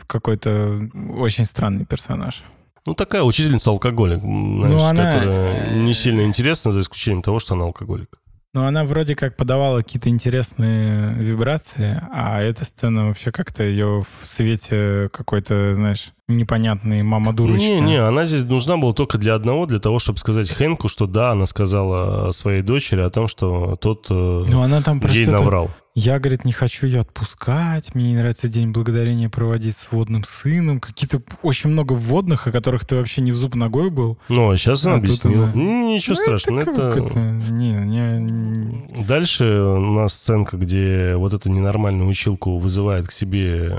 какой-то 0.06 0.88
очень 1.18 1.44
странный 1.44 1.86
персонаж. 1.86 2.44
Ну, 2.86 2.94
такая 2.94 3.22
учительница-алкоголик, 3.22 4.20
знаешь, 4.20 4.72
Ну, 4.72 4.84
она, 4.84 5.12
которая 5.12 5.70
э, 5.70 5.78
не 5.78 5.94
сильно 5.94 6.22
интересна, 6.22 6.70
за 6.70 6.80
исключением 6.80 7.22
того, 7.22 7.38
что 7.38 7.54
она 7.54 7.64
алкоголик. 7.64 8.20
Но 8.52 8.66
она 8.66 8.84
вроде 8.84 9.16
как 9.16 9.36
подавала 9.36 9.78
какие-то 9.78 10.08
интересные 10.10 11.12
вибрации, 11.14 12.00
а 12.12 12.40
эта 12.40 12.64
сцена 12.64 13.08
вообще 13.08 13.32
как-то 13.32 13.64
ее 13.64 14.04
в 14.04 14.26
свете 14.26 15.10
какой-то, 15.12 15.74
знаешь, 15.74 16.12
непонятной 16.28 17.02
мама 17.02 17.32
дурочки. 17.32 17.64
Не, 17.64 17.80
не, 17.80 17.96
она 17.96 18.26
здесь 18.26 18.44
нужна 18.44 18.76
была 18.76 18.92
только 18.92 19.18
для 19.18 19.34
одного, 19.34 19.66
для 19.66 19.80
того, 19.80 19.98
чтобы 19.98 20.20
сказать 20.20 20.50
Хэнку, 20.50 20.86
что 20.88 21.08
да, 21.08 21.32
она 21.32 21.46
сказала 21.46 22.30
своей 22.30 22.62
дочери 22.62 23.00
о 23.00 23.10
том, 23.10 23.26
что 23.26 23.76
тот 23.80 24.06
э, 24.10 24.14
Ну 24.14 24.62
она 24.62 24.82
там 24.82 25.00
просто... 25.00 25.30
наврал. 25.32 25.70
Я, 25.96 26.18
говорит, 26.18 26.44
не 26.44 26.52
хочу 26.52 26.86
ее 26.86 27.02
отпускать, 27.02 27.94
мне 27.94 28.10
не 28.10 28.16
нравится 28.16 28.48
День 28.48 28.72
Благодарения 28.72 29.28
проводить 29.30 29.76
с 29.76 29.92
водным 29.92 30.24
сыном. 30.24 30.80
Какие-то 30.80 31.22
очень 31.42 31.70
много 31.70 31.92
вводных, 31.92 32.48
о 32.48 32.52
которых 32.52 32.84
ты 32.84 32.96
вообще 32.96 33.20
не 33.22 33.30
в 33.30 33.36
зуб 33.36 33.54
ногой 33.54 33.90
был. 33.90 34.18
Ну, 34.28 34.50
а 34.50 34.56
сейчас 34.56 34.84
она 34.84 34.94
А 34.94 34.98
объяснила. 34.98 35.44
она- 35.44 35.52
Ну, 35.54 35.94
Ничего 35.94 36.16
Ну, 36.16 36.22
страшного. 36.22 36.60
это 36.62 36.82
это? 36.98 37.18
Не, 37.20 37.72
не... 37.74 39.04
Дальше 39.06 39.44
у 39.44 39.92
нас 39.94 40.14
сценка, 40.14 40.56
где 40.56 41.14
вот 41.14 41.32
эту 41.32 41.48
ненормальную 41.48 42.08
училку 42.08 42.58
вызывает 42.58 43.06
к 43.06 43.12
себе 43.12 43.78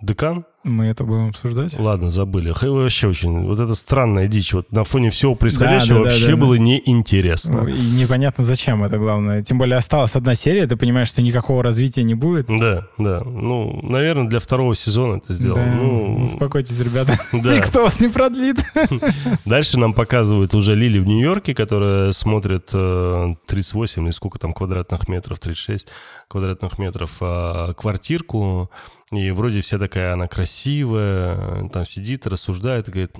декан. 0.00 0.44
Мы 0.66 0.86
это 0.86 1.04
будем 1.04 1.28
обсуждать? 1.28 1.78
Ладно, 1.78 2.10
забыли. 2.10 2.50
Хай 2.50 2.68
вообще 2.68 3.06
очень... 3.06 3.46
Вот 3.46 3.60
это 3.60 3.76
странная 3.76 4.26
дичь. 4.26 4.52
Вот 4.52 4.72
на 4.72 4.82
фоне 4.82 5.10
всего 5.10 5.36
происходящего 5.36 6.00
да, 6.00 6.04
да, 6.04 6.10
вообще 6.10 6.26
да, 6.26 6.32
да. 6.32 6.36
было 6.36 6.54
неинтересно. 6.54 7.68
И 7.68 7.90
непонятно, 7.92 8.44
зачем 8.44 8.82
это 8.82 8.98
главное. 8.98 9.44
Тем 9.44 9.58
более 9.58 9.76
осталась 9.76 10.16
одна 10.16 10.34
серия, 10.34 10.66
ты 10.66 10.74
понимаешь, 10.74 11.06
что 11.06 11.22
никакого 11.22 11.62
развития 11.62 12.02
не 12.02 12.14
будет. 12.14 12.48
Да, 12.48 12.88
да. 12.98 13.22
Ну, 13.24 13.78
наверное, 13.80 14.26
для 14.26 14.40
второго 14.40 14.74
сезона 14.74 15.18
это 15.18 15.34
сделал. 15.34 15.56
Да, 15.56 15.66
Ну, 15.66 16.24
Успокойтесь, 16.24 16.80
ребята. 16.80 17.16
да. 17.32 17.56
Никто 17.56 17.84
вас 17.84 18.00
не 18.00 18.08
продлит. 18.08 18.56
Дальше 19.44 19.78
нам 19.78 19.94
показывают 19.94 20.52
уже 20.52 20.74
Лили 20.74 20.98
в 20.98 21.06
Нью-Йорке, 21.06 21.54
которая 21.54 22.10
смотрит 22.10 22.70
э, 22.72 23.34
38 23.46 24.02
или 24.02 24.10
сколько 24.10 24.40
там 24.40 24.52
квадратных 24.52 25.06
метров, 25.06 25.38
36 25.38 25.86
квадратных 26.26 26.78
метров 26.80 27.18
э, 27.20 27.72
квартирку. 27.76 28.68
И 29.12 29.30
вроде 29.30 29.60
вся 29.60 29.78
такая 29.78 30.14
она 30.14 30.26
красивая, 30.26 30.55
там 30.64 31.84
сидит, 31.84 32.26
рассуждает 32.26 32.88
говорит, 32.88 33.16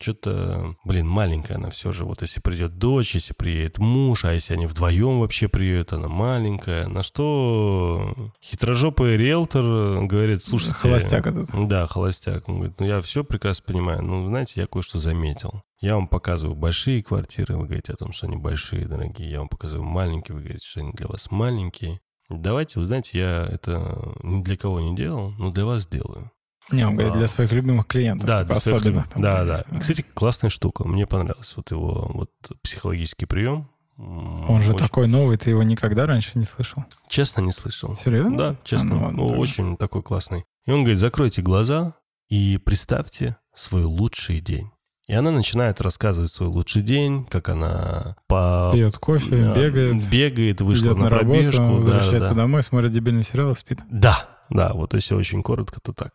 что-то, 0.00 0.76
блин, 0.84 1.06
маленькая 1.08 1.54
она 1.56 1.70
все 1.70 1.92
же. 1.92 2.04
Вот 2.04 2.22
если 2.22 2.40
придет 2.40 2.78
дочь, 2.78 3.14
если 3.14 3.34
приедет 3.34 3.78
муж, 3.78 4.24
а 4.24 4.32
если 4.32 4.54
они 4.54 4.66
вдвоем 4.66 5.20
вообще 5.20 5.48
приедут, 5.48 5.92
она 5.92 6.08
маленькая. 6.08 6.86
На 6.88 7.02
что 7.02 8.32
хитрожопый 8.42 9.16
риэлтор 9.16 10.06
говорит, 10.06 10.42
слушайте... 10.42 10.76
Холостяк 10.76 11.26
этот. 11.26 11.68
Да, 11.68 11.86
холостяк. 11.86 12.48
Он 12.48 12.56
говорит, 12.56 12.80
ну 12.80 12.86
я 12.86 13.00
все 13.00 13.24
прекрасно 13.24 13.64
понимаю. 13.66 14.02
Ну, 14.02 14.26
знаете, 14.28 14.60
я 14.60 14.66
кое-что 14.66 14.98
заметил. 14.98 15.62
Я 15.80 15.96
вам 15.96 16.06
показываю 16.06 16.54
большие 16.54 17.02
квартиры, 17.02 17.56
вы 17.56 17.64
говорите 17.64 17.92
о 17.92 17.96
том, 17.96 18.12
что 18.12 18.26
они 18.26 18.36
большие, 18.36 18.86
дорогие. 18.86 19.30
Я 19.30 19.40
вам 19.40 19.48
показываю 19.48 19.84
маленькие, 19.84 20.36
вы 20.36 20.42
говорите, 20.42 20.64
что 20.64 20.80
они 20.80 20.92
для 20.92 21.08
вас 21.08 21.30
маленькие. 21.30 22.00
Давайте, 22.30 22.78
вы 22.78 22.84
знаете, 22.84 23.18
я 23.18 23.48
это 23.50 24.14
ни 24.22 24.42
для 24.42 24.56
кого 24.56 24.80
не 24.80 24.94
делал, 24.94 25.32
но 25.38 25.50
для 25.50 25.64
вас 25.64 25.86
делаю. 25.86 26.30
Не, 26.72 26.86
он 26.86 26.94
говорит, 26.94 27.14
для 27.14 27.26
своих 27.28 27.52
любимых 27.52 27.86
клиентов. 27.86 28.26
Да, 28.26 28.42
типа 28.42 28.52
для 28.54 28.60
своих 28.60 28.84
любимых. 28.84 29.08
там, 29.08 29.22
Да, 29.22 29.44
да. 29.44 29.64
И, 29.72 29.78
Кстати, 29.80 30.04
классная 30.14 30.50
штука. 30.50 30.84
Мне 30.86 31.06
понравилось 31.06 31.52
вот 31.56 31.70
его 31.70 32.10
вот 32.14 32.30
психологический 32.62 33.26
прием. 33.26 33.68
Он 33.98 34.62
же 34.62 34.72
Очень- 34.72 34.82
такой 34.84 35.06
новый, 35.06 35.36
ты 35.36 35.50
его 35.50 35.62
никогда 35.62 36.06
раньше 36.06 36.30
не 36.34 36.44
слышал. 36.44 36.84
Честно 37.08 37.42
не 37.42 37.52
слышал. 37.52 37.94
Серьезно? 37.96 38.36
Да, 38.38 38.56
честно. 38.64 38.90
А, 38.90 38.94
ну 38.94 39.02
ладно, 39.04 39.16
Ну, 39.18 39.26
очень 39.38 39.76
такой 39.76 40.02
классный. 40.02 40.44
И 40.66 40.70
он 40.72 40.80
говорит, 40.80 40.98
закройте 40.98 41.42
глаза 41.42 41.94
и 42.28 42.58
представьте 42.58 43.36
свой 43.54 43.84
лучший 43.84 44.40
день. 44.40 44.70
И 45.08 45.14
она 45.14 45.30
начинает 45.30 45.80
рассказывать 45.80 46.30
свой 46.32 46.48
лучший 46.48 46.80
день, 46.80 47.26
как 47.26 47.48
она 47.50 48.16
по... 48.28 48.70
Пьет 48.72 48.96
кофе, 48.98 49.52
Да, 49.52 49.54
бегает, 49.54 50.08
Бегает, 50.10 50.60
вышла 50.62 50.86
идет 50.86 50.96
на, 50.96 51.04
на 51.04 51.10
работу, 51.10 51.40
пробежку. 51.40 51.62
да, 51.62 51.70
возвращается 51.72 52.28
да. 52.30 52.34
домой, 52.34 52.62
смотрит 52.62 52.92
дебильный 52.92 53.24
сериал 53.24 53.50
и 53.52 53.54
спит. 53.56 53.80
Да, 53.90 54.31
да, 54.54 54.72
вот 54.74 54.94
если 54.94 55.14
очень 55.14 55.42
коротко, 55.42 55.80
то 55.80 55.92
так. 55.92 56.12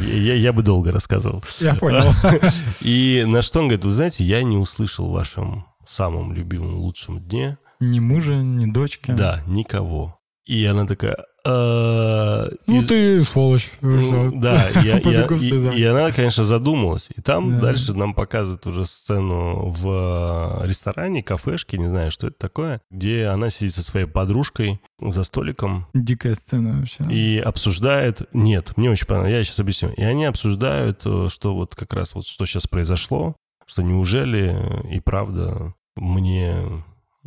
Я, 0.00 0.34
я- 0.34 0.52
бы 0.52 0.62
долго 0.62 0.92
рассказывал. 0.92 1.42
Я 1.60 1.74
понял. 1.74 2.12
И 2.80 3.24
на 3.26 3.42
что 3.42 3.60
он 3.60 3.66
говорит, 3.66 3.84
вы 3.84 3.92
знаете, 3.92 4.24
я 4.24 4.42
не 4.42 4.56
услышал 4.56 5.08
в 5.08 5.12
вашем 5.12 5.66
самом 5.86 6.32
любимом 6.32 6.76
лучшем 6.76 7.20
дне, 7.20 7.58
Ни 7.80 7.98
мужа, 8.00 8.34
ни 8.34 8.66
дочки. 8.70 9.10
да, 9.10 9.42
никого. 9.46 10.18
И 10.44 10.64
она 10.64 10.86
такая... 10.86 11.16
«А, 11.46 12.48
Ну 12.66 12.78
из- 12.78 12.86
ты 12.86 13.22
сволочь. 13.24 13.70
Ну. 13.80 14.32
Да, 14.40 14.68
и, 14.82 14.86
я- 14.86 14.96
Побегу 14.96 15.10
я- 15.10 15.26
в 15.26 15.32
и- 15.42 15.48
слезах. 15.48 15.74
и 15.76 15.84
она, 15.84 16.10
конечно, 16.10 16.44
задумалась. 16.44 17.10
И 17.16 17.20
там 17.20 17.54
Да. 17.56 17.66
дальше 17.66 17.92
нам 17.94 18.14
показывают 18.14 18.66
уже 18.66 18.84
сцену 18.86 19.70
в 19.70 20.62
э, 20.62 20.66
ресторане, 20.66 21.22
кафешке, 21.22 21.78
не 21.78 21.88
знаю, 21.88 22.10
что 22.10 22.28
это 22.28 22.38
такое, 22.38 22.80
где 22.90 23.26
она 23.26 23.50
сидит 23.50 23.74
со 23.74 23.82
своей 23.82 24.06
подружкой 24.06 24.80
за 25.00 25.22
столиком 25.22 25.86
Дикая 25.94 26.34
сцена 26.34 26.78
вообще. 26.80 27.04
и 27.10 27.38
обсуждает... 27.38 28.22
Нет, 28.32 28.72
мне 28.76 28.90
очень 28.90 29.06
понравилось, 29.06 29.32
я 29.38 29.44
сейчас 29.44 29.60
объясню. 29.60 29.90
И 29.96 30.02
они 30.02 30.24
обсуждают, 30.24 31.02
э, 31.04 31.28
что 31.30 31.54
вот 31.54 31.74
как 31.74 31.92
раз 31.92 32.14
вот 32.14 32.26
что 32.26 32.46
сейчас 32.46 32.66
произошло, 32.66 33.36
что 33.66 33.82
неужели 33.82 34.56
и 34.90 35.00
правда 35.00 35.74
мне... 35.96 36.54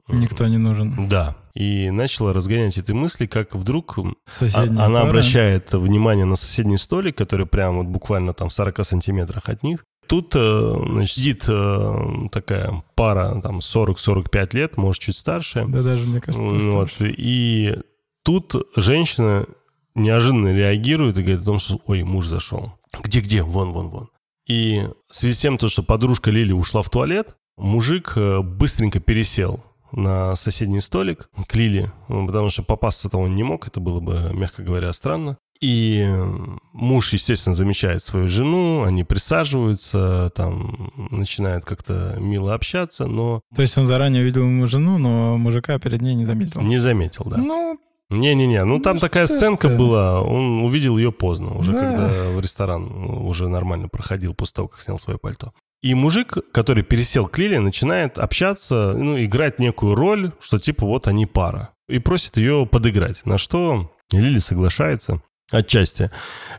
э, 0.09 0.13
Никто 0.15 0.47
не 0.47 0.57
нужен. 0.57 1.07
Да. 1.07 1.35
И 1.57 1.89
начала 1.89 2.33
разгонять 2.33 2.77
эти 2.77 2.91
мысли, 2.91 3.25
как 3.25 3.55
вдруг 3.55 3.97
а- 3.97 4.03
Соседняя 4.29 4.85
Она 4.85 4.99
пара. 4.99 5.09
обращает 5.09 5.73
внимание 5.73 6.25
на 6.25 6.35
соседний 6.35 6.77
столик, 6.77 7.17
который 7.17 7.47
прямо 7.47 7.79
вот 7.79 7.87
буквально 7.87 8.33
там 8.33 8.49
в 8.49 8.53
40 8.53 8.83
сантиметрах 8.85 9.49
от 9.49 9.63
них. 9.63 9.83
Тут 10.07 10.35
э, 10.35 10.73
значит, 10.85 11.15
сидит 11.17 11.45
э, 11.47 12.27
такая 12.31 12.83
пара, 12.93 13.41
там 13.41 13.57
40-45 13.57 14.49
лет, 14.55 14.77
может, 14.77 15.01
чуть 15.01 15.15
старше. 15.15 15.65
Да 15.67 15.81
даже, 15.81 16.05
мне 16.05 16.21
кажется, 16.21 16.45
Вот, 16.45 16.91
старше. 16.91 17.11
и 17.17 17.79
тут 18.23 18.55
женщина 18.75 19.47
неожиданно 19.95 20.55
реагирует 20.55 21.17
и 21.17 21.23
говорит 21.23 21.41
о 21.41 21.45
том, 21.45 21.59
что 21.59 21.81
«Ой, 21.87 22.03
муж 22.03 22.27
зашел». 22.27 22.73
«Где-где? 23.01 23.41
Вон, 23.41 23.71
вон, 23.71 23.89
вон». 23.89 24.09
И 24.47 24.87
в 25.09 25.15
связи 25.15 25.33
с 25.33 25.39
тем, 25.39 25.57
то, 25.57 25.69
что 25.69 25.81
подружка 25.81 26.29
Лили 26.29 26.51
ушла 26.51 26.83
в 26.83 26.89
туалет, 26.91 27.35
мужик 27.57 28.13
э, 28.15 28.41
быстренько 28.41 28.99
пересел 28.99 29.63
на 29.91 30.35
соседний 30.35 30.81
столик 30.81 31.29
к 31.47 31.55
Лили, 31.55 31.91
ну, 32.09 32.25
потому 32.27 32.49
что 32.49 32.63
попасться-то 32.63 33.17
он 33.17 33.35
не 33.35 33.43
мог, 33.43 33.67
это 33.67 33.79
было 33.79 33.99
бы, 33.99 34.31
мягко 34.33 34.63
говоря, 34.63 34.91
странно. 34.93 35.37
И 35.59 36.05
э, 36.07 36.35
муж, 36.73 37.13
естественно, 37.13 37.55
замечает 37.55 38.03
свою 38.03 38.27
жену, 38.27 38.83
они 38.83 39.03
присаживаются, 39.03 40.31
там 40.35 40.91
начинают 41.09 41.65
как-то 41.65 42.15
мило 42.19 42.53
общаться, 42.53 43.07
но 43.07 43.41
То 43.55 43.61
есть 43.63 43.77
он 43.77 43.87
заранее 43.87 44.21
увидел 44.23 44.43
ему 44.43 44.67
жену, 44.67 44.97
но 44.99 45.37
мужика 45.37 45.79
перед 45.79 46.01
ней 46.01 46.15
не 46.15 46.25
заметил. 46.25 46.61
не 46.61 46.77
заметил, 46.77 47.23
да. 47.25 47.37
Ну, 47.37 47.79
Не-не-не, 48.09 48.63
ну 48.65 48.79
там 48.79 48.95
Ну, 48.95 48.99
такая 49.01 49.25
что 49.25 49.35
сценка 49.35 49.67
ты? 49.67 49.75
была, 49.77 50.21
он 50.21 50.63
увидел 50.63 50.97
ее 50.97 51.11
поздно, 51.11 51.55
уже 51.57 51.71
Да. 51.71 51.79
когда 51.79 52.29
в 52.29 52.39
ресторан 52.39 52.83
уже 53.25 53.49
нормально 53.49 53.87
проходил 53.89 54.33
после 54.33 54.53
того, 54.55 54.67
как 54.67 54.81
снял 54.81 54.97
свое 54.99 55.17
пальто. 55.19 55.51
И 55.81 55.93
мужик, 55.93 56.37
который 56.51 56.83
пересел 56.83 57.27
к 57.27 57.37
Лиле, 57.37 57.59
начинает 57.59 58.17
общаться, 58.17 58.93
ну, 58.93 59.23
играть 59.23 59.59
некую 59.59 59.95
роль, 59.95 60.31
что 60.39 60.59
типа 60.59 60.85
вот 60.85 61.07
они 61.07 61.25
пара. 61.25 61.69
И 61.87 61.99
просит 61.99 62.37
ее 62.37 62.67
подыграть, 62.69 63.25
на 63.25 63.37
что 63.37 63.91
Лили 64.11 64.39
соглашается. 64.39 65.21
Отчасти, 65.49 66.11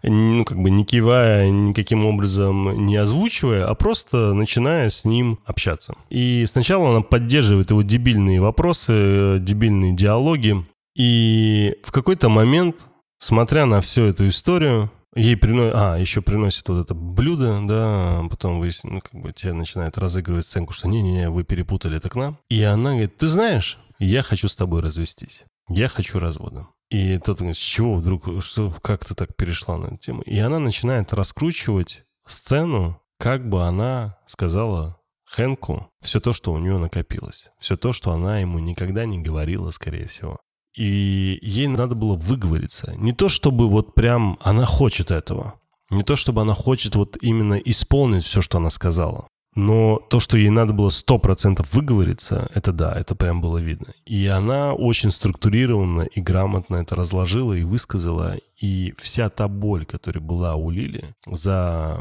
ну, 0.02 0.46
как 0.46 0.58
бы 0.58 0.70
не 0.70 0.82
кивая, 0.82 1.50
никаким 1.50 2.06
образом 2.06 2.86
не 2.86 2.96
озвучивая, 2.96 3.66
а 3.66 3.74
просто 3.74 4.32
начиная 4.32 4.88
с 4.88 5.04
ним 5.04 5.40
общаться. 5.44 5.94
И 6.08 6.46
сначала 6.46 6.90
она 6.90 7.02
поддерживает 7.02 7.70
его 7.70 7.82
дебильные 7.82 8.40
вопросы, 8.40 9.36
дебильные 9.40 9.94
диалоги, 9.94 10.64
и 10.96 11.76
в 11.84 11.92
какой-то 11.92 12.30
момент, 12.30 12.86
смотря 13.18 13.66
на 13.66 13.80
всю 13.80 14.04
эту 14.04 14.26
историю, 14.28 14.90
ей 15.14 15.36
приносит, 15.36 15.74
а, 15.74 15.96
еще 15.96 16.22
приносит 16.22 16.68
вот 16.68 16.84
это 16.84 16.94
блюдо, 16.94 17.60
да, 17.66 18.22
потом 18.30 18.60
вы, 18.60 18.70
ну, 18.84 19.00
как 19.00 19.14
бы 19.14 19.32
тебе 19.32 19.52
начинает 19.52 19.98
разыгрывать 19.98 20.44
сценку, 20.44 20.72
что 20.72 20.88
не-не-не, 20.88 21.30
вы 21.30 21.44
перепутали, 21.44 21.96
это 21.96 22.08
к 22.08 22.16
нам. 22.16 22.38
И 22.48 22.62
она 22.62 22.90
говорит, 22.90 23.16
ты 23.16 23.26
знаешь, 23.26 23.78
я 23.98 24.22
хочу 24.22 24.48
с 24.48 24.56
тобой 24.56 24.80
развестись, 24.80 25.44
я 25.68 25.88
хочу 25.88 26.18
развода. 26.18 26.68
И 26.90 27.18
тот 27.18 27.38
говорит, 27.38 27.56
с 27.56 27.60
чего 27.60 27.96
вдруг, 27.96 28.42
что, 28.42 28.70
как 28.82 29.04
ты 29.04 29.14
так 29.14 29.36
перешла 29.36 29.76
на 29.76 29.86
эту 29.86 29.98
тему? 29.98 30.22
И 30.22 30.38
она 30.38 30.58
начинает 30.58 31.12
раскручивать 31.12 32.04
сцену, 32.26 33.00
как 33.18 33.48
бы 33.48 33.64
она 33.64 34.16
сказала 34.26 34.98
Хэнку 35.26 35.90
все 36.00 36.20
то, 36.20 36.32
что 36.32 36.52
у 36.52 36.58
нее 36.58 36.78
накопилось. 36.78 37.48
Все 37.58 37.76
то, 37.76 37.92
что 37.92 38.12
она 38.12 38.38
ему 38.38 38.58
никогда 38.58 39.04
не 39.04 39.18
говорила, 39.18 39.70
скорее 39.70 40.06
всего. 40.06 40.38
И 40.78 41.40
ей 41.42 41.66
надо 41.66 41.96
было 41.96 42.14
выговориться. 42.14 42.94
Не 42.98 43.12
то, 43.12 43.28
чтобы 43.28 43.68
вот 43.68 43.94
прям 43.94 44.38
она 44.40 44.64
хочет 44.64 45.10
этого. 45.10 45.54
Не 45.90 46.04
то, 46.04 46.14
чтобы 46.14 46.42
она 46.42 46.54
хочет 46.54 46.94
вот 46.94 47.16
именно 47.20 47.54
исполнить 47.54 48.22
все, 48.22 48.40
что 48.40 48.58
она 48.58 48.70
сказала. 48.70 49.26
Но 49.56 50.00
то, 50.08 50.20
что 50.20 50.38
ей 50.38 50.50
надо 50.50 50.72
было 50.72 50.90
100% 50.90 51.66
выговориться, 51.72 52.48
это 52.54 52.70
да, 52.70 52.94
это 52.94 53.16
прям 53.16 53.40
было 53.40 53.58
видно. 53.58 53.88
И 54.06 54.28
она 54.28 54.72
очень 54.72 55.10
структурированно 55.10 56.02
и 56.02 56.20
грамотно 56.20 56.76
это 56.76 56.94
разложила 56.94 57.54
и 57.54 57.64
высказала. 57.64 58.36
И 58.60 58.94
вся 58.96 59.30
та 59.30 59.48
боль, 59.48 59.84
которая 59.84 60.22
была 60.22 60.54
у 60.54 60.70
Лили 60.70 61.12
за 61.26 62.00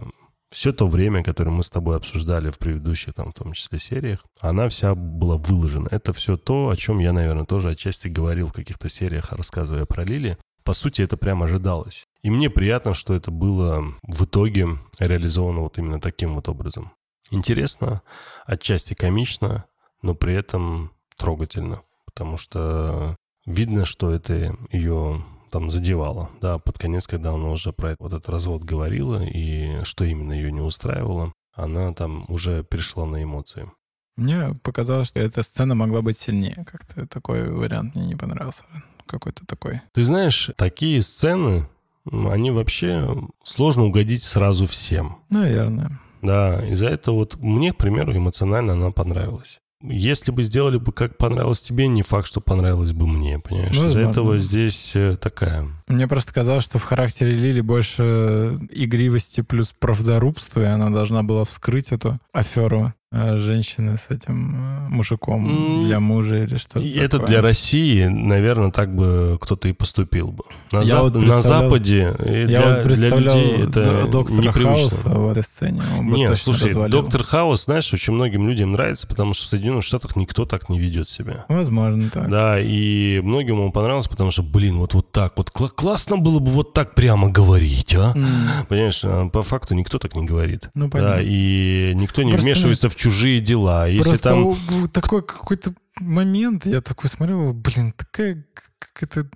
все 0.49 0.71
то 0.71 0.88
время, 0.88 1.23
которое 1.23 1.51
мы 1.51 1.63
с 1.63 1.69
тобой 1.69 1.97
обсуждали 1.97 2.49
в 2.49 2.57
предыдущих, 2.57 3.13
там, 3.13 3.31
в 3.31 3.33
том 3.33 3.53
числе, 3.53 3.79
сериях, 3.79 4.25
она 4.39 4.69
вся 4.69 4.95
была 4.95 5.38
выложена. 5.38 5.88
Это 5.91 6.13
все 6.13 6.38
то, 6.38 6.69
о 6.69 6.75
чем 6.75 6.99
я, 6.99 7.13
наверное, 7.13 7.45
тоже 7.45 7.71
отчасти 7.71 8.07
говорил 8.07 8.47
в 8.47 8.53
каких-то 8.53 8.89
сериях, 8.89 9.31
рассказывая 9.31 9.86
про 9.86 10.03
Лили. 10.03 10.38
По 10.63 10.73
сути, 10.73 11.01
это 11.01 11.17
прям 11.17 11.43
ожидалось. 11.43 12.05
И 12.23 12.29
мне 12.29 12.49
приятно, 12.49 12.93
что 12.93 13.13
это 13.13 13.31
было 13.31 13.86
в 14.03 14.25
итоге 14.25 14.67
реализовано 14.99 15.62
вот 15.62 15.77
именно 15.77 16.01
таким 16.01 16.36
вот 16.36 16.49
образом. 16.49 16.91
Интересно, 17.31 18.01
отчасти 18.45 18.93
комично, 18.93 19.65
но 20.01 20.15
при 20.15 20.33
этом 20.33 20.91
трогательно, 21.17 21.81
потому 22.05 22.38
что 22.38 23.15
видно, 23.45 23.86
что 23.86 24.12
это 24.12 24.55
ее 24.71 25.25
там 25.49 25.71
задевало, 25.71 26.29
да, 26.41 26.57
под 26.57 26.77
конец, 26.77 27.07
когда 27.07 27.33
она 27.33 27.49
уже 27.49 27.73
про 27.73 27.95
вот 27.99 28.13
этот 28.13 28.29
развод 28.29 28.63
говорила 28.63 29.23
и 29.23 29.83
что 29.83 30.05
именно 30.05 30.33
ее 30.33 30.51
не 30.51 30.62
устраивало, 30.62 31.33
она 31.53 31.93
там 31.93 32.25
уже 32.27 32.63
перешла 32.63 33.05
на 33.05 33.23
эмоции. 33.23 33.71
мне 34.15 34.53
показалось, 34.63 35.07
что 35.10 35.19
эта 35.19 35.43
сцена 35.43 35.75
могла 35.75 36.01
быть 36.01 36.17
сильнее. 36.17 36.65
Как-то 36.65 37.07
такой 37.07 37.49
вариант 37.49 37.95
мне 37.95 38.07
не 38.07 38.15
понравился. 38.15 38.63
Какой-то 39.05 39.45
такой. 39.45 39.81
Ты 39.93 40.01
знаешь, 40.03 40.51
такие 40.57 41.01
сцены, 41.01 41.67
они 42.12 42.51
вообще 42.51 43.15
сложно 43.43 43.86
угодить 43.86 44.23
сразу 44.23 44.67
всем. 44.67 45.17
Наверное. 45.29 45.99
Да, 46.21 46.65
из-за 46.67 46.88
этого 46.88 47.15
вот 47.15 47.38
мне, 47.38 47.73
к 47.73 47.77
примеру, 47.77 48.15
эмоционально 48.15 48.73
она 48.73 48.91
понравилась. 48.91 49.60
Если 49.81 50.31
бы 50.31 50.43
сделали 50.43 50.77
бы, 50.77 50.91
как 50.91 51.17
понравилось 51.17 51.62
тебе, 51.62 51.87
не 51.87 52.02
факт, 52.02 52.27
что 52.27 52.41
понравилось 52.41 52.93
бы 52.93 53.08
мне, 53.08 53.39
понимаешь? 53.39 53.73
Из-за 53.73 53.83
Возможно. 53.83 54.10
этого 54.10 54.39
здесь 54.39 54.95
э, 54.95 55.17
такая... 55.17 55.67
Мне 55.87 56.08
просто 56.08 56.33
казалось, 56.33 56.63
что 56.63 56.79
в 56.79 56.83
характере 56.83 57.33
Лили 57.33 57.62
больше 57.62 58.60
игривости 58.71 59.41
плюс 59.41 59.73
правдорубства, 59.77 60.62
и 60.62 60.65
она 60.65 60.89
должна 60.89 61.21
была 61.21 61.45
вскрыть 61.45 61.91
эту 61.91 62.19
аферу. 62.33 62.93
Э, 63.12 63.37
женщины 63.37 63.97
с 63.97 64.08
этим 64.10 64.55
э, 64.55 64.89
мужиком 64.89 65.47
для 65.85 65.99
мужа 65.99 66.35
или 66.43 66.58
что-то 66.58 66.85
Это 66.85 67.10
такое. 67.19 67.27
для 67.27 67.41
России, 67.41 68.05
наверное, 68.05 68.71
так 68.71 68.93
бы 68.95 69.37
кто-то 69.39 69.67
и 69.69 69.73
поступил 69.73 70.29
бы. 70.31 70.43
На, 70.71 70.79
Я 70.81 70.95
Зап- 70.97 71.01
вот 71.03 71.15
на 71.15 71.41
Западе 71.41 72.13
Я 72.19 72.47
для, 72.47 72.83
вот 72.83 72.87
для 72.93 73.10
людей 73.10 73.63
это 73.63 74.08
доктора. 74.12 74.51
Хауса 74.51 75.10
в 75.10 75.31
этой 75.31 75.43
сцене. 75.43 75.81
Нет, 76.01 76.37
слушай, 76.37 76.67
развалил. 76.69 76.89
доктор 76.91 77.23
Хаус, 77.23 77.63
знаешь, 77.65 77.93
очень 77.93 78.13
многим 78.13 78.47
людям 78.47 78.73
нравится, 78.73 79.08
потому 79.08 79.33
что 79.33 79.45
в 79.45 79.47
Соединенных 79.47 79.83
Штатах 79.85 80.15
никто 80.17 80.45
так 80.45 80.67
не 80.69 80.77
ведет 80.79 81.08
себя. 81.08 81.45
Возможно, 81.47 82.10
так. 82.10 82.29
Да, 82.29 82.60
и 82.60 83.21
многим 83.23 83.62
он 83.62 83.71
понравился, 83.71 84.10
потому 84.10 84.31
что, 84.31 84.43
блин, 84.43 84.77
вот, 84.79 84.93
вот 84.93 85.12
так 85.13 85.33
вот, 85.37 85.49
кла- 85.55 85.69
классно 85.73 86.17
было 86.17 86.39
бы 86.39 86.51
вот 86.51 86.73
так 86.73 86.93
прямо 86.95 87.29
говорить, 87.29 87.95
а? 87.95 88.12
М, 88.15 88.27
Понимаешь, 88.67 89.01
а 89.03 89.29
по 89.29 89.43
факту 89.43 89.75
никто 89.75 89.97
так 89.99 90.15
не 90.15 90.25
говорит. 90.25 90.69
Ну, 90.73 90.85
Да, 90.87 90.91
понятно. 90.91 91.21
и 91.23 91.93
никто 91.95 92.23
не 92.23 92.31
Просто, 92.31 92.45
вмешивается 92.45 92.89
в 92.89 92.95
чужие 92.98 93.39
дела. 93.39 93.87
Если 93.87 94.10
Просто 94.10 94.29
там... 94.29 94.89
такой 94.89 95.21
какой-то 95.23 95.73
момент, 96.00 96.65
я 96.65 96.81
такой 96.81 97.10
смотрел, 97.10 97.54
блин, 97.54 97.93
такая 97.93 98.45
какая-то 98.79 99.29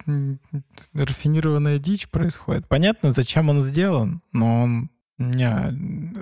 рафинированная 0.94 1.78
дичь 1.80 2.10
происходит. 2.10 2.68
Понятно, 2.68 3.14
зачем 3.14 3.50
он 3.50 3.62
сделан, 3.62 4.22
но 4.34 4.62
он 4.62 4.90
меня 5.18 5.72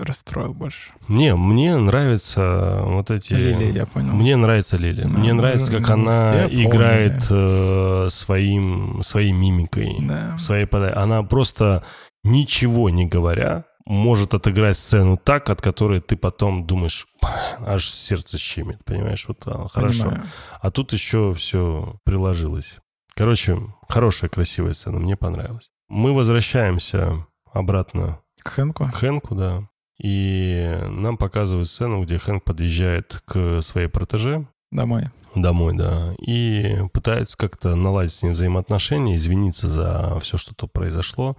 расстроил 0.02 0.54
больше. 0.54 0.92
Не, 1.08 1.36
мне 1.36 1.78
нравятся 1.78 2.82
вот 2.84 3.12
эти... 3.12 3.34
Лили, 3.34 3.72
я 3.72 3.86
понял. 3.86 4.14
Мне 4.14 4.36
нравится 4.36 4.78
Лили. 4.78 5.04
Ну, 5.04 5.20
Мне 5.20 5.34
нравится, 5.34 5.72
как 5.72 5.88
ну, 5.88 5.94
она 5.94 6.48
играет 6.48 7.26
э, 7.30 8.08
своим, 8.10 9.02
своей 9.04 9.32
мимикой, 9.32 9.96
Да. 10.02 10.38
своей 10.38 10.66
пода- 10.66 10.98
Она 10.98 11.24
просто 11.24 11.84
ничего 12.24 12.90
не 12.90 13.06
говоря 13.06 13.64
может 13.90 14.36
отыграть 14.36 14.78
сцену 14.78 15.18
так, 15.18 15.50
от 15.50 15.62
которой 15.62 16.00
ты 16.00 16.16
потом 16.16 16.66
думаешь, 16.66 17.08
аж 17.60 17.90
сердце 17.90 18.38
щемит, 18.38 18.86
понимаешь? 18.86 19.28
Вот 19.28 19.42
а, 19.48 19.68
хорошо. 19.68 20.04
Понимаю. 20.06 20.24
А 20.62 20.72
тут 20.72 20.94
еще 20.94 21.34
все 21.34 22.00
приложилось. 22.06 22.78
Короче, 23.16 23.58
хорошая, 23.90 24.30
красивая 24.30 24.74
сцена, 24.74 25.00
мне 25.00 25.18
понравилась. 25.18 25.72
Мы 25.90 26.14
возвращаемся 26.14 27.26
обратно 27.52 28.20
К 28.44 28.50
Хэнку? 28.50 28.86
к 28.86 28.94
Хэнку, 28.94 29.34
да. 29.36 29.68
И 30.00 30.78
нам 30.88 31.18
показывают 31.18 31.68
сцену, 31.68 32.04
где 32.04 32.20
Хэнк 32.20 32.44
подъезжает 32.44 33.22
к 33.26 33.62
своей 33.62 33.88
протеже 33.88 34.48
Домой. 34.72 35.06
домой, 35.36 35.76
да, 35.76 36.14
и 36.20 36.78
пытается 36.94 37.38
как-то 37.38 37.76
наладить 37.76 38.14
с 38.14 38.24
ним 38.24 38.34
взаимоотношения, 38.34 39.16
извиниться 39.16 39.68
за 39.68 40.20
все, 40.20 40.38
что 40.38 40.54
то 40.54 40.68
произошло, 40.68 41.38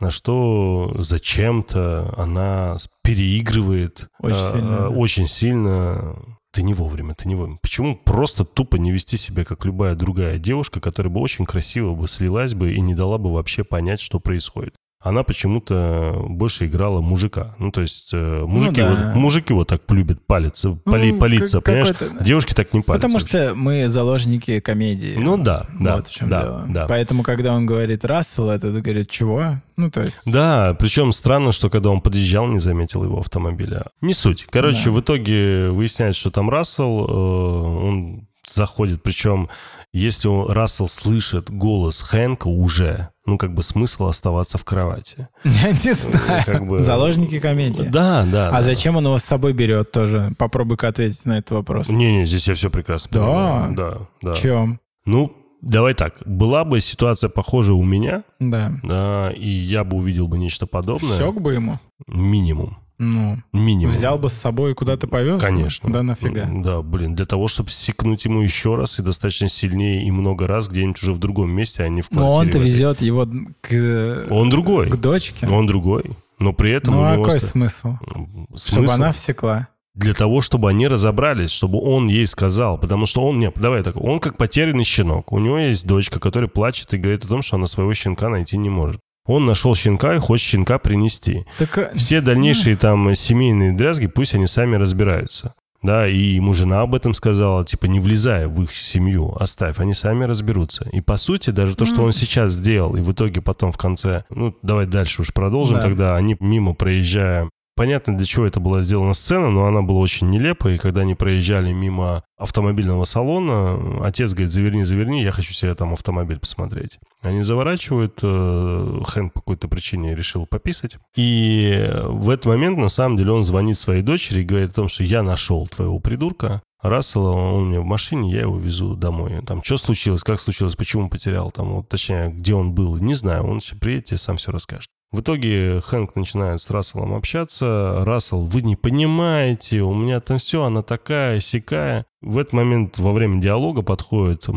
на 0.00 0.10
что 0.10 0.94
зачем-то 0.98 2.14
она 2.16 2.76
переигрывает 3.02 4.08
Очень 4.20 4.38
э, 4.38 4.52
сильно, 4.52 4.74
э, 4.74 4.78
да. 4.78 4.88
очень 4.88 5.26
сильно. 5.28 6.16
Ты 6.52 6.62
не 6.62 6.74
вовремя, 6.74 7.14
ты 7.14 7.26
не 7.26 7.34
вовремя. 7.34 7.58
Почему 7.62 7.96
просто 7.96 8.44
тупо 8.44 8.76
не 8.76 8.92
вести 8.92 9.16
себя, 9.16 9.44
как 9.44 9.64
любая 9.64 9.96
другая 9.96 10.38
девушка, 10.38 10.80
которая 10.80 11.12
бы 11.12 11.20
очень 11.20 11.46
красиво 11.46 11.94
бы 11.94 12.06
слилась 12.06 12.54
бы 12.54 12.72
и 12.72 12.80
не 12.80 12.94
дала 12.94 13.18
бы 13.18 13.32
вообще 13.32 13.64
понять, 13.64 14.00
что 14.00 14.20
происходит? 14.20 14.74
Она 15.04 15.22
почему-то 15.22 16.24
больше 16.28 16.64
играла 16.64 17.02
мужика. 17.02 17.54
Ну, 17.58 17.70
то 17.70 17.82
есть 17.82 18.08
э, 18.14 18.44
мужики, 18.46 18.80
да. 18.80 18.88
вот, 19.12 19.14
мужики 19.20 19.52
вот 19.52 19.68
так 19.68 19.82
любят 19.90 20.26
палиться, 20.26 20.70
поли- 20.86 21.12
Ну, 21.12 21.18
палиться, 21.18 21.60
как- 21.60 21.64
понимаешь? 21.66 22.24
Девушки 22.26 22.54
так 22.54 22.72
не 22.72 22.80
палятся. 22.80 23.06
Потому 23.08 23.20
вообще. 23.20 23.28
что 23.48 23.54
мы 23.54 23.88
заложники 23.90 24.60
комедии. 24.60 25.14
Ну 25.18 25.36
да, 25.36 25.66
да, 25.78 25.96
вот 25.96 26.08
в 26.08 26.14
чем 26.14 26.30
да, 26.30 26.42
дело. 26.42 26.64
да. 26.70 26.86
Поэтому, 26.88 27.22
когда 27.22 27.52
он 27.54 27.66
говорит 27.66 28.02
Рассел, 28.06 28.48
это 28.48 28.70
говорит, 28.80 29.10
чего? 29.10 29.60
Ну, 29.76 29.90
то 29.90 30.00
есть... 30.00 30.22
Да, 30.24 30.74
причем 30.80 31.12
странно, 31.12 31.52
что 31.52 31.68
когда 31.68 31.90
он 31.90 32.00
подъезжал, 32.00 32.46
не 32.46 32.58
заметил 32.58 33.04
его 33.04 33.18
автомобиля. 33.18 33.86
Не 34.00 34.14
суть. 34.14 34.46
Короче, 34.50 34.86
Да. 34.86 34.90
в 34.92 35.00
итоге 35.00 35.68
выясняется, 35.68 36.18
что 36.18 36.30
там 36.30 36.48
Рассел, 36.48 37.04
э, 37.06 37.12
он 37.12 38.26
заходит, 38.46 39.02
причем 39.02 39.48
если 39.94 40.28
он- 40.28 40.50
Рассел 40.50 40.88
слышит 40.88 41.50
голос 41.50 42.02
Хэнка 42.02 42.48
уже, 42.48 43.08
ну, 43.26 43.38
как 43.38 43.54
бы 43.54 43.62
смысл 43.62 44.06
оставаться 44.06 44.58
в 44.58 44.64
кровати. 44.64 45.28
Я 45.44 45.70
не 45.72 45.94
знаю. 45.94 46.42
как 46.44 46.66
бы- 46.66 46.84
Заложники 46.84 47.38
комедии. 47.40 47.88
Да, 47.90 48.26
да. 48.30 48.48
А 48.48 48.52
да. 48.52 48.62
зачем 48.62 48.96
он 48.96 49.04
его 49.06 49.16
с 49.18 49.24
собой 49.24 49.52
берет 49.52 49.92
тоже? 49.92 50.32
Попробуй-ка 50.36 50.88
ответить 50.88 51.24
на 51.24 51.38
этот 51.38 51.52
вопрос. 51.52 51.88
Не-не, 51.88 52.24
здесь 52.26 52.46
я 52.48 52.54
все 52.54 52.68
прекрасно 52.70 53.10
Да? 53.12 53.20
понимаю. 53.24 53.74
Да, 53.76 53.98
да. 54.22 54.34
В 54.34 54.40
чем? 54.40 54.80
Ну, 55.06 55.32
давай 55.62 55.94
так. 55.94 56.22
Была 56.26 56.64
бы 56.64 56.80
ситуация 56.80 57.30
похожая 57.30 57.76
у 57.76 57.82
меня, 57.84 58.24
Да. 58.40 58.72
да, 58.82 59.30
и 59.34 59.48
я 59.48 59.84
бы 59.84 59.96
увидел 59.98 60.28
бы 60.28 60.38
нечто 60.38 60.66
подобное. 60.66 61.14
Всек 61.16 61.40
бы 61.40 61.54
ему. 61.54 61.78
Минимум. 62.06 62.76
Ну, 62.98 63.38
Минимум. 63.52 63.92
взял 63.92 64.18
бы 64.18 64.28
с 64.28 64.34
собой 64.34 64.70
и 64.70 64.74
куда-то 64.74 65.08
повез? 65.08 65.40
Конечно. 65.42 65.90
Да 65.92 66.02
нафига. 66.02 66.48
Да, 66.62 66.80
блин, 66.82 67.14
для 67.14 67.26
того, 67.26 67.48
чтобы 67.48 67.70
секнуть 67.70 68.24
ему 68.24 68.40
еще 68.40 68.76
раз 68.76 68.98
и 68.98 69.02
достаточно 69.02 69.48
сильнее 69.48 70.04
и 70.06 70.10
много 70.12 70.46
раз 70.46 70.68
где-нибудь 70.68 71.02
уже 71.02 71.12
в 71.12 71.18
другом 71.18 71.50
месте, 71.50 71.82
а 71.82 71.88
не 71.88 72.02
в 72.02 72.10
Но 72.12 72.18
квартире. 72.28 72.40
он-то 72.40 72.58
в 72.58 72.60
этой. 72.60 72.70
везет 72.70 73.00
его 73.00 73.28
к, 73.60 74.26
Он 74.30 74.48
другой. 74.48 74.90
к 74.90 74.96
дочке. 74.96 75.46
Он 75.48 75.66
другой. 75.66 76.04
Но 76.38 76.52
при 76.52 76.70
этом 76.72 76.94
Ну, 76.94 77.02
а 77.04 77.16
какой 77.16 77.38
ста- 77.40 77.48
смысл? 77.48 77.94
Чтобы 78.04 78.58
Смысл 78.58 78.94
она 78.94 79.12
всекла. 79.12 79.68
для 79.94 80.14
того, 80.14 80.40
чтобы 80.40 80.68
они 80.70 80.86
разобрались, 80.88 81.50
чтобы 81.50 81.80
он 81.80 82.08
ей 82.08 82.26
сказал. 82.26 82.76
Потому 82.78 83.06
что 83.06 83.22
он... 83.26 83.38
Нет, 83.38 83.54
давай 83.56 83.82
так. 83.82 83.96
Он 83.96 84.18
как 84.20 84.36
потерянный 84.36 84.84
щенок. 84.84 85.32
У 85.32 85.38
него 85.38 85.58
есть 85.58 85.86
дочка, 85.86 86.18
которая 86.20 86.48
плачет 86.48 86.92
и 86.94 86.96
говорит 86.98 87.24
о 87.24 87.28
том, 87.28 87.42
что 87.42 87.56
она 87.56 87.66
своего 87.66 87.92
щенка 87.94 88.28
найти 88.28 88.56
не 88.58 88.68
может. 88.68 89.00
Он 89.26 89.46
нашел 89.46 89.74
щенка 89.74 90.14
и 90.14 90.18
хочет 90.18 90.46
щенка 90.46 90.78
принести. 90.78 91.46
Так, 91.58 91.78
э, 91.78 91.92
Все 91.94 92.20
дальнейшие 92.20 92.76
там 92.76 93.14
семейные 93.14 93.72
дрязги, 93.72 94.06
пусть 94.06 94.34
они 94.34 94.46
сами 94.46 94.76
разбираются. 94.76 95.54
Да, 95.82 96.06
и 96.08 96.16
ему 96.16 96.54
жена 96.54 96.80
об 96.80 96.94
этом 96.94 97.12
сказала, 97.12 97.62
типа, 97.64 97.84
не 97.86 98.00
влезая 98.00 98.48
в 98.48 98.62
их 98.62 98.74
семью, 98.74 99.36
оставь, 99.38 99.78
они 99.80 99.92
сами 99.92 100.24
разберутся. 100.24 100.88
И 100.92 101.02
по 101.02 101.18
сути, 101.18 101.50
даже 101.50 101.74
то, 101.76 101.84
что 101.84 102.02
он 102.02 102.12
сейчас 102.12 102.52
сделал, 102.54 102.96
и 102.96 103.02
в 103.02 103.12
итоге 103.12 103.42
потом 103.42 103.70
в 103.70 103.76
конце, 103.76 104.24
ну, 104.30 104.56
давай 104.62 104.86
дальше 104.86 105.20
уж 105.20 105.32
продолжим 105.34 105.76
Да. 105.76 105.82
тогда, 105.82 106.16
они 106.16 106.36
мимо 106.40 106.72
проезжая, 106.72 107.50
понятно, 107.74 108.16
для 108.16 108.26
чего 108.26 108.46
это 108.46 108.60
была 108.60 108.82
сделана 108.82 109.14
сцена, 109.14 109.50
но 109.50 109.66
она 109.66 109.82
была 109.82 110.00
очень 110.00 110.30
нелепая, 110.30 110.74
и 110.74 110.78
когда 110.78 111.02
они 111.02 111.14
проезжали 111.14 111.72
мимо 111.72 112.22
автомобильного 112.36 113.04
салона, 113.04 114.04
отец 114.04 114.32
говорит, 114.32 114.50
заверни, 114.50 114.84
заверни, 114.84 115.22
я 115.22 115.32
хочу 115.32 115.52
себе 115.52 115.74
там 115.74 115.92
автомобиль 115.92 116.38
посмотреть. 116.38 116.98
Они 117.22 117.42
заворачивают, 117.42 118.18
э, 118.22 119.00
Хэнк 119.06 119.32
по 119.32 119.40
какой-то 119.40 119.68
причине 119.68 120.14
решил 120.14 120.46
пописать, 120.46 120.98
и 121.16 121.90
в 122.04 122.30
этот 122.30 122.46
момент, 122.46 122.78
на 122.78 122.88
самом 122.88 123.16
деле, 123.16 123.32
он 123.32 123.44
звонит 123.44 123.78
своей 123.78 124.02
дочери 124.02 124.40
и 124.40 124.44
говорит 124.44 124.70
о 124.70 124.74
том, 124.74 124.88
что 124.88 125.04
я 125.04 125.22
нашел 125.22 125.66
твоего 125.66 125.98
придурка, 125.98 126.62
Рассела, 126.84 127.30
он 127.30 127.62
у 127.62 127.64
меня 127.64 127.80
в 127.80 127.86
машине, 127.86 128.30
я 128.30 128.42
его 128.42 128.58
везу 128.58 128.94
домой. 128.94 129.40
Там, 129.46 129.62
что 129.62 129.78
случилось, 129.78 130.22
как 130.22 130.38
случилось, 130.38 130.76
почему 130.76 131.08
потерял, 131.08 131.50
там, 131.50 131.72
вот, 131.76 131.88
точнее, 131.88 132.28
где 132.28 132.54
он 132.54 132.74
был, 132.74 132.98
не 132.98 133.14
знаю, 133.14 133.46
он 133.46 133.60
приедет, 133.80 134.04
тебе 134.04 134.18
сам 134.18 134.36
все 134.36 134.52
расскажет. 134.52 134.90
В 135.14 135.20
итоге 135.20 135.80
Хэнк 135.80 136.16
начинает 136.16 136.60
с 136.60 136.70
Расселом 136.70 137.14
общаться. 137.14 138.02
Рассел, 138.04 138.46
вы 138.46 138.62
не 138.62 138.74
понимаете, 138.74 139.78
у 139.82 139.94
меня 139.94 140.18
там 140.18 140.38
все, 140.38 140.64
она 140.64 140.82
такая, 140.82 141.38
сякая. 141.38 142.04
В 142.24 142.38
этот 142.38 142.54
момент 142.54 142.98
во 142.98 143.12
время 143.12 143.38
диалога 143.38 143.82
подходит 143.82 144.48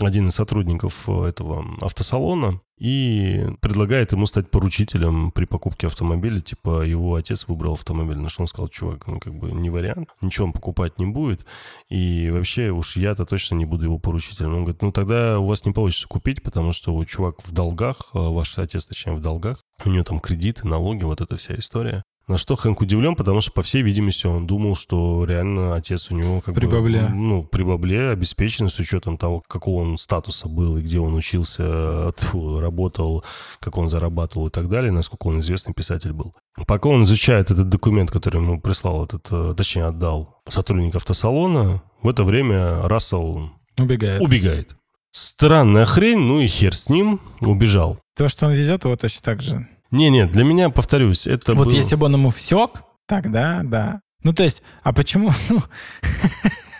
один 0.00 0.28
из 0.28 0.34
сотрудников 0.34 1.08
э, 1.08 1.24
этого 1.24 1.66
автосалона 1.80 2.60
и 2.78 3.46
предлагает 3.60 4.12
ему 4.12 4.26
стать 4.26 4.48
поручителем 4.48 5.32
при 5.32 5.44
покупке 5.44 5.88
автомобиля. 5.88 6.40
Типа 6.40 6.82
его 6.82 7.16
отец 7.16 7.48
выбрал 7.48 7.72
автомобиль, 7.72 8.18
на 8.18 8.28
что 8.28 8.42
он 8.42 8.46
сказал, 8.46 8.68
чувак, 8.68 9.08
ну 9.08 9.18
как 9.18 9.34
бы 9.34 9.50
не 9.50 9.70
вариант, 9.70 10.10
ничего 10.20 10.46
он 10.46 10.52
покупать 10.52 11.00
не 11.00 11.06
будет. 11.06 11.44
И 11.88 12.30
вообще 12.30 12.70
уж 12.70 12.96
я-то 12.96 13.26
точно 13.26 13.56
не 13.56 13.64
буду 13.64 13.86
его 13.86 13.98
поручителем. 13.98 14.54
Он 14.54 14.62
говорит, 14.62 14.82
ну 14.82 14.92
тогда 14.92 15.40
у 15.40 15.46
вас 15.46 15.64
не 15.64 15.72
получится 15.72 16.06
купить, 16.06 16.44
потому 16.44 16.72
что 16.72 16.94
вот 16.94 17.08
чувак 17.08 17.44
в 17.44 17.50
долгах, 17.50 18.10
э, 18.14 18.18
ваш 18.18 18.56
отец, 18.56 18.86
точнее, 18.86 19.14
в 19.14 19.20
долгах, 19.20 19.60
у 19.84 19.90
него 19.90 20.04
там 20.04 20.20
кредиты, 20.20 20.68
налоги, 20.68 21.02
вот 21.02 21.20
эта 21.20 21.36
вся 21.36 21.56
история. 21.56 22.04
На 22.28 22.38
что 22.38 22.56
Хэнк 22.56 22.80
удивлен, 22.80 23.14
потому 23.14 23.40
что, 23.40 23.52
по 23.52 23.62
всей 23.62 23.82
видимости, 23.82 24.26
он 24.26 24.48
думал, 24.48 24.74
что 24.74 25.24
реально 25.24 25.76
отец 25.76 26.10
у 26.10 26.16
него 26.16 26.40
как 26.40 26.56
При 26.56 26.66
бы... 26.66 26.72
бабле. 26.72 27.08
Ну, 27.08 27.44
при 27.44 27.62
бабле 27.62 28.10
обеспечен 28.10 28.68
с 28.68 28.80
учетом 28.80 29.16
того, 29.16 29.42
какого 29.46 29.82
он 29.82 29.96
статуса 29.96 30.48
был 30.48 30.76
и 30.76 30.82
где 30.82 30.98
он 30.98 31.14
учился, 31.14 32.12
тьфу, 32.16 32.58
работал, 32.58 33.24
как 33.60 33.78
он 33.78 33.88
зарабатывал 33.88 34.48
и 34.48 34.50
так 34.50 34.68
далее, 34.68 34.90
насколько 34.90 35.28
он 35.28 35.38
известный 35.38 35.72
писатель 35.72 36.12
был. 36.12 36.34
Пока 36.66 36.88
он 36.88 37.04
изучает 37.04 37.52
этот 37.52 37.68
документ, 37.68 38.10
который 38.10 38.42
ему 38.42 38.60
прислал 38.60 39.04
этот, 39.04 39.28
э, 39.30 39.54
точнее, 39.56 39.84
отдал 39.84 40.40
сотрудник 40.48 40.96
автосалона, 40.96 41.80
в 42.02 42.08
это 42.08 42.24
время 42.24 42.82
Рассел 42.88 43.50
Убегает. 43.78 44.20
убегает. 44.20 44.76
Странная 45.12 45.84
хрень, 45.84 46.18
ну 46.18 46.40
и 46.40 46.46
хер 46.48 46.74
с 46.74 46.88
ним, 46.88 47.20
убежал. 47.40 47.98
То, 48.16 48.28
что 48.28 48.46
он 48.46 48.52
везет, 48.52 48.84
его 48.84 48.96
точно 48.96 49.22
так 49.22 49.42
же. 49.42 49.68
Не-не, 49.90 50.26
для 50.26 50.44
меня, 50.44 50.70
повторюсь, 50.70 51.26
это 51.26 51.54
вот 51.54 51.68
был- 51.68 51.74
если 51.74 51.94
бы 51.96 52.06
он 52.06 52.14
ему 52.14 52.30
всек, 52.30 52.82
тогда 53.06 53.60
да. 53.64 54.00
Ну, 54.22 54.32
то 54.32 54.42
есть, 54.42 54.62
а 54.82 54.92
почему? 54.92 55.30
Ну, 55.50 55.60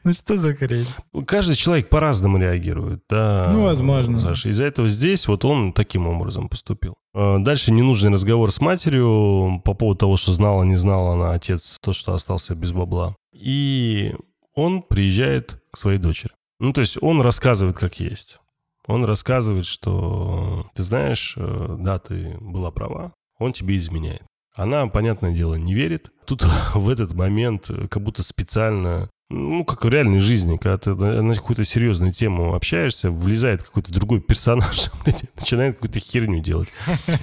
Ну 0.03 0.13
что 0.13 0.37
за 0.37 0.53
хрень? 0.55 0.85
Каждый 1.25 1.55
человек 1.55 1.89
по-разному 1.89 2.37
реагирует, 2.37 3.01
да. 3.09 3.49
Ну, 3.53 3.63
возможно. 3.63 4.19
Саша, 4.19 4.49
из-за 4.49 4.65
этого 4.65 4.87
здесь 4.87 5.27
вот 5.27 5.45
он 5.45 5.73
таким 5.73 6.07
образом 6.07 6.49
поступил. 6.49 6.95
А, 7.13 7.39
Дальше 7.39 7.71
ненужный 7.71 8.11
разговор 8.11 8.51
с 8.51 8.59
матерью 8.59 9.61
по 9.63 9.73
поводу 9.73 9.99
того, 9.99 10.17
что 10.17 10.33
знала, 10.33 10.63
не 10.63 10.75
знала 10.75 11.13
она 11.13 11.31
отец, 11.33 11.77
то, 11.81 11.93
что 11.93 12.13
остался 12.13 12.55
без 12.55 12.71
бабла. 12.71 13.15
И 13.33 14.13
он 14.53 14.81
приезжает 14.81 15.61
к 15.71 15.77
своей 15.77 15.97
дочери. 15.99 16.33
Ну, 16.59 16.73
то 16.73 16.81
есть 16.81 16.97
он 17.01 17.21
рассказывает, 17.21 17.77
как 17.77 17.99
есть. 17.99 18.39
Он 18.87 19.05
рассказывает, 19.05 19.65
что 19.65 20.67
ты 20.73 20.83
знаешь, 20.83 21.35
э, 21.37 21.75
да, 21.79 21.99
ты 21.99 22.37
была 22.39 22.71
права, 22.71 23.13
он 23.37 23.53
тебе 23.53 23.77
изменяет. 23.77 24.23
Она, 24.55 24.85
понятное 24.87 25.33
дело, 25.33 25.55
не 25.55 25.73
верит. 25.73 26.11
Тут 26.25 26.43
в 26.73 26.89
этот 26.89 27.13
момент 27.13 27.69
э, 27.69 27.87
как 27.87 28.03
будто 28.03 28.23
специально, 28.23 29.09
ну, 29.31 29.63
как 29.63 29.85
в 29.85 29.89
реальной 29.89 30.19
жизни, 30.19 30.57
когда 30.57 30.77
ты 30.77 30.93
на 30.93 31.33
какую-то 31.35 31.63
серьезную 31.63 32.11
тему 32.11 32.53
общаешься, 32.53 33.09
влезает 33.09 33.63
какой-то 33.63 33.91
другой 33.91 34.19
персонаж, 34.19 34.91
начинает 35.39 35.75
какую-то 35.75 35.99
херню 35.99 36.41
делать. 36.41 36.67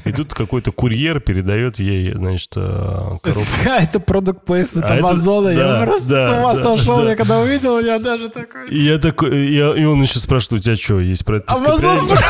И 0.04 0.12
тут 0.12 0.32
какой-то 0.32 0.72
курьер 0.72 1.20
передает 1.20 1.78
ей, 1.78 2.14
значит, 2.14 2.52
э, 2.56 3.18
коробку. 3.22 3.50
Это 3.66 4.00
продукт 4.00 4.44
плейсмент 4.46 4.86
А 4.86 4.96
это- 4.96 5.06
Амазона. 5.06 5.48
Я 5.50 5.82
просто 5.84 6.08
с 6.08 6.38
ума 6.38 6.54
сошел. 6.54 7.06
Я 7.06 7.16
когда 7.16 7.40
увидел, 7.40 7.78
я 7.80 7.98
даже 7.98 8.28
такой... 8.30 8.74
Я 8.74 8.98
такой, 8.98 9.46
и, 9.46 9.60
он 9.84 10.02
еще 10.02 10.18
спрашивает, 10.18 10.60
у 10.60 10.64
тебя 10.64 10.76
что, 10.76 11.00
есть 11.00 11.24
прописка 11.24 11.64
Амазон, 11.64 12.06
пряников?» 12.08 12.24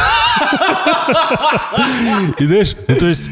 И 2.38 2.44
знаешь, 2.44 2.76
ну, 2.88 2.96
то 2.96 3.06
есть 3.06 3.30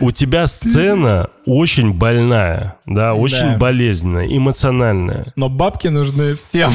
у 0.00 0.10
тебя 0.10 0.46
сцена 0.48 1.30
очень 1.46 1.92
больная, 1.94 2.76
да, 2.86 3.14
очень 3.14 3.52
Да. 3.52 3.56
болезненная, 3.58 4.26
эмоциональная. 4.26 5.32
Но 5.36 5.48
бабки 5.48 5.88
нужны 5.88 6.34
всем. 6.34 6.70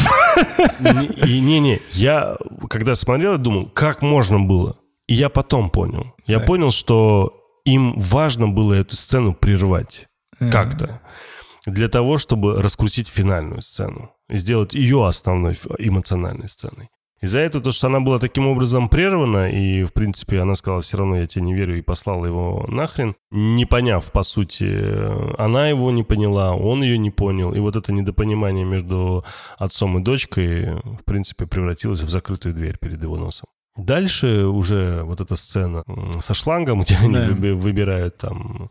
И 1.25 1.39
не-не, 1.39 1.79
я 1.91 2.37
когда 2.69 2.95
смотрел, 2.95 3.33
я 3.33 3.37
думал, 3.37 3.65
как 3.67 4.01
можно 4.01 4.39
было? 4.39 4.75
И 5.07 5.13
я 5.13 5.29
потом 5.29 5.69
понял. 5.69 6.13
Я 6.25 6.37
Так. 6.39 6.47
понял, 6.47 6.71
что 6.71 7.33
им 7.65 7.93
важно 7.99 8.47
было 8.47 8.73
эту 8.73 8.95
сцену 8.95 9.33
прервать 9.33 10.07
как-то. 10.39 11.01
Для 11.67 11.89
того, 11.89 12.17
чтобы 12.17 12.61
раскрутить 12.61 13.07
финальную 13.07 13.61
сцену. 13.61 14.11
И 14.29 14.37
сделать 14.37 14.73
ее 14.73 15.05
основной 15.05 15.57
эмоциональной 15.77 16.49
сценой. 16.49 16.89
Из-за 17.21 17.39
этого, 17.39 17.63
то, 17.63 17.71
что 17.71 17.87
она 17.87 17.99
была 17.99 18.17
таким 18.17 18.47
образом 18.47 18.89
прервана, 18.89 19.51
и, 19.51 19.83
в 19.83 19.93
принципе, 19.93 20.39
она 20.39 20.55
сказала, 20.55 20.81
все 20.81 20.97
равно 20.97 21.17
я 21.17 21.27
тебе 21.27 21.45
не 21.45 21.53
верю, 21.53 21.77
и 21.77 21.83
послала 21.83 22.25
его 22.25 22.65
нахрен, 22.67 23.15
не 23.29 23.65
поняв, 23.65 24.11
по 24.11 24.23
сути, 24.23 24.65
она 25.39 25.69
его 25.69 25.91
не 25.91 26.01
поняла, 26.01 26.55
он 26.55 26.81
ее 26.81 26.97
не 26.97 27.11
понял, 27.11 27.53
и 27.53 27.59
вот 27.59 27.75
это 27.75 27.93
недопонимание 27.93 28.65
между 28.65 29.23
отцом 29.59 29.99
и 29.99 30.01
дочкой, 30.01 30.73
в 30.81 31.03
принципе, 31.05 31.45
превратилось 31.45 32.01
в 32.01 32.09
закрытую 32.09 32.55
дверь 32.55 32.79
перед 32.79 33.03
его 33.03 33.17
носом. 33.17 33.47
Дальше 33.85 34.45
уже 34.45 35.01
вот 35.03 35.21
эта 35.21 35.35
сцена 35.35 35.83
со 36.21 36.33
шлангом, 36.33 36.81
где 36.83 36.95
они 36.97 37.13
Да. 37.13 37.27
выби- 37.27 37.53
выбирают 37.53 38.17
там 38.17 38.69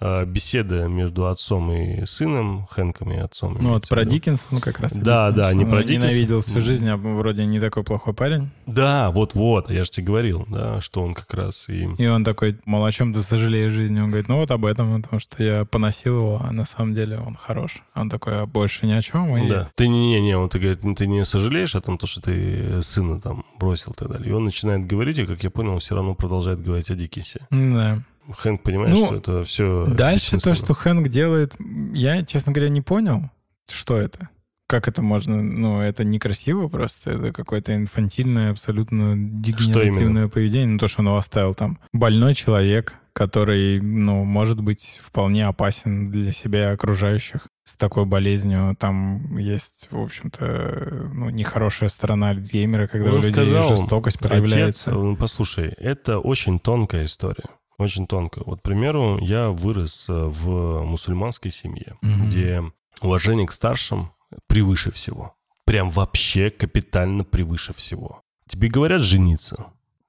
э, 0.00 0.24
беседы 0.24 0.88
между 0.88 1.26
отцом 1.26 1.70
и 1.72 2.04
сыном, 2.06 2.66
Хэнком 2.70 3.12
и 3.12 3.16
отцом. 3.18 3.56
Ну 3.60 3.70
вот 3.70 3.88
про. 3.88 4.04
Диккенсона 4.04 4.60
как 4.60 4.80
раз. 4.80 4.92
Да, 4.92 5.30
да, 5.30 5.52
не 5.54 5.64
про 5.64 5.82
Диккенсона. 5.82 6.10
Ненавидел 6.10 6.40
всю 6.42 6.60
жизнь, 6.60 6.88
а 6.88 6.96
вроде 6.96 7.44
не 7.46 7.60
такой 7.60 7.84
плохой 7.84 8.14
парень. 8.14 8.50
Да, 8.66 9.10
вот-вот, 9.10 9.70
я 9.70 9.84
же 9.84 9.90
тебе 9.90 10.06
говорил, 10.06 10.46
да, 10.48 10.80
что 10.80 11.02
он 11.02 11.14
как 11.14 11.32
раз 11.34 11.68
и... 11.68 11.84
И 11.98 12.06
он 12.06 12.24
такой, 12.24 12.58
мол, 12.64 12.84
о 12.84 12.92
чем 12.92 13.12
ты 13.14 13.22
сожалеешь 13.22 13.72
в 13.72 13.76
жизни? 13.76 14.00
Он 14.00 14.08
говорит, 14.08 14.28
ну 14.28 14.36
вот 14.36 14.50
об 14.50 14.64
этом, 14.64 15.02
потому 15.02 15.20
что 15.20 15.42
я 15.42 15.64
поносил 15.64 16.16
его, 16.16 16.42
а 16.42 16.52
на 16.52 16.64
самом 16.64 16.94
деле 16.94 17.18
он 17.18 17.34
хорош. 17.36 17.82
А 17.94 18.00
Он 18.00 18.08
такой, 18.10 18.42
а 18.42 18.46
больше 18.46 18.86
ни 18.86 18.92
о 18.92 19.02
чем. 19.02 19.36
И... 19.36 19.48
Да. 19.48 19.70
Ты 19.74 19.88
не-не-не, 19.88 20.36
он 20.36 20.48
ты 20.48 20.58
говорит, 20.58 20.80
ты 20.96 21.06
не 21.06 21.24
сожалеешь 21.24 21.74
о 21.74 21.80
том, 21.80 21.98
то, 21.98 22.06
что 22.06 22.20
ты 22.20 22.82
сына 22.82 23.20
там 23.20 23.44
бросил 23.58 23.92
и 23.92 23.94
так 23.94 24.08
далее. 24.10 24.30
И 24.30 24.32
он 24.32 24.49
начинает 24.50 24.86
говорить, 24.86 25.18
и, 25.18 25.26
как 25.26 25.42
я 25.42 25.50
понял, 25.50 25.72
он 25.72 25.80
все 25.80 25.94
равно 25.94 26.14
продолжает 26.14 26.62
говорить 26.62 26.90
о 26.90 26.94
Диккенсе. 26.96 27.40
Да. 27.50 28.02
Хэнк 28.32 28.62
понимает, 28.62 28.94
Ну, 28.94 29.06
что 29.06 29.16
это 29.16 29.44
все 29.44 29.86
Дальше 29.86 30.38
то, 30.38 30.54
что 30.54 30.74
Хэнк 30.74 31.08
делает, 31.08 31.54
я, 31.92 32.22
честно 32.24 32.52
говоря, 32.52 32.68
не 32.68 32.80
понял, 32.80 33.30
что 33.68 33.96
это. 33.96 34.28
Как 34.66 34.86
это 34.86 35.02
можно... 35.02 35.42
Ну, 35.42 35.80
это 35.80 36.04
некрасиво 36.04 36.68
просто. 36.68 37.10
Это 37.10 37.32
какое-то 37.32 37.74
инфантильное, 37.74 38.52
абсолютно 38.52 39.14
дегенеративное 39.16 40.28
поведение. 40.28 40.74
Ну, 40.74 40.78
то, 40.78 40.86
что 40.86 41.00
он 41.00 41.06
его 41.06 41.16
оставил 41.16 41.54
там. 41.54 41.78
Больной 41.92 42.34
человек, 42.34 42.94
который, 43.12 43.80
ну, 43.80 44.24
может 44.24 44.60
быть 44.60 45.00
вполне 45.02 45.46
опасен 45.46 46.10
для 46.10 46.32
себя 46.32 46.70
и 46.70 46.74
окружающих 46.74 47.46
с 47.64 47.76
такой 47.76 48.04
болезнью. 48.04 48.76
Там 48.78 49.36
есть, 49.36 49.88
в 49.90 49.98
общем-то, 50.00 51.10
ну, 51.14 51.30
нехорошая 51.30 51.88
сторона 51.88 52.30
Альцгеймера, 52.30 52.86
когда 52.86 53.10
у 53.10 53.14
Он 53.14 53.16
людей 53.16 53.32
сказал, 53.32 53.76
жестокость 53.76 54.16
Отец, 54.16 54.28
проявляется. 54.28 54.90
ну, 54.92 55.16
послушай, 55.16 55.68
это 55.78 56.18
очень 56.18 56.58
тонкая 56.58 57.04
история. 57.06 57.44
Очень 57.78 58.06
тонкая. 58.06 58.44
Вот, 58.44 58.60
к 58.60 58.62
примеру, 58.62 59.18
я 59.22 59.48
вырос 59.48 60.06
э, 60.10 60.12
в 60.12 60.82
мусульманской 60.84 61.50
семье, 61.50 61.96
Мгм. 62.02 62.28
где 62.28 62.62
уважение 63.00 63.46
к 63.46 63.52
старшим 63.52 64.10
превыше 64.48 64.90
всего. 64.90 65.34
Прям 65.64 65.90
вообще 65.90 66.50
капитально 66.50 67.24
превыше 67.24 67.72
всего. 67.72 68.22
Тебе 68.46 68.68
говорят 68.68 69.00
жениться, 69.00 69.66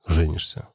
женишься. 0.07 0.67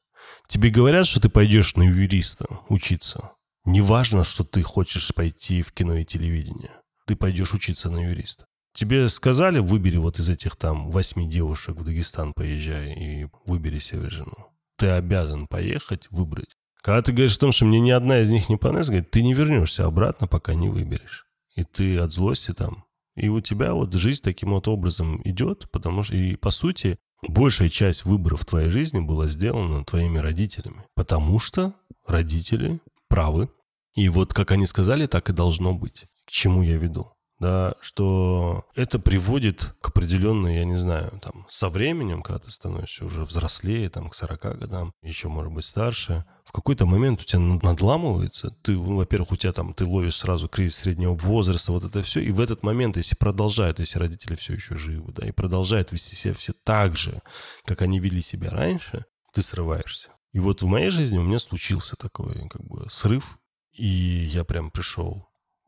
Тебе 0.47 0.69
говорят, 0.69 1.05
что 1.05 1.19
ты 1.19 1.29
пойдешь 1.29 1.75
на 1.75 1.83
юриста 1.83 2.45
учиться. 2.69 3.31
Неважно, 3.65 4.23
что 4.23 4.45
ты 4.45 4.61
хочешь 4.61 5.13
пойти 5.13 5.61
в 5.61 5.73
кино 5.73 5.95
и 5.95 6.05
телевидение. 6.05 6.71
Ты 7.05 7.15
пойдешь 7.15 7.53
учиться 7.53 7.89
на 7.89 8.09
юриста. 8.09 8.45
Тебе 8.73 9.09
сказали, 9.09 9.59
выбери 9.59 9.97
вот 9.97 10.19
из 10.19 10.29
этих 10.29 10.55
там 10.55 10.89
восьми 10.89 11.27
девушек 11.27 11.75
в 11.75 11.83
Дагестан 11.83 12.31
поезжай 12.33 12.93
и 12.93 13.27
выбери 13.45 13.79
себе 13.79 14.09
жену. 14.09 14.53
Ты 14.77 14.87
обязан 14.89 15.47
поехать, 15.47 16.07
выбрать. 16.11 16.55
Когда 16.81 17.01
ты 17.01 17.11
говоришь 17.11 17.35
о 17.37 17.39
том, 17.39 17.51
что 17.51 17.65
мне 17.65 17.79
ни 17.79 17.89
одна 17.89 18.19
из 18.19 18.29
них 18.29 18.47
не 18.49 18.55
понравилась, 18.55 18.87
говорит, 18.87 19.11
ты 19.11 19.23
не 19.23 19.33
вернешься 19.33 19.85
обратно, 19.85 20.27
пока 20.27 20.53
не 20.53 20.69
выберешь. 20.69 21.25
И 21.55 21.63
ты 21.63 21.97
от 21.97 22.13
злости 22.13 22.53
там. 22.53 22.85
И 23.15 23.29
у 23.29 23.41
тебя 23.41 23.73
вот 23.73 23.93
жизнь 23.93 24.21
таким 24.21 24.51
вот 24.51 24.67
образом 24.67 25.19
идет, 25.25 25.69
потому 25.71 26.03
что, 26.03 26.15
и 26.15 26.35
по 26.35 26.51
сути, 26.51 26.99
большая 27.27 27.69
часть 27.69 28.05
выборов 28.05 28.41
в 28.41 28.45
твоей 28.45 28.69
жизни 28.69 28.99
была 28.99 29.27
сделана 29.27 29.83
твоими 29.83 30.19
родителями. 30.19 30.85
Потому 30.95 31.39
что 31.39 31.73
родители 32.05 32.79
правы. 33.07 33.49
И 33.95 34.09
вот 34.09 34.33
как 34.33 34.51
они 34.51 34.65
сказали, 34.65 35.07
так 35.07 35.29
и 35.29 35.33
должно 35.33 35.73
быть. 35.73 36.05
К 36.25 36.31
чему 36.31 36.61
я 36.61 36.77
веду? 36.77 37.11
Да, 37.39 37.75
что 37.81 38.65
это 38.73 38.97
приводит 38.97 39.75
к 39.79 39.89
определенной, 39.89 40.55
я 40.55 40.65
не 40.65 40.77
знаю, 40.77 41.19
там, 41.21 41.45
со 41.49 41.69
временем, 41.69 42.23
когда 42.23 42.39
ты 42.39 42.49
становишься 42.49 43.05
уже 43.05 43.25
взрослее, 43.25 43.89
там, 43.89 44.09
к 44.09 44.15
40 44.15 44.57
годам, 44.57 44.91
еще, 45.03 45.27
может 45.27 45.53
быть, 45.53 45.65
старше, 45.65 46.25
в 46.45 46.51
какой-то 46.51 46.87
момент 46.87 47.21
у 47.21 47.23
тебя 47.25 47.39
над- 47.39 47.61
надламывается, 47.61 48.49
ты, 48.63 48.71
ну, 48.71 48.95
во-первых, 48.95 49.33
у 49.33 49.35
тебя 49.35 49.53
там, 49.53 49.75
ты 49.75 49.85
ловишь 49.85 50.15
сразу 50.15 50.47
кризис 50.47 50.77
среднего 50.77 51.13
возраста, 51.13 51.71
вот 51.73 51.83
это 51.83 52.01
все, 52.01 52.21
и 52.21 52.31
в 52.31 52.39
этот 52.39 52.63
момент, 52.63 52.97
если 52.97 53.15
продолжают, 53.15 53.79
если 53.79 53.99
родители 53.99 54.33
все 54.33 54.53
еще 54.53 54.75
живы, 54.75 55.11
да, 55.11 55.27
и 55.27 55.31
продолжают 55.31 55.91
вести 55.91 56.15
себя 56.15 56.33
все 56.33 56.53
так 56.63 56.97
же, 56.97 57.21
как 57.65 57.83
они 57.83 57.99
вели 57.99 58.23
себя 58.23 58.49
раньше, 58.49 59.05
ты 59.31 59.43
срываешься. 59.43 60.09
И 60.33 60.39
вот 60.39 60.63
в 60.63 60.65
моей 60.65 60.89
жизни 60.89 61.19
у 61.19 61.23
меня 61.23 61.37
случился 61.37 61.95
такой, 61.95 62.49
как 62.49 62.63
бы, 62.63 62.87
срыв, 62.89 63.37
и 63.73 63.85
я 63.85 64.43
прям 64.43 64.71
пришел 64.71 65.27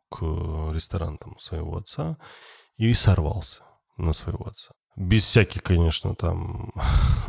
к 0.10 0.22
ресторанам 0.74 1.38
своего 1.40 1.78
отца 1.78 2.18
и 2.78 2.94
сорвался 2.94 3.64
на 3.98 4.14
своего 4.14 4.48
отца. 4.48 4.72
Без 4.96 5.24
всяких, 5.24 5.64
конечно, 5.64 6.16
там 6.16 6.74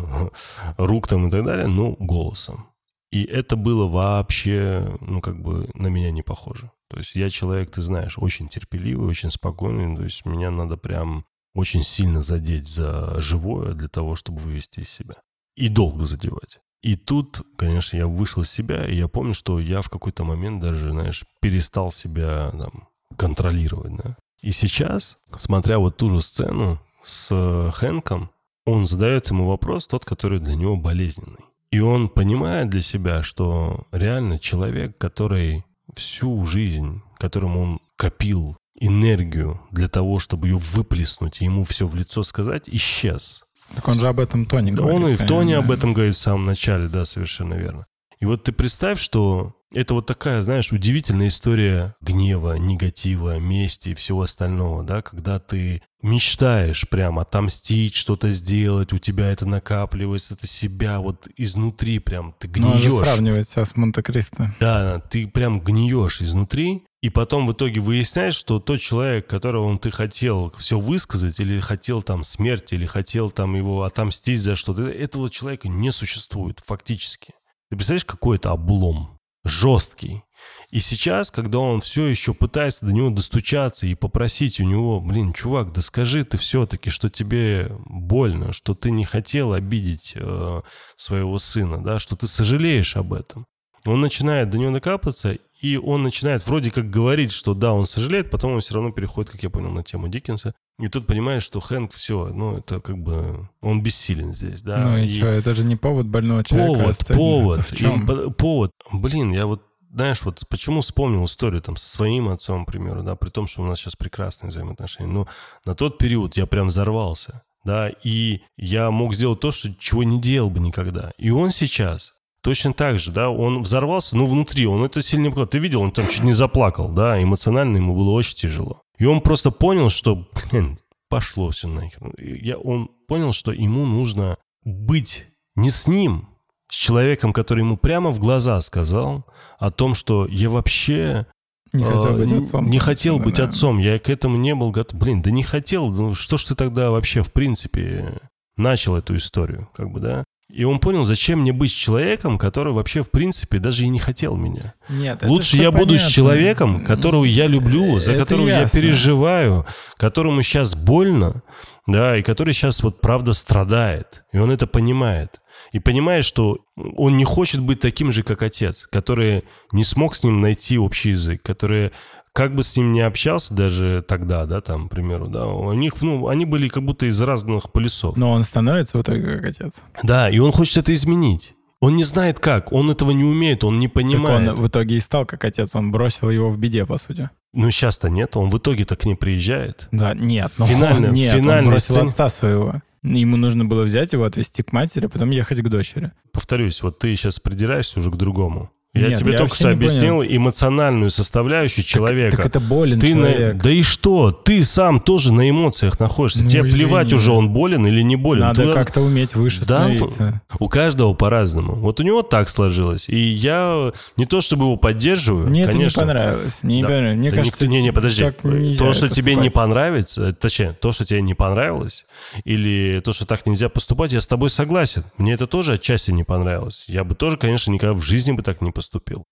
рук 0.76 1.06
там 1.06 1.28
и 1.28 1.30
так 1.30 1.44
далее, 1.44 1.66
но 1.66 1.92
голосом. 1.92 2.66
И 3.10 3.24
это 3.24 3.56
было 3.56 3.88
вообще, 3.88 4.96
ну, 5.00 5.20
как 5.20 5.40
бы 5.40 5.68
на 5.74 5.88
меня 5.88 6.10
не 6.10 6.22
похоже. 6.22 6.70
То 6.88 6.98
есть 6.98 7.14
я 7.16 7.28
человек, 7.30 7.70
ты 7.70 7.82
знаешь, 7.82 8.18
очень 8.18 8.48
терпеливый, 8.48 9.08
очень 9.08 9.30
спокойный. 9.30 9.96
То 9.96 10.04
есть 10.04 10.24
меня 10.24 10.50
надо 10.50 10.76
прям 10.76 11.24
очень 11.54 11.82
сильно 11.82 12.22
задеть 12.22 12.68
за 12.68 13.20
живое 13.20 13.74
для 13.74 13.88
того, 13.88 14.14
чтобы 14.16 14.38
вывести 14.38 14.80
из 14.80 14.90
себя. 14.90 15.16
И 15.56 15.68
долго 15.68 16.04
задевать. 16.04 16.60
И 16.82 16.96
тут, 16.96 17.42
конечно, 17.56 17.96
я 17.96 18.06
вышел 18.06 18.42
из 18.42 18.50
себя, 18.50 18.86
и 18.86 18.96
я 18.96 19.08
помню, 19.08 19.34
что 19.34 19.60
я 19.60 19.82
в 19.82 19.90
какой-то 19.90 20.24
момент 20.24 20.62
даже, 20.62 20.92
знаешь, 20.92 21.24
перестал 21.40 21.92
себя 21.92 22.50
там 22.52 22.88
контролировать, 23.16 23.96
да. 23.96 24.16
И 24.40 24.52
сейчас, 24.52 25.18
смотря 25.36 25.78
вот 25.78 25.98
ту 25.98 26.08
же 26.10 26.22
сцену 26.22 26.80
с 27.04 27.70
Хэнком, 27.74 28.30
он 28.64 28.86
задает 28.86 29.28
ему 29.30 29.46
вопрос, 29.46 29.86
тот, 29.86 30.04
который 30.04 30.38
для 30.38 30.54
него 30.54 30.76
болезненный. 30.76 31.44
И 31.70 31.80
он 31.80 32.08
понимает 32.08 32.70
для 32.70 32.80
себя, 32.80 33.22
что 33.22 33.86
реально 33.92 34.38
человек, 34.38 34.96
который 34.98 35.64
всю 35.94 36.44
жизнь, 36.44 37.02
которому 37.18 37.62
он 37.62 37.80
копил 37.96 38.56
энергию 38.74 39.60
для 39.70 39.88
того, 39.88 40.18
чтобы 40.18 40.48
ее 40.48 40.56
выплеснуть 40.56 41.42
и 41.42 41.44
ему 41.44 41.62
все 41.64 41.86
в 41.86 41.94
лицо 41.94 42.22
сказать, 42.22 42.68
исчез. 42.68 43.44
Так 43.74 43.86
он 43.88 43.94
же 43.94 44.08
об 44.08 44.20
этом 44.20 44.46
Тони 44.46 44.70
говорит. 44.70 44.94
Он 44.94 45.08
и 45.08 45.14
в 45.14 45.18
конечно. 45.18 45.58
об 45.58 45.70
этом 45.70 45.92
говорит 45.92 46.14
в 46.14 46.18
самом 46.18 46.46
начале, 46.46 46.88
да, 46.88 47.04
совершенно 47.04 47.54
верно. 47.54 47.86
И 48.20 48.26
вот 48.26 48.44
ты 48.44 48.52
представь, 48.52 49.00
что 49.00 49.54
это 49.72 49.94
вот 49.94 50.06
такая, 50.06 50.42
знаешь, 50.42 50.72
удивительная 50.72 51.28
история 51.28 51.94
гнева, 52.00 52.54
негатива, 52.58 53.38
мести 53.38 53.90
и 53.90 53.94
всего 53.94 54.22
остального, 54.22 54.82
да, 54.82 55.00
когда 55.00 55.38
ты 55.38 55.82
мечтаешь 56.02 56.88
прям 56.88 57.18
отомстить, 57.18 57.94
что-то 57.94 58.30
сделать, 58.32 58.92
у 58.92 58.98
тебя 58.98 59.30
это 59.30 59.46
накапливается, 59.46 60.34
это 60.34 60.46
себя 60.46 60.98
вот 60.98 61.28
изнутри 61.36 61.98
прям, 61.98 62.34
ты 62.38 62.48
гниешь. 62.48 62.84
Ну, 62.84 63.02
сравнивать 63.02 63.48
себя 63.48 63.64
с 63.64 63.76
Монте-Кристо. 63.76 64.54
Да, 64.60 64.98
ты 64.98 65.26
прям 65.26 65.60
гниешь 65.60 66.20
изнутри, 66.20 66.84
и 67.02 67.10
потом 67.10 67.46
в 67.46 67.52
итоге 67.52 67.80
выясняешь, 67.80 68.34
что 68.34 68.60
тот 68.60 68.80
человек, 68.80 69.26
которого 69.26 69.78
ты 69.78 69.90
хотел 69.90 70.50
все 70.58 70.78
высказать, 70.78 71.40
или 71.40 71.58
хотел 71.60 72.02
там 72.02 72.24
смерть, 72.24 72.72
или 72.72 72.86
хотел 72.86 73.30
там 73.30 73.56
его 73.56 73.84
отомстить 73.84 74.40
за 74.40 74.56
что-то, 74.56 74.82
этого 74.82 75.30
человека 75.30 75.68
не 75.68 75.90
существует 75.92 76.60
фактически. 76.64 77.34
Ты 77.70 77.76
представляешь, 77.76 78.04
какой 78.04 78.36
это 78.36 78.50
облом? 78.50 79.20
жесткий. 79.44 80.22
И 80.70 80.80
сейчас, 80.80 81.30
когда 81.30 81.58
он 81.58 81.80
все 81.80 82.06
еще 82.06 82.32
пытается 82.32 82.86
до 82.86 82.92
него 82.92 83.10
достучаться 83.10 83.86
и 83.86 83.94
попросить 83.94 84.60
у 84.60 84.64
него, 84.64 85.00
блин, 85.00 85.32
чувак, 85.32 85.72
да 85.72 85.80
скажи 85.82 86.24
ты 86.24 86.38
все-таки, 86.38 86.90
что 86.90 87.10
тебе 87.10 87.76
больно, 87.86 88.52
что 88.52 88.74
ты 88.74 88.90
не 88.90 89.04
хотел 89.04 89.52
обидеть 89.52 90.12
э, 90.14 90.62
своего 90.96 91.38
сына, 91.38 91.82
да, 91.82 91.98
что 91.98 92.16
ты 92.16 92.26
сожалеешь 92.26 92.96
об 92.96 93.12
этом. 93.12 93.46
Он 93.84 94.00
начинает 94.00 94.50
до 94.50 94.58
него 94.58 94.70
накапаться, 94.70 95.38
и 95.60 95.76
он 95.76 96.02
начинает 96.02 96.46
вроде 96.46 96.70
как 96.70 96.88
говорить, 96.88 97.32
что 97.32 97.54
да, 97.54 97.72
он 97.72 97.86
сожалеет, 97.86 98.30
потом 98.30 98.52
он 98.52 98.60
все 98.60 98.74
равно 98.74 98.92
переходит, 98.92 99.30
как 99.30 99.42
я 99.42 99.50
понял, 99.50 99.70
на 99.70 99.82
тему 99.82 100.08
Диккенса. 100.08 100.54
И 100.78 100.88
тут 100.88 101.06
понимаешь, 101.06 101.42
что 101.42 101.60
Хэнк 101.60 101.92
все, 101.92 102.28
ну, 102.28 102.58
это 102.58 102.80
как 102.80 102.96
бы... 102.96 103.48
Он 103.60 103.82
бессилен 103.82 104.32
здесь, 104.32 104.62
да. 104.62 104.78
Ну 104.78 104.96
и, 104.96 105.06
и 105.06 105.18
что, 105.18 105.26
это 105.26 105.54
же 105.54 105.64
не 105.64 105.76
повод 105.76 106.06
больного 106.06 106.42
человека 106.42 106.72
Повод, 106.72 106.90
оставить. 106.90 107.18
повод. 107.18 107.60
в 107.60 107.76
чем? 107.76 108.10
И, 108.10 108.30
повод. 108.32 108.70
Блин, 108.92 109.32
я 109.32 109.44
вот 109.44 109.62
знаешь, 109.92 110.22
вот 110.22 110.44
почему 110.48 110.80
вспомнил 110.80 111.24
историю 111.24 111.60
там 111.60 111.76
со 111.76 111.88
своим 111.96 112.28
отцом, 112.28 112.64
к 112.64 112.68
примеру, 112.68 113.02
да, 113.02 113.16
при 113.16 113.28
том, 113.28 113.46
что 113.46 113.62
у 113.62 113.66
нас 113.66 113.80
сейчас 113.80 113.96
прекрасные 113.96 114.50
взаимоотношения. 114.50 115.10
Но 115.10 115.26
на 115.64 115.74
тот 115.74 115.98
период 115.98 116.36
я 116.36 116.46
прям 116.46 116.68
взорвался, 116.68 117.42
да, 117.64 117.90
и 118.04 118.40
я 118.56 118.90
мог 118.90 119.14
сделать 119.14 119.40
то, 119.40 119.50
что 119.50 119.74
чего 119.74 120.04
не 120.04 120.20
делал 120.20 120.48
бы 120.48 120.60
никогда. 120.60 121.12
И 121.18 121.30
он 121.30 121.50
сейчас 121.50 122.14
точно 122.42 122.72
так 122.72 122.98
же, 122.98 123.12
да, 123.12 123.30
он 123.30 123.62
взорвался, 123.62 124.16
ну, 124.16 124.26
внутри, 124.26 124.66
он 124.66 124.84
это 124.84 125.02
сильно 125.02 125.28
не 125.28 125.46
Ты 125.46 125.58
видел, 125.58 125.82
он 125.82 125.92
там 125.92 126.06
чуть 126.08 126.22
не 126.22 126.32
заплакал, 126.32 126.88
да, 126.88 127.22
эмоционально 127.22 127.76
ему 127.76 127.94
было 127.94 128.10
очень 128.10 128.36
тяжело. 128.36 128.82
И 128.98 129.04
он 129.04 129.20
просто 129.20 129.50
понял, 129.50 129.90
что, 129.90 130.28
блин, 130.50 130.78
пошло 131.08 131.50
все 131.50 131.68
нахер. 131.68 132.12
Я, 132.18 132.58
он 132.58 132.90
понял, 133.08 133.32
что 133.32 133.52
ему 133.52 133.86
нужно 133.86 134.36
быть 134.64 135.26
не 135.56 135.70
с 135.70 135.86
ним, 135.86 136.28
с 136.70 136.76
человеком, 136.76 137.32
который 137.32 137.60
ему 137.60 137.76
прямо 137.76 138.10
в 138.10 138.20
глаза 138.20 138.60
сказал 138.60 139.26
о 139.58 139.70
том, 139.70 139.94
что 139.94 140.26
я 140.26 140.48
вообще 140.48 141.26
не 141.72 141.84
хотел 141.84 142.16
быть 142.16 142.32
отцом. 142.32 142.70
Не 142.70 142.78
хотел 142.78 143.18
быть 143.18 143.36
да. 143.36 143.44
отцом. 143.44 143.78
Я 143.78 143.98
к 143.98 144.08
этому 144.08 144.36
не 144.36 144.54
был 144.54 144.70
готов. 144.70 144.98
Блин, 144.98 145.22
да 145.22 145.30
не 145.30 145.42
хотел. 145.42 145.88
Ну 145.88 146.14
что 146.14 146.36
ж 146.36 146.44
ты 146.44 146.54
тогда 146.54 146.90
вообще, 146.90 147.22
в 147.22 147.32
принципе, 147.32 148.20
начал 148.56 148.96
эту 148.96 149.16
историю, 149.16 149.68
как 149.74 149.90
бы, 149.90 150.00
да? 150.00 150.24
И 150.52 150.64
он 150.64 150.80
понял, 150.80 151.04
зачем 151.04 151.40
мне 151.40 151.52
быть 151.52 151.70
с 151.70 151.74
человеком, 151.74 152.38
который 152.38 152.72
вообще, 152.72 153.02
в 153.02 153.10
принципе, 153.10 153.58
даже 153.58 153.84
и 153.84 153.88
не 153.88 153.98
хотел 153.98 154.36
меня. 154.36 154.74
Нет, 154.88 155.22
Лучше 155.22 155.56
я 155.56 155.70
буду 155.70 155.98
с 155.98 156.06
человеком, 156.06 156.84
которого 156.84 157.24
я 157.24 157.46
люблю, 157.46 157.98
за 157.98 158.12
это 158.12 158.24
которого 158.24 158.48
ясно. 158.48 158.62
я 158.62 158.68
переживаю, 158.68 159.66
которому 159.96 160.42
сейчас 160.42 160.74
больно, 160.74 161.42
да, 161.86 162.16
и 162.16 162.22
который 162.22 162.52
сейчас 162.52 162.82
вот 162.82 163.00
правда 163.00 163.32
страдает. 163.32 164.24
И 164.32 164.38
он 164.38 164.50
это 164.50 164.66
понимает. 164.66 165.40
И 165.72 165.78
понимает, 165.78 166.24
что 166.24 166.58
он 166.96 167.16
не 167.16 167.24
хочет 167.24 167.60
быть 167.60 167.80
таким 167.80 168.12
же, 168.12 168.22
как 168.22 168.42
отец, 168.42 168.88
который 168.90 169.44
не 169.72 169.84
смог 169.84 170.16
с 170.16 170.24
ним 170.24 170.40
найти 170.40 170.78
общий 170.78 171.10
язык, 171.10 171.42
который 171.42 171.92
как 172.32 172.54
бы 172.54 172.62
с 172.62 172.76
ним 172.76 172.92
не 172.92 173.00
общался 173.00 173.54
даже 173.54 174.04
тогда, 174.06 174.46
да, 174.46 174.60
там, 174.60 174.88
к 174.88 174.92
примеру, 174.92 175.28
да, 175.28 175.46
у 175.46 175.72
них, 175.72 176.00
ну, 176.00 176.28
они 176.28 176.44
были 176.44 176.68
как 176.68 176.84
будто 176.84 177.06
из 177.06 177.20
разных 177.20 177.72
полюсов. 177.72 178.16
Но 178.16 178.32
он 178.32 178.44
становится 178.44 178.98
в 178.98 179.02
итоге 179.02 179.36
как 179.36 179.44
отец. 179.46 179.82
Да, 180.02 180.30
и 180.30 180.38
он 180.38 180.52
хочет 180.52 180.78
это 180.78 180.92
изменить. 180.92 181.54
Он 181.80 181.96
не 181.96 182.04
знает 182.04 182.38
как, 182.40 182.72
он 182.72 182.90
этого 182.90 183.10
не 183.10 183.24
умеет, 183.24 183.64
он 183.64 183.78
не 183.78 183.88
понимает. 183.88 184.46
Так 184.46 184.56
он 184.56 184.62
в 184.62 184.68
итоге 184.68 184.96
и 184.96 185.00
стал 185.00 185.24
как 185.24 185.44
отец, 185.44 185.74
он 185.74 185.90
бросил 185.90 186.28
его 186.28 186.50
в 186.50 186.58
беде, 186.58 186.84
по 186.84 186.98
сути. 186.98 187.30
Ну, 187.52 187.70
сейчас-то 187.70 188.10
нет, 188.10 188.36
он 188.36 188.48
в 188.50 188.58
итоге-то 188.58 188.96
к 188.96 189.06
ней 189.06 189.16
приезжает. 189.16 189.88
Да, 189.90 190.14
нет, 190.14 190.52
но 190.58 190.66
финально, 190.66 191.08
он, 191.08 191.14
нет, 191.14 191.34
он 191.34 191.66
бросил 191.66 191.94
сцене... 191.94 192.10
отца 192.10 192.28
своего. 192.28 192.82
Ему 193.02 193.38
нужно 193.38 193.64
было 193.64 193.84
взять 193.84 194.12
его, 194.12 194.24
отвезти 194.24 194.62
к 194.62 194.72
матери, 194.72 195.06
а 195.06 195.08
потом 195.08 195.30
ехать 195.30 195.60
к 195.60 195.68
дочери. 195.68 196.12
Повторюсь, 196.32 196.82
вот 196.82 196.98
ты 196.98 197.16
сейчас 197.16 197.40
придираешься 197.40 197.98
уже 197.98 198.10
к 198.10 198.16
другому. 198.16 198.70
Я 198.92 199.10
Нет, 199.10 199.20
тебе 199.20 199.32
я 199.32 199.38
только 199.38 199.54
что 199.54 199.70
объяснил 199.70 200.16
понял. 200.16 200.36
эмоциональную 200.36 201.10
составляющую 201.10 201.84
человека. 201.84 202.36
Так, 202.36 202.46
так 202.46 202.56
это 202.56 202.60
болен 202.60 202.98
ты 202.98 203.12
человек. 203.12 203.54
На... 203.54 203.62
Да 203.62 203.70
и 203.70 203.82
что? 203.82 204.32
Ты 204.32 204.64
сам 204.64 204.98
тоже 204.98 205.32
на 205.32 205.48
эмоциях 205.48 206.00
находишься. 206.00 206.42
Ну, 206.42 206.48
Тебе 206.48 206.62
извини. 206.62 206.74
плевать 206.74 207.12
уже, 207.12 207.30
он 207.30 207.50
болен 207.50 207.86
или 207.86 208.02
не 208.02 208.16
болен. 208.16 208.40
Надо 208.40 208.66
ты... 208.66 208.72
как-то 208.72 209.00
уметь 209.02 209.36
выше 209.36 209.60
да, 209.60 209.82
становиться. 209.82 210.42
У 210.58 210.68
каждого 210.68 211.14
по-разному. 211.14 211.76
Вот 211.76 212.00
у 212.00 212.02
него 212.02 212.22
так 212.22 212.48
сложилось. 212.48 213.08
И 213.08 213.16
я 213.16 213.92
не 214.16 214.26
то 214.26 214.40
чтобы 214.40 214.64
его 214.64 214.76
поддерживаю, 214.76 215.46
Мне 215.46 215.66
конечно. 215.66 216.00
это 216.00 216.08
не 216.08 216.14
понравилось. 216.14 216.58
Мне, 216.62 216.74
да. 216.74 216.76
не 216.76 216.82
понравилось. 216.82 217.18
Мне 217.18 217.30
да 217.30 217.36
кажется, 217.36 217.66
не, 217.68 217.82
не, 217.82 217.92
подожди. 217.92 218.30
То, 218.76 218.92
что 218.92 219.08
тебе 219.08 219.36
не 219.36 219.50
понравится, 219.50 220.32
точнее, 220.32 220.72
то, 220.72 220.90
что 220.90 221.04
тебе 221.04 221.22
не 221.22 221.34
понравилось, 221.34 222.06
или 222.42 223.00
то, 223.04 223.12
что 223.12 223.24
так 223.24 223.46
нельзя 223.46 223.68
поступать, 223.68 224.12
я 224.12 224.20
с 224.20 224.26
тобой 224.26 224.50
согласен. 224.50 225.04
Мне 225.16 225.34
это 225.34 225.46
тоже 225.46 225.74
отчасти 225.74 226.10
не 226.10 226.24
понравилось. 226.24 226.86
Я 226.88 227.04
бы 227.04 227.14
тоже, 227.14 227.36
конечно, 227.36 227.70
никогда 227.70 227.94
в 227.94 228.02
жизни 228.02 228.32
бы 228.32 228.42
так 228.42 228.60
не 228.60 228.72
поступил. 228.72 228.79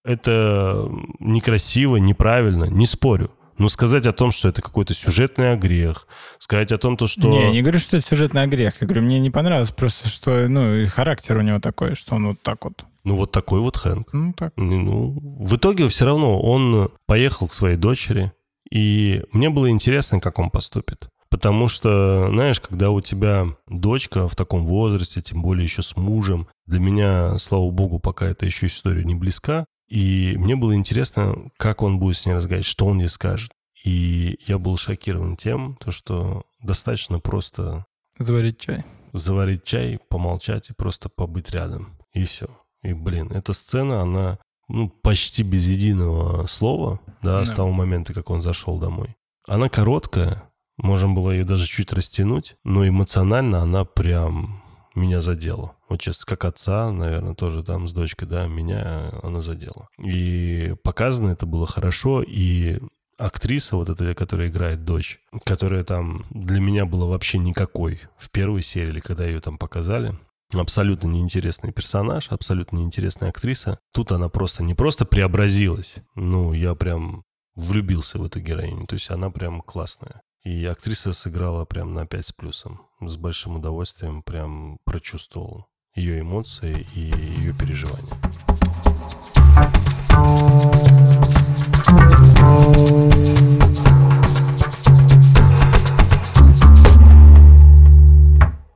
Это 0.04 0.28
это 0.28 0.90
некрасиво, 1.20 1.96
неправильно, 1.96 2.64
не 2.64 2.86
спорю. 2.86 3.30
Но 3.58 3.68
сказать 3.68 4.06
о 4.06 4.12
том, 4.12 4.30
что 4.30 4.48
это 4.48 4.62
какой-то 4.62 4.94
сюжетный 4.94 5.56
грех, 5.56 6.06
сказать 6.38 6.70
о 6.70 6.78
том, 6.78 6.96
то, 6.96 7.08
что... 7.08 7.28
Не, 7.28 7.42
я 7.42 7.50
не 7.50 7.60
говорю, 7.60 7.80
что 7.80 7.96
это 7.96 8.06
сюжетный 8.06 8.46
грех. 8.46 8.74
Я 8.80 8.86
говорю, 8.86 9.02
мне 9.02 9.18
не 9.18 9.30
понравилось 9.30 9.72
просто, 9.72 10.08
что, 10.08 10.46
ну, 10.46 10.76
и 10.76 10.86
характер 10.86 11.38
у 11.38 11.40
него 11.40 11.58
такой, 11.58 11.96
что 11.96 12.14
он 12.14 12.28
вот 12.28 12.40
так 12.40 12.64
вот. 12.64 12.84
Ну, 13.02 13.16
вот 13.16 13.32
такой 13.32 13.58
вот 13.58 13.76
Хэнк. 13.76 14.12
Ну, 14.12 14.32
так. 14.32 14.52
Ну, 14.56 15.18
в 15.40 15.56
итоге 15.56 15.88
все 15.88 16.04
равно 16.04 16.40
он 16.40 16.90
поехал 17.06 17.48
к 17.48 17.52
своей 17.52 17.76
дочери, 17.76 18.30
и 18.70 19.24
мне 19.32 19.50
было 19.50 19.68
интересно, 19.70 20.20
как 20.20 20.38
он 20.38 20.50
поступит. 20.50 21.08
Потому 21.30 21.68
что, 21.68 22.28
знаешь, 22.30 22.60
когда 22.60 22.90
у 22.90 23.00
тебя 23.00 23.46
дочка 23.66 24.28
в 24.28 24.36
таком 24.36 24.66
возрасте, 24.66 25.20
тем 25.20 25.42
более 25.42 25.64
еще 25.64 25.82
с 25.82 25.96
мужем, 25.96 26.48
для 26.66 26.80
меня, 26.80 27.38
слава 27.38 27.70
богу, 27.70 27.98
пока 27.98 28.26
эта 28.26 28.46
еще 28.46 28.66
история 28.66 29.04
не 29.04 29.14
близка, 29.14 29.66
и 29.88 30.36
мне 30.38 30.56
было 30.56 30.74
интересно, 30.74 31.50
как 31.56 31.82
он 31.82 31.98
будет 31.98 32.16
с 32.16 32.26
ней 32.26 32.34
разговаривать, 32.34 32.66
что 32.66 32.86
он 32.86 32.98
ей 33.00 33.08
скажет. 33.08 33.50
И 33.84 34.38
я 34.46 34.58
был 34.58 34.76
шокирован 34.76 35.36
тем, 35.36 35.76
то, 35.76 35.90
что 35.90 36.44
достаточно 36.62 37.20
просто... 37.20 37.84
Заварить 38.18 38.58
чай. 38.58 38.84
Заварить 39.12 39.64
чай, 39.64 39.98
помолчать 40.08 40.70
и 40.70 40.74
просто 40.74 41.08
побыть 41.08 41.50
рядом. 41.50 41.98
И 42.12 42.24
все. 42.24 42.46
И, 42.82 42.92
блин, 42.92 43.32
эта 43.32 43.52
сцена, 43.52 44.02
она 44.02 44.38
ну, 44.68 44.88
почти 44.88 45.42
без 45.42 45.66
единого 45.66 46.46
слова, 46.46 47.00
да, 47.22 47.40
да, 47.40 47.46
с 47.46 47.52
того 47.52 47.72
момента, 47.72 48.12
как 48.12 48.30
он 48.30 48.42
зашел 48.42 48.78
домой. 48.78 49.16
Она 49.46 49.68
короткая, 49.68 50.47
можем 50.78 51.14
было 51.14 51.30
ее 51.30 51.44
даже 51.44 51.66
чуть 51.66 51.92
растянуть, 51.92 52.56
но 52.64 52.86
эмоционально 52.88 53.60
она 53.60 53.84
прям 53.84 54.62
меня 54.94 55.20
задела. 55.20 55.76
Вот 55.88 56.00
честно, 56.00 56.24
как 56.26 56.44
отца, 56.44 56.90
наверное, 56.90 57.34
тоже 57.34 57.62
там 57.62 57.88
с 57.88 57.92
дочкой, 57.92 58.28
да, 58.28 58.46
меня 58.46 59.12
она 59.22 59.40
задела. 59.40 59.88
И 59.98 60.74
показано 60.82 61.30
это 61.30 61.46
было 61.46 61.66
хорошо, 61.66 62.22
и 62.22 62.80
актриса 63.16 63.76
вот 63.76 63.88
эта, 63.88 64.14
которая 64.14 64.48
играет 64.48 64.84
дочь, 64.84 65.20
которая 65.44 65.84
там 65.84 66.24
для 66.30 66.60
меня 66.60 66.86
была 66.86 67.06
вообще 67.06 67.38
никакой 67.38 68.00
в 68.16 68.30
первой 68.30 68.62
серии, 68.62 69.00
когда 69.00 69.26
ее 69.26 69.40
там 69.40 69.58
показали, 69.58 70.14
абсолютно 70.52 71.08
неинтересный 71.08 71.72
персонаж, 71.72 72.28
абсолютно 72.30 72.78
неинтересная 72.78 73.30
актриса. 73.30 73.78
Тут 73.92 74.12
она 74.12 74.28
просто 74.28 74.62
не 74.62 74.74
просто 74.74 75.04
преобразилась, 75.04 75.96
ну, 76.14 76.52
я 76.52 76.74
прям 76.74 77.24
влюбился 77.54 78.18
в 78.18 78.24
эту 78.24 78.40
героиню, 78.40 78.86
то 78.86 78.94
есть 78.94 79.10
она 79.10 79.30
прям 79.30 79.60
классная. 79.62 80.22
И 80.48 80.64
актриса 80.64 81.12
сыграла 81.12 81.66
прям 81.66 81.92
на 81.92 82.06
5 82.06 82.26
с 82.26 82.32
плюсом. 82.32 82.80
С 83.02 83.18
большим 83.18 83.56
удовольствием 83.56 84.22
прям 84.22 84.78
прочувствовал 84.86 85.66
ее 85.94 86.20
эмоции 86.20 86.86
и 86.94 87.00
ее 87.02 87.52
переживания. 87.52 88.14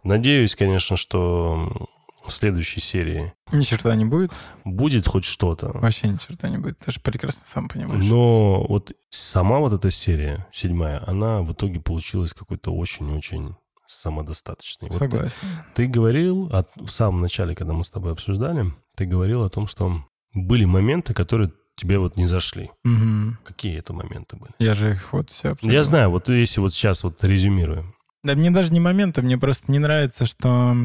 Надеюсь, 0.05 0.55
конечно, 0.55 0.99
что 0.99 1.89
в 2.27 2.33
следующей 2.33 2.81
серии. 2.81 3.33
Ни 3.53 3.63
черта 3.63 3.95
не 3.95 4.05
будет? 4.05 4.33
Будет 4.65 5.07
хоть 5.07 5.25
что-то. 5.25 5.69
Вообще 5.75 6.09
ни 6.09 6.17
черта 6.17 6.49
не 6.49 6.59
будет. 6.59 6.79
Ты 6.79 6.91
же 6.91 7.01
прекрасно 7.01 7.43
сам 7.47 7.69
понимаешь. 7.69 8.05
Но 8.05 8.65
вот 8.67 8.93
сама 9.11 9.59
вот 9.59 9.73
эта 9.73 9.91
серия, 9.91 10.47
седьмая, 10.51 11.03
она 11.07 11.43
в 11.43 11.53
итоге 11.53 11.81
получилась 11.81 12.33
какой-то 12.33 12.73
очень-очень 12.73 13.55
самодостаточный. 13.87 14.91
Согласен. 14.93 15.33
Вот 15.43 15.65
ты, 15.75 15.85
ты 15.85 15.87
говорил 15.87 16.49
от, 16.53 16.69
в 16.77 16.89
самом 16.89 17.21
начале, 17.21 17.55
когда 17.55 17.73
мы 17.73 17.85
с 17.85 17.91
тобой 17.91 18.13
обсуждали, 18.13 18.73
ты 18.97 19.07
говорил 19.07 19.45
о 19.45 19.51
том, 19.51 19.67
что 19.67 20.05
были 20.35 20.65
моменты, 20.65 21.15
которые 21.15 21.53
тебе 21.75 21.99
вот 21.99 22.17
не 22.17 22.27
зашли. 22.27 22.71
Мгм. 22.85 23.39
Какие 23.45 23.79
это 23.79 23.93
моменты 23.93 24.37
были? 24.37 24.53
Я 24.59 24.75
же 24.75 24.93
их 24.93 25.13
вот 25.13 25.31
все 25.31 25.57
Я 25.63 25.83
знаю, 25.83 26.11
вот 26.11 26.29
если 26.29 26.61
вот 26.61 26.73
сейчас 26.73 27.05
вот 27.05 27.23
резюмируем. 27.25 27.95
Да 28.23 28.35
мне 28.35 28.51
даже 28.51 28.73
не 28.73 28.81
моменты, 28.81 29.21
мне 29.23 29.37
просто 29.37 29.71
не 29.73 29.79
нравится, 29.79 30.27
что 30.27 30.77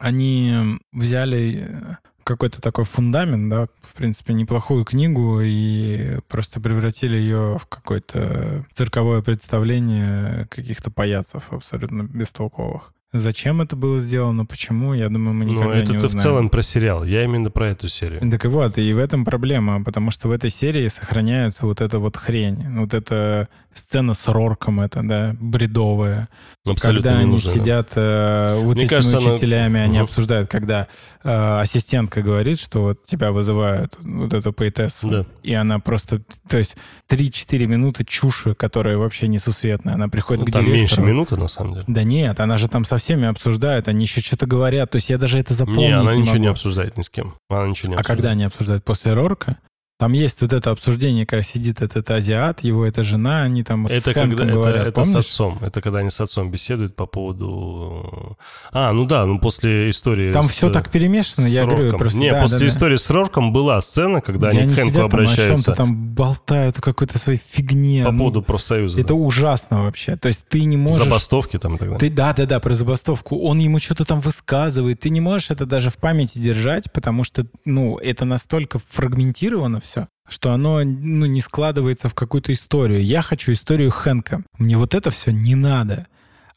они 0.00 0.78
взяли 0.92 1.68
э, 1.68 1.96
какой-то 2.24 2.60
такой 2.60 2.84
фундамент, 2.84 3.50
да, 3.50 3.66
в 3.82 3.94
принципе, 3.94 4.32
неплохую 4.32 4.84
книгу 4.84 5.40
и 5.42 6.18
просто 6.26 6.60
превратили 6.60 7.16
ее 7.16 7.58
в 7.58 7.66
какое-то 7.66 8.64
цирковое 8.72 9.20
представление 9.22 10.46
каких-то 10.48 10.90
паяцев 10.90 11.52
абсолютно 11.52 12.04
бестолковых. 12.04 12.94
Зачем 13.12 13.60
это 13.60 13.74
было 13.74 13.98
сделано, 13.98 14.46
почему, 14.46 14.94
я 14.94 15.08
думаю, 15.08 15.34
мы 15.34 15.44
никогда 15.44 15.64
Ну, 15.64 15.72
это 15.72 15.92
не 15.94 16.00
ты 16.00 16.06
в 16.06 16.14
целом 16.14 16.48
про 16.48 16.62
сериал. 16.62 17.02
Я 17.02 17.24
именно 17.24 17.50
про 17.50 17.70
эту 17.70 17.88
серию. 17.88 18.20
Так 18.30 18.44
вот, 18.44 18.78
и 18.78 18.92
в 18.92 18.98
этом 18.98 19.24
проблема, 19.24 19.82
потому 19.82 20.12
что 20.12 20.28
в 20.28 20.30
этой 20.30 20.48
серии 20.48 20.86
сохраняется 20.86 21.66
вот 21.66 21.80
эта 21.80 21.98
вот 21.98 22.16
хрень, 22.16 22.78
вот 22.78 22.94
эта 22.94 23.48
сцена 23.72 24.14
с 24.14 24.26
Рорком, 24.28 24.80
это, 24.80 25.02
да, 25.02 25.34
бредовая. 25.40 26.28
Абсолютно 26.66 27.02
когда 27.10 27.18
не 27.18 27.24
они 27.24 27.32
нужно. 27.34 27.52
сидят 27.54 27.88
э, 27.94 28.56
вот 28.58 28.74
Мне 28.74 28.84
этими 28.84 28.96
кажется, 28.96 29.18
она- 29.18 29.32
учителями, 29.32 29.80
они 29.80 29.94
Мгм. 29.98 30.04
обсуждают, 30.04 30.50
когда 30.50 30.86
э, 31.22 31.60
ассистентка 31.60 32.22
говорит, 32.22 32.58
что 32.58 32.80
вот 32.82 33.04
тебя 33.04 33.30
вызывают, 33.30 33.96
вот 34.00 34.32
эту 34.34 34.52
поэтессу, 34.52 35.08
Да. 35.08 35.26
и 35.42 35.52
она 35.54 35.78
просто, 35.78 36.22
то 36.48 36.56
есть 36.58 36.76
3-4 37.08 37.66
минуты 37.66 38.04
чуши, 38.04 38.54
которая 38.54 38.96
вообще 38.96 39.28
несусветная, 39.28 39.94
она 39.94 40.08
приходит 40.08 40.40
Ну, 40.40 40.46
к 40.46 40.50
там 40.52 40.64
директору. 40.64 40.78
меньше 40.80 41.00
минуты, 41.02 41.36
на 41.36 41.48
самом 41.48 41.74
деле. 41.74 41.84
Да 41.88 42.02
нет, 42.04 42.40
она 42.40 42.56
же 42.56 42.68
там 42.68 42.84
со 42.84 42.96
всеми 43.00 43.26
обсуждает, 43.26 43.88
они 43.88 44.04
еще 44.04 44.20
что-то 44.20 44.46
говорят, 44.46 44.90
то 44.90 44.96
есть 44.96 45.10
я 45.10 45.18
даже 45.18 45.38
это 45.40 45.54
запомнить 45.54 45.80
Не, 45.88 45.92
она 45.98 46.14
ничего 46.14 46.34
могу. 46.34 46.42
не 46.44 46.46
обсуждает 46.48 46.96
ни 46.96 47.02
с 47.02 47.10
кем. 47.10 47.34
Она 47.48 47.66
ничего 47.66 47.88
не 47.90 47.96
А 47.96 47.98
обсуждает. 48.00 48.06
когда 48.18 48.30
они 48.30 48.44
обсуждают? 48.44 48.84
После 48.84 49.12
Рорка? 49.14 49.58
Там 50.00 50.14
есть 50.14 50.40
вот 50.40 50.54
это 50.54 50.70
обсуждение, 50.70 51.26
когда 51.26 51.42
сидит 51.42 51.82
этот 51.82 52.10
азиат, 52.10 52.60
его 52.60 52.86
эта 52.86 53.04
жена, 53.04 53.42
они 53.42 53.62
там 53.62 53.86
с 53.86 53.90
Это 53.90 54.14
когда 54.14 54.44
это, 54.44 54.52
говорят, 54.54 54.86
это 54.86 55.04
с 55.04 55.08
помнишь? 55.08 55.26
отцом. 55.26 55.58
Это 55.60 55.82
когда 55.82 55.98
они 55.98 56.08
с 56.08 56.18
отцом 56.22 56.50
беседуют 56.50 56.96
по 56.96 57.04
поводу. 57.04 58.38
А, 58.72 58.92
ну 58.92 59.04
да, 59.04 59.26
ну 59.26 59.38
после 59.38 59.90
истории. 59.90 60.32
Там 60.32 60.44
с, 60.44 60.52
все 60.52 60.70
так 60.70 60.88
перемешано, 60.90 61.46
с 61.46 61.50
я 61.50 61.66
говорю 61.66 61.82
Рорком. 61.82 61.98
просто... 61.98 62.18
Не, 62.18 62.30
да, 62.32 62.40
после 62.40 62.58
да, 62.60 62.64
да. 62.64 62.66
истории 62.68 62.96
с 62.96 63.10
Рорком 63.10 63.52
была 63.52 63.78
сцена, 63.82 64.22
когда 64.22 64.48
Где 64.48 64.60
они 64.60 64.72
к 64.72 64.76
Хэнку 64.76 64.94
там 64.94 65.04
обращаются 65.04 65.64
чем-то 65.66 65.74
там 65.74 66.14
болтают 66.14 66.78
о 66.78 66.80
какой-то 66.80 67.18
своей 67.18 67.40
фигне. 67.50 68.02
по 68.02 68.10
Ну, 68.10 68.18
поводу 68.20 68.40
профсоюза. 68.40 68.98
Это 68.98 69.08
да. 69.08 69.14
ужасно 69.16 69.82
вообще. 69.82 70.16
То 70.16 70.28
есть 70.28 70.44
ты 70.48 70.64
не 70.64 70.78
можешь... 70.78 70.96
Забастовки 70.96 71.58
там 71.58 71.74
и 71.74 71.78
так 71.78 71.88
далее. 71.90 71.98
Ты, 71.98 72.10
да, 72.14 72.32
да, 72.32 72.46
да, 72.46 72.58
про 72.58 72.72
забастовку. 72.72 73.38
Он 73.40 73.58
ему 73.58 73.78
что-то 73.78 74.06
там 74.06 74.20
высказывает. 74.20 75.00
Ты 75.00 75.10
не 75.10 75.20
можешь 75.20 75.50
это 75.50 75.66
даже 75.66 75.90
в 75.90 75.98
памяти 75.98 76.38
держать, 76.38 76.90
потому 76.90 77.22
что, 77.22 77.44
ну, 77.66 77.98
это 77.98 78.24
настолько 78.24 78.80
фрагментировано 78.88 79.80
все, 79.80 79.89
что 80.28 80.52
оно, 80.52 80.82
ну, 80.84 81.26
не 81.26 81.40
складывается 81.40 82.08
в 82.08 82.14
какую-то 82.14 82.52
историю. 82.52 83.04
Я 83.04 83.22
хочу 83.22 83.52
историю 83.52 83.90
Хэнка. 83.90 84.44
Мне 84.58 84.76
вот 84.76 84.94
это 84.94 85.10
все 85.10 85.32
не 85.32 85.54
надо. 85.54 86.06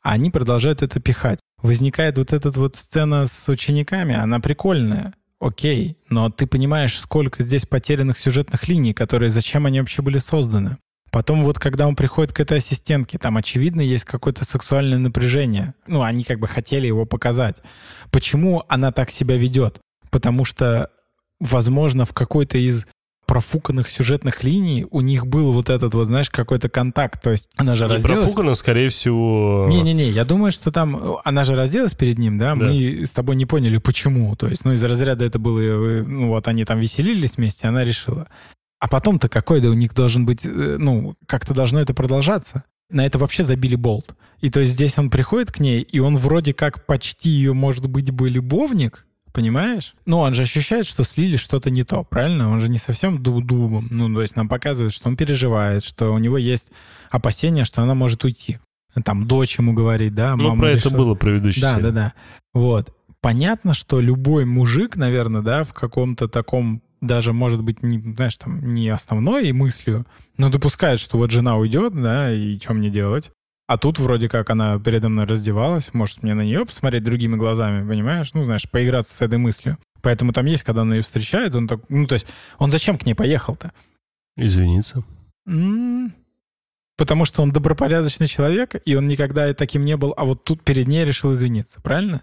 А 0.02 0.12
они 0.12 0.30
продолжают 0.30 0.82
это 0.82 1.00
пихать. 1.00 1.40
Возникает 1.62 2.18
вот 2.18 2.34
эта 2.34 2.52
вот 2.52 2.76
сцена 2.76 3.26
с 3.26 3.48
учениками, 3.48 4.16
она 4.16 4.40
прикольная. 4.40 5.14
Окей, 5.40 5.98
но 6.10 6.30
ты 6.30 6.46
понимаешь, 6.46 7.00
сколько 7.00 7.44
здесь 7.44 7.66
потерянных 7.66 8.20
сюжетных 8.20 8.68
линий, 8.68 8.94
которые 8.94 9.30
зачем 9.30 9.66
они 9.66 9.80
вообще 9.80 10.02
были 10.02 10.18
созданы. 10.18 10.78
Потом 11.12 11.44
вот, 11.44 11.60
когда 11.60 11.88
он 11.88 11.96
приходит 11.96 12.34
к 12.34 12.40
этой 12.40 12.58
ассистентке, 12.58 13.18
там, 13.20 13.38
очевидно, 13.38 13.82
есть 13.82 14.04
какое-то 14.04 14.46
сексуальное 14.46 14.98
напряжение. 14.98 15.76
Ну, 15.86 16.02
они 16.02 16.24
как 16.24 16.40
бы 16.40 16.48
хотели 16.48 16.88
его 16.88 17.06
показать. 17.06 17.62
Почему 18.10 18.64
она 18.68 18.92
так 18.92 19.12
себя 19.12 19.38
ведет? 19.38 19.80
Потому 20.10 20.44
что, 20.44 20.90
возможно, 21.40 22.06
в 22.06 22.14
какой-то 22.14 22.58
из 22.58 22.88
профуканных 23.26 23.90
сюжетных 23.90 24.44
линий 24.44 24.86
у 24.92 25.02
них 25.02 25.26
был 25.28 25.54
вот 25.54 25.70
этот 25.70 25.94
вот, 25.94 26.08
знаешь, 26.08 26.30
какой-то 26.30 26.70
контакт. 26.70 27.22
То 27.22 27.32
есть 27.32 27.50
она 27.56 27.76
же 27.76 27.86
Не 27.86 27.92
разделась... 27.94 28.22
профукано, 28.22 28.54
скорее 28.54 28.90
всего... 28.90 29.68
Не-не-не, 29.70 30.10
я 30.10 30.26
думаю, 30.26 30.52
что 30.52 30.72
там... 30.72 31.18
Она 31.24 31.44
же 31.44 31.56
разделась 31.56 31.94
перед 31.94 32.18
ним, 32.18 32.38
да? 32.38 32.56
Да. 32.56 32.66
Мы 32.66 33.06
с 33.06 33.12
тобой 33.12 33.36
не 33.36 33.46
поняли, 33.46 33.78
почему. 33.78 34.36
То 34.36 34.48
есть, 34.48 34.66
ну, 34.66 34.74
из 34.74 34.84
разряда 34.84 35.26
это 35.26 35.40
было... 35.40 35.60
э, 35.60 36.04
Ну, 36.04 36.28
вот 36.30 36.48
они 36.48 36.66
там 36.66 36.80
веселились 36.80 37.38
вместе, 37.38 37.68
она 37.68 37.84
решила. 37.84 38.28
А 38.80 38.88
потом-то 38.88 39.30
какой, 39.30 39.62
да 39.62 39.70
у 39.70 39.74
них 39.74 39.94
должен 39.94 40.26
быть... 40.26 40.46
э, 40.46 40.76
Ну, 40.78 41.16
как-то 41.26 41.54
должно 41.54 41.80
это 41.80 41.94
продолжаться. 41.94 42.64
На 42.90 43.06
это 43.06 43.18
вообще 43.18 43.44
забили 43.44 43.76
болт. 43.76 44.14
И 44.42 44.50
то 44.50 44.60
есть 44.60 44.74
здесь 44.74 44.98
он 44.98 45.10
приходит 45.10 45.52
к 45.52 45.60
ней, 45.60 45.82
и 45.82 46.00
он 46.00 46.18
вроде 46.18 46.54
как 46.54 46.86
почти 46.86 47.30
ее, 47.30 47.54
может 47.54 47.88
быть, 47.88 48.12
бы 48.12 48.30
любовник, 48.30 49.06
понимаешь? 49.34 49.96
Ну, 50.06 50.20
он 50.20 50.34
же 50.34 50.44
ощущает, 50.44 50.86
что 50.86 51.04
слили 51.04 51.36
что-то 51.36 51.70
не 51.70 51.84
то, 51.84 52.04
правильно? 52.04 52.50
Он 52.50 52.60
же 52.60 52.70
не 52.70 52.78
совсем 52.78 53.22
дуб-дубом. 53.22 53.88
Ну, 53.92 54.14
то 54.14 54.22
есть 54.22 54.36
нам 54.36 54.48
показывают, 54.48 54.94
что 54.94 55.10
он 55.10 55.18
переживает, 55.18 55.84
что 55.84 56.12
у 56.12 56.18
него 56.20 56.38
есть 56.38 56.70
опасения, 57.12 57.66
что 57.66 57.82
она 57.84 57.94
может 57.96 58.24
уйти. 58.24 58.60
Там 59.04 59.28
дочь 59.28 59.58
ему 59.58 59.74
говорит, 59.74 60.14
да, 60.14 60.36
Ну, 60.36 60.50
мама 60.50 60.62
про 60.62 60.70
это 60.70 60.78
решила- 60.90 60.98
было 60.98 61.16
предыдущей 61.16 61.62
Да, 61.62 61.72
серии. 61.74 61.84
да, 61.84 61.92
да. 61.92 62.14
Вот. 62.54 62.96
Понятно, 63.22 63.74
что 63.74 64.00
любой 64.00 64.46
мужик, 64.46 64.96
наверное, 64.96 65.42
да, 65.42 65.64
в 65.64 65.74
каком-то 65.74 66.28
таком 66.28 66.82
даже, 67.02 67.34
может 67.34 67.64
быть, 67.64 67.82
не, 67.84 68.00
знаешь, 68.16 68.36
там, 68.36 68.74
не 68.74 68.88
основной 68.90 69.52
мыслью, 69.52 70.06
но 70.38 70.50
допускает, 70.50 71.00
что 71.00 71.18
вот 71.18 71.32
жена 71.32 71.58
уйдет, 71.58 71.94
да, 72.00 72.32
и 72.34 72.58
что 72.60 72.74
мне 72.74 72.90
делать? 72.90 73.32
А 73.68 73.78
тут 73.78 73.98
вроде 74.00 74.28
как 74.30 74.50
она 74.50 74.78
передо 74.80 75.10
мной 75.10 75.26
раздевалась, 75.26 75.94
может 75.94 76.22
мне 76.22 76.34
на 76.34 76.42
нее 76.42 76.66
посмотреть 76.66 77.04
другими 77.04 77.36
глазами, 77.38 77.88
понимаешь? 77.88 78.34
Ну, 78.34 78.44
знаешь, 78.46 78.70
поиграться 78.70 79.14
с 79.14 79.22
этой 79.22 79.38
мыслью. 79.38 79.78
Поэтому 80.02 80.34
там 80.34 80.46
есть, 80.46 80.64
когда 80.64 80.82
он 80.82 80.94
ее 80.94 81.02
встречает, 81.02 81.56
он 81.56 81.68
так, 81.68 81.80
ну, 81.88 82.06
то 82.06 82.14
есть, 82.16 82.28
он 82.60 82.72
зачем 82.72 82.98
к 82.98 83.06
ней 83.06 83.14
поехал-то? 83.14 83.72
Извиниться. 84.36 85.04
М, 85.48 86.14
Потому 86.96 87.26
что 87.26 87.42
он 87.42 87.52
добропорядочный 87.52 88.28
человек, 88.28 88.76
и 88.86 88.96
он 88.96 89.08
никогда 89.08 89.52
таким 89.56 89.84
не 89.84 89.98
был, 89.98 90.14
а 90.16 90.26
вот 90.26 90.44
тут 90.44 90.62
перед 90.64 90.88
ней 90.88 91.04
решил 91.06 91.34
извиниться, 91.34 91.82
правильно? 91.82 92.22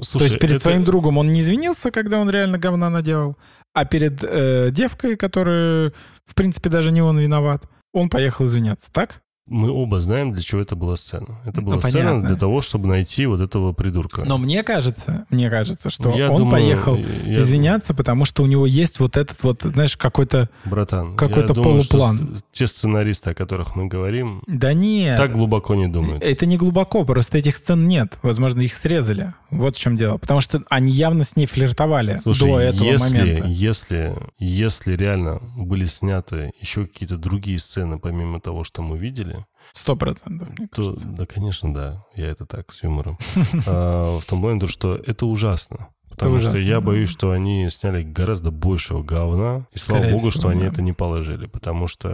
Слушай, 0.00 0.18
То 0.18 0.24
есть 0.26 0.38
перед 0.40 0.56
это- 0.56 0.62
своим 0.62 0.84
другом 0.84 1.18
он 1.18 1.32
не 1.32 1.40
извинился, 1.40 1.90
когда 1.90 2.18
он 2.20 2.30
реально 2.30 2.56
говна 2.58 2.88
наделал, 2.88 3.36
а 3.74 3.84
перед 3.84 4.22
э, 4.22 4.68
девкой, 4.70 5.16
которая, 5.16 5.92
в 6.24 6.34
принципе, 6.36 6.70
даже 6.70 6.92
не 6.92 7.02
он 7.02 7.18
виноват, 7.18 7.64
он 7.92 8.08
поехал 8.08 8.46
извиняться, 8.46 8.92
так? 8.92 9.21
Мы 9.48 9.72
оба 9.72 10.00
знаем, 10.00 10.32
для 10.32 10.40
чего 10.40 10.60
это 10.60 10.76
была 10.76 10.96
сцена. 10.96 11.40
Это 11.44 11.60
Ну, 11.60 11.66
была 11.72 11.80
сцена 11.80 12.10
понятно. 12.10 12.28
для 12.28 12.36
того, 12.36 12.60
чтобы 12.60 12.86
найти 12.86 13.26
вот 13.26 13.40
этого 13.40 13.72
придурка. 13.72 14.22
Но 14.24 14.38
мне 14.38 14.62
кажется, 14.62 15.26
мне 15.30 15.50
кажется, 15.50 15.90
что 15.90 16.10
Я 16.16 16.30
он 16.30 16.36
думаю, 16.38 16.52
поехал 16.52 16.96
я- 16.96 17.40
извиняться, 17.40 17.92
потому 17.92 18.24
что 18.24 18.44
у 18.44 18.46
него 18.46 18.66
есть 18.66 19.00
вот 19.00 19.16
этот 19.16 19.42
вот, 19.42 19.62
знаешь, 19.62 19.96
какой-то... 19.96 20.48
Братан, 20.64 21.16
какой-то 21.16 21.48
я 21.48 21.54
думаю, 21.54 21.82
что 21.82 21.98
полуплан. 21.98 22.36
те 22.52 22.68
сценаристы, 22.68 23.30
о 23.30 23.34
которых 23.34 23.74
мы 23.74 23.86
говорим, 23.86 24.44
Да 24.46 24.72
нет. 24.74 25.16
так 25.18 25.32
глубоко 25.32 25.74
не 25.74 25.88
думают. 25.88 26.22
Это 26.22 26.46
не 26.46 26.56
глубоко, 26.56 27.04
просто 27.04 27.38
этих 27.38 27.56
сцен 27.56 27.88
нет. 27.88 28.18
Возможно, 28.22 28.60
их 28.60 28.72
срезали. 28.74 29.34
Вот 29.50 29.76
в 29.76 29.78
чем 29.78 29.96
дело. 29.96 30.18
Потому 30.18 30.40
что 30.40 30.62
они 30.70 30.92
явно 30.92 31.24
с 31.24 31.36
ней 31.36 31.46
флиртовали 31.46 32.20
Слушай, 32.22 32.48
до 32.48 32.58
этого 32.60 32.84
если, 32.88 33.18
момента. 33.18 33.48
если, 33.48 34.16
если 34.38 34.96
реально 34.96 35.40
были 35.56 35.84
сняты 35.84 36.52
еще 36.60 36.86
какие-то 36.86 37.16
другие 37.18 37.58
сцены, 37.58 37.98
помимо 37.98 38.40
того, 38.40 38.62
что 38.64 38.80
мы 38.82 38.96
видели, 38.96 39.31
Сто 39.72 39.96
процентов, 39.96 40.48
мне 40.50 40.68
то, 40.68 40.82
кажется. 40.82 41.08
да, 41.08 41.26
конечно, 41.26 41.74
да, 41.74 42.04
я 42.14 42.28
это 42.28 42.46
так, 42.46 42.72
с 42.72 42.82
юмором. 42.82 43.18
А, 43.66 44.18
В 44.18 44.24
том 44.24 44.40
плане, 44.40 44.60
то, 44.60 44.66
что 44.66 44.94
это 44.94 45.26
ужасно. 45.26 45.88
Потому 46.10 46.40
что 46.40 46.50
ужасно, 46.50 46.64
я 46.64 46.74
да. 46.74 46.80
боюсь, 46.82 47.08
что 47.08 47.30
они 47.30 47.68
сняли 47.70 48.02
гораздо 48.02 48.50
большего 48.50 49.02
говна, 49.02 49.66
и 49.72 49.78
слава 49.78 50.02
Скорее 50.02 50.12
богу, 50.12 50.30
всего, 50.30 50.40
что 50.40 50.48
они 50.50 50.60
да. 50.60 50.66
это 50.66 50.82
не 50.82 50.92
положили. 50.92 51.46
Потому 51.46 51.88
что 51.88 52.08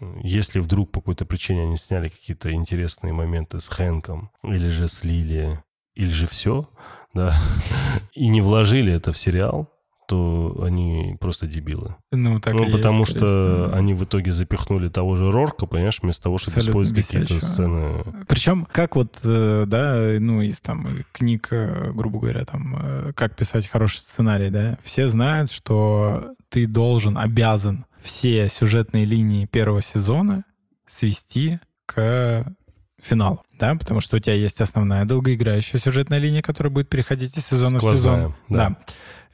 э, 0.00 0.20
если 0.22 0.60
вдруг 0.60 0.92
по 0.92 1.00
какой-то 1.00 1.24
причине 1.24 1.64
они 1.64 1.76
сняли 1.76 2.08
какие-то 2.08 2.52
интересные 2.52 3.12
моменты 3.12 3.60
с 3.60 3.68
Хэнком, 3.68 4.30
или 4.44 4.68
же 4.68 4.86
с 4.88 5.02
Лили, 5.02 5.62
или 5.94 6.10
же 6.10 6.26
все, 6.26 6.68
да, 7.12 7.36
и 8.14 8.28
не 8.28 8.40
вложили 8.40 8.92
это 8.92 9.12
в 9.12 9.18
сериал, 9.18 9.68
то 10.10 10.64
они 10.64 11.16
просто 11.20 11.46
дебилы. 11.46 11.94
Ну, 12.10 12.40
так 12.40 12.54
и 12.54 12.56
ну, 12.56 12.64
есть, 12.64 12.76
потому 12.76 13.04
скорее 13.04 13.18
что 13.18 13.64
всего. 13.66 13.78
они 13.78 13.94
в 13.94 14.02
итоге 14.02 14.32
запихнули 14.32 14.88
того 14.88 15.14
же 15.14 15.30
Рорка, 15.30 15.66
понимаешь, 15.66 16.00
вместо 16.02 16.24
того, 16.24 16.38
чтобы 16.38 16.56
Абсолютно 16.56 16.70
использовать 16.82 17.06
какие-то 17.06 17.46
сцены. 17.46 18.04
Причем, 18.26 18.66
как 18.72 18.96
вот, 18.96 19.18
э, 19.22 19.66
да, 19.68 20.16
ну, 20.18 20.42
из 20.42 20.58
там 20.58 20.88
книг, 21.12 21.46
э, 21.52 21.92
грубо 21.92 22.18
говоря, 22.18 22.44
там, 22.44 22.76
э, 22.76 23.12
как 23.14 23.36
писать 23.36 23.68
хороший 23.68 23.98
сценарий, 23.98 24.50
да, 24.50 24.78
все 24.82 25.06
знают, 25.06 25.52
что 25.52 26.32
ты 26.48 26.66
должен, 26.66 27.16
обязан 27.16 27.86
все 28.02 28.48
сюжетные 28.48 29.04
линии 29.04 29.46
первого 29.46 29.80
сезона 29.80 30.42
свести 30.88 31.60
к 31.86 32.52
финалу, 33.00 33.44
да, 33.60 33.76
потому 33.76 34.00
что 34.00 34.16
у 34.16 34.18
тебя 34.18 34.34
есть 34.34 34.60
основная 34.60 35.04
долгоиграющая 35.04 35.78
сюжетная 35.78 36.18
линия, 36.18 36.42
которая 36.42 36.72
будет 36.72 36.88
переходить 36.88 37.36
из 37.36 37.46
сезона 37.46 37.78
в 37.78 37.80
Сквозная, 37.80 38.16
сезон. 38.16 38.34
да. 38.48 38.76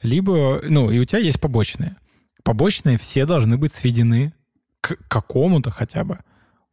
Либо, 0.01 0.61
ну, 0.67 0.91
и 0.91 0.99
у 0.99 1.05
тебя 1.05 1.19
есть 1.19 1.39
побочные. 1.39 1.97
Побочные 2.43 2.97
все 2.97 3.25
должны 3.25 3.57
быть 3.57 3.73
сведены 3.73 4.33
к 4.81 4.97
какому-то 5.07 5.71
хотя 5.71 6.03
бы 6.03 6.19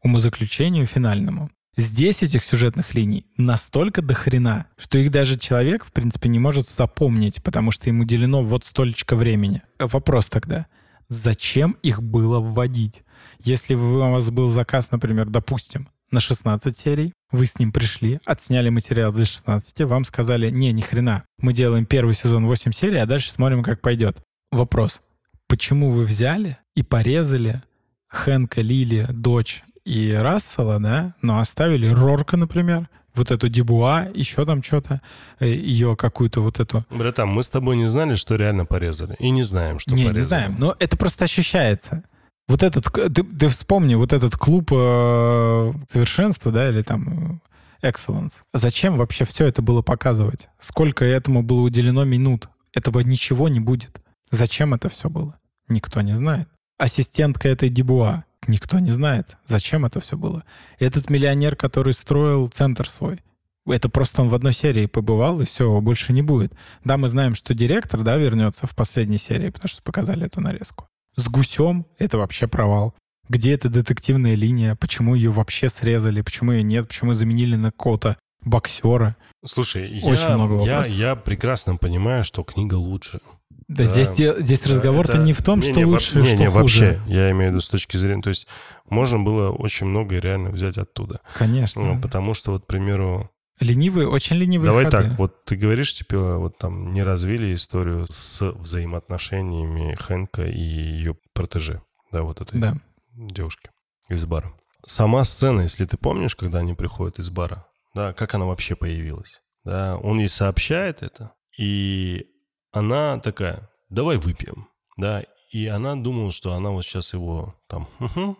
умозаключению 0.03 0.87
финальному. 0.87 1.51
Здесь 1.77 2.23
этих 2.23 2.45
сюжетных 2.45 2.95
линий 2.95 3.27
настолько 3.37 4.01
дохрена, 4.01 4.67
что 4.77 4.99
их 4.99 5.11
даже 5.11 5.37
человек, 5.39 5.85
в 5.85 5.93
принципе, 5.93 6.29
не 6.29 6.39
может 6.39 6.69
запомнить, 6.69 7.43
потому 7.43 7.73
что 7.73 7.89
ему 7.89 8.03
уделено 8.03 8.43
вот 8.43 8.65
столечко 8.65 9.17
времени. 9.17 9.63
Вопрос 9.81 10.27
тогда. 10.27 10.67
Зачем 11.09 11.77
их 11.83 12.01
было 12.03 12.39
вводить? 12.39 13.03
Если 13.41 13.75
у 13.75 13.99
вас 13.99 14.31
был 14.31 14.49
заказ, 14.49 14.93
например, 14.93 15.29
допустим, 15.29 15.89
на 16.11 16.21
16 16.21 16.77
серий, 16.77 17.13
вы 17.31 17.47
с 17.47 17.59
ним 17.59 17.73
пришли, 17.73 18.21
отсняли 18.25 18.69
материал 18.69 19.13
для 19.13 19.25
16, 19.25 19.81
вам 19.81 20.05
сказали, 20.05 20.51
не, 20.51 20.73
ни 20.73 20.81
хрена, 20.81 21.25
мы 21.39 21.53
делаем 21.53 21.87
первый 21.87 22.15
сезон 22.15 22.47
8 22.47 22.73
серий, 22.73 22.99
а 22.99 23.07
дальше 23.07 23.33
смотрим, 23.33 23.63
как 23.63 23.81
пойдет. 23.81 24.23
Вопрос, 24.53 25.01
почему 25.49 25.91
вы 25.91 26.05
взяли 26.05 26.59
и 26.77 26.83
порезали 26.83 27.63
Хэнка, 28.09 28.61
Лили, 28.61 29.07
дочь 29.11 29.65
и 29.85 30.13
Рассела, 30.13 30.79
да, 30.79 31.15
но 31.23 31.41
оставили 31.41 31.89
Рорка, 31.89 32.37
например, 32.37 32.89
вот 33.15 33.31
эту 33.31 33.49
Дебуа, 33.49 34.07
еще 34.15 34.45
там 34.45 34.63
что-то, 34.63 35.01
э, 35.39 35.49
ее 35.49 35.97
какую-то 35.97 36.41
вот 36.41 36.61
эту... 36.61 36.85
Братан, 36.91 37.29
мы 37.29 37.43
с 37.43 37.51
тобой 37.51 37.77
не 37.77 37.87
знали, 37.87 38.17
что 38.17 38.37
реально 38.37 38.67
порезали. 38.67 39.15
И 39.19 39.31
не 39.31 39.43
знаем, 39.43 39.79
что 39.79 39.93
не, 39.93 40.05
порезали. 40.05 40.23
Не, 40.23 40.29
знаем, 40.29 40.57
но 40.59 40.75
это 40.79 40.97
просто 40.97 41.25
ощущается. 41.25 42.03
Вот 42.47 42.63
этот, 42.63 42.93
ты, 42.93 43.23
ты 43.23 43.49
вспомни, 43.49 43.95
вот 43.95 44.13
этот 44.13 44.37
клуб 44.37 44.71
э, 44.73 45.73
совершенства, 45.91 46.53
да, 46.53 46.69
или 46.69 46.83
там 46.83 47.41
э, 47.83 47.91
excellence. 47.91 48.35
Зачем 48.53 48.99
вообще 48.99 49.25
все 49.25 49.47
это 49.47 49.63
было 49.63 49.83
показывать? 49.83 50.49
Сколько 50.59 51.05
этому 51.05 51.43
было 51.43 51.61
уделено 51.61 52.05
минут? 52.05 52.49
Этого 52.73 53.01
ничего 53.01 53.49
не 53.49 53.61
будет. 53.61 54.03
Зачем 54.31 54.75
это 54.75 54.89
все 54.89 55.09
было? 55.09 55.39
Никто 55.69 56.01
не 56.03 56.13
знает. 56.13 56.49
Ассистентка 56.77 57.49
этой 57.49 57.69
Дебуа. 57.71 58.25
Никто 58.47 58.79
не 58.79 58.91
знает, 58.91 59.39
зачем 59.47 59.87
это 59.87 60.01
все 60.01 60.17
было. 60.19 60.45
Этот 60.79 61.09
миллионер, 61.09 61.57
который 61.57 61.95
строил 61.95 62.49
центр 62.49 62.91
свой, 62.91 63.23
это 63.67 63.89
просто 63.89 64.21
он 64.21 64.29
в 64.29 64.35
одной 64.35 64.53
серии 64.53 64.87
побывал, 64.87 65.41
и 65.41 65.47
все, 65.47 65.81
больше 65.81 66.13
не 66.13 66.21
будет. 66.21 66.53
Да, 66.85 66.99
мы 66.99 67.09
знаем, 67.09 67.35
что 67.35 67.55
директор, 67.55 68.03
да, 68.03 68.17
вернется 68.17 68.67
в 68.67 68.75
последней 68.75 69.17
серии, 69.17 69.49
потому 69.49 69.69
что 69.69 69.83
показали 69.83 70.27
эту 70.27 70.43
нарезку. 70.43 70.89
С 71.17 71.29
гусем 71.29 71.87
это 71.99 72.19
вообще 72.19 72.47
провал. 72.47 72.95
Где 73.29 73.55
эта 73.55 73.69
детективная 73.69 74.35
линия? 74.35 74.75
Почему 74.77 75.15
ее 75.15 75.31
вообще 75.31 75.69
срезали? 75.69 76.21
Почему 76.21 76.53
ее 76.53 76.63
нет? 76.63 76.89
Почему 76.89 77.15
заменили 77.15 77.57
на 77.57 77.71
какого-то 77.71 78.19
боксера? 78.43 79.17
Слушай, 79.45 80.01
Очень 80.03 80.29
я, 80.29 80.37
много 80.37 80.53
вопросов. 80.53 80.89
я, 80.89 81.09
я 81.09 81.17
прекрасно 81.17 81.77
понимаю, 81.77 82.25
что 82.25 82.43
книга 82.43 82.75
лучше. 82.75 83.21
Да, 83.67 83.85
да 83.85 83.85
здесь, 83.85 84.09
здесь 84.09 84.67
разговор-то 84.67 85.17
не 85.19 85.33
в 85.33 85.43
том, 85.43 85.61
не, 85.61 85.71
что 85.71 85.81
не, 85.81 85.87
лучше, 85.87 86.19
не, 86.19 86.25
что 86.27 86.37
не, 86.37 86.47
хуже. 86.47 86.59
вообще, 86.59 87.01
я 87.07 87.31
имею 87.31 87.51
в 87.51 87.55
виду 87.55 87.61
с 87.63 87.69
точки 87.71 87.97
зрения, 87.97 88.21
то 88.21 88.29
есть 88.29 88.47
можно 88.91 89.19
было 89.19 89.51
очень 89.51 89.87
многое 89.87 90.21
реально 90.21 90.51
взять 90.51 90.77
оттуда. 90.77 91.21
Конечно. 91.35 91.83
Ну, 91.83 92.01
потому 92.01 92.35
что, 92.35 92.53
вот, 92.53 92.65
к 92.65 92.67
примеру... 92.67 93.31
Ленивые, 93.61 94.09
очень 94.09 94.37
ленивые 94.37 94.67
Давай 94.67 94.85
ходы. 94.85 94.97
так, 94.97 95.19
вот 95.19 95.45
ты 95.45 95.57
говоришь, 95.57 95.95
типа, 95.95 96.39
вот 96.39 96.59
там 96.59 96.93
не 96.93 97.03
развили 97.03 97.55
историю 97.55 98.07
с 98.11 98.53
взаимоотношениями 98.53 99.95
Хэнка 99.95 100.43
и 100.43 100.59
ее 100.59 101.17
протеже, 101.33 101.83
да, 102.11 102.23
вот 102.23 102.41
этой 102.41 102.61
да. 102.61 102.75
девушки 103.13 103.71
из 104.09 104.25
бара. 104.25 104.53
Сама 104.87 105.23
сцена, 105.25 105.63
если 105.63 105.85
ты 105.87 105.97
помнишь, 105.97 106.35
когда 106.35 106.59
они 106.59 106.75
приходят 106.75 107.19
из 107.19 107.31
бара, 107.31 107.67
да, 107.95 108.13
как 108.13 108.35
она 108.35 108.45
вообще 108.45 108.75
появилась, 108.75 109.41
да, 109.65 109.97
он 109.99 110.19
ей 110.19 110.29
сообщает 110.29 111.03
это, 111.03 111.33
и 111.57 112.27
она 112.73 113.21
такая, 113.21 113.71
давай 113.89 114.17
выпьем, 114.17 114.69
да, 114.97 115.23
и 115.53 115.69
она 115.69 115.95
думала, 115.95 116.33
что 116.33 116.55
она 116.55 116.71
вот 116.71 116.85
сейчас 116.85 117.13
его 117.13 117.55
там 117.69 117.89
угу, 118.01 118.37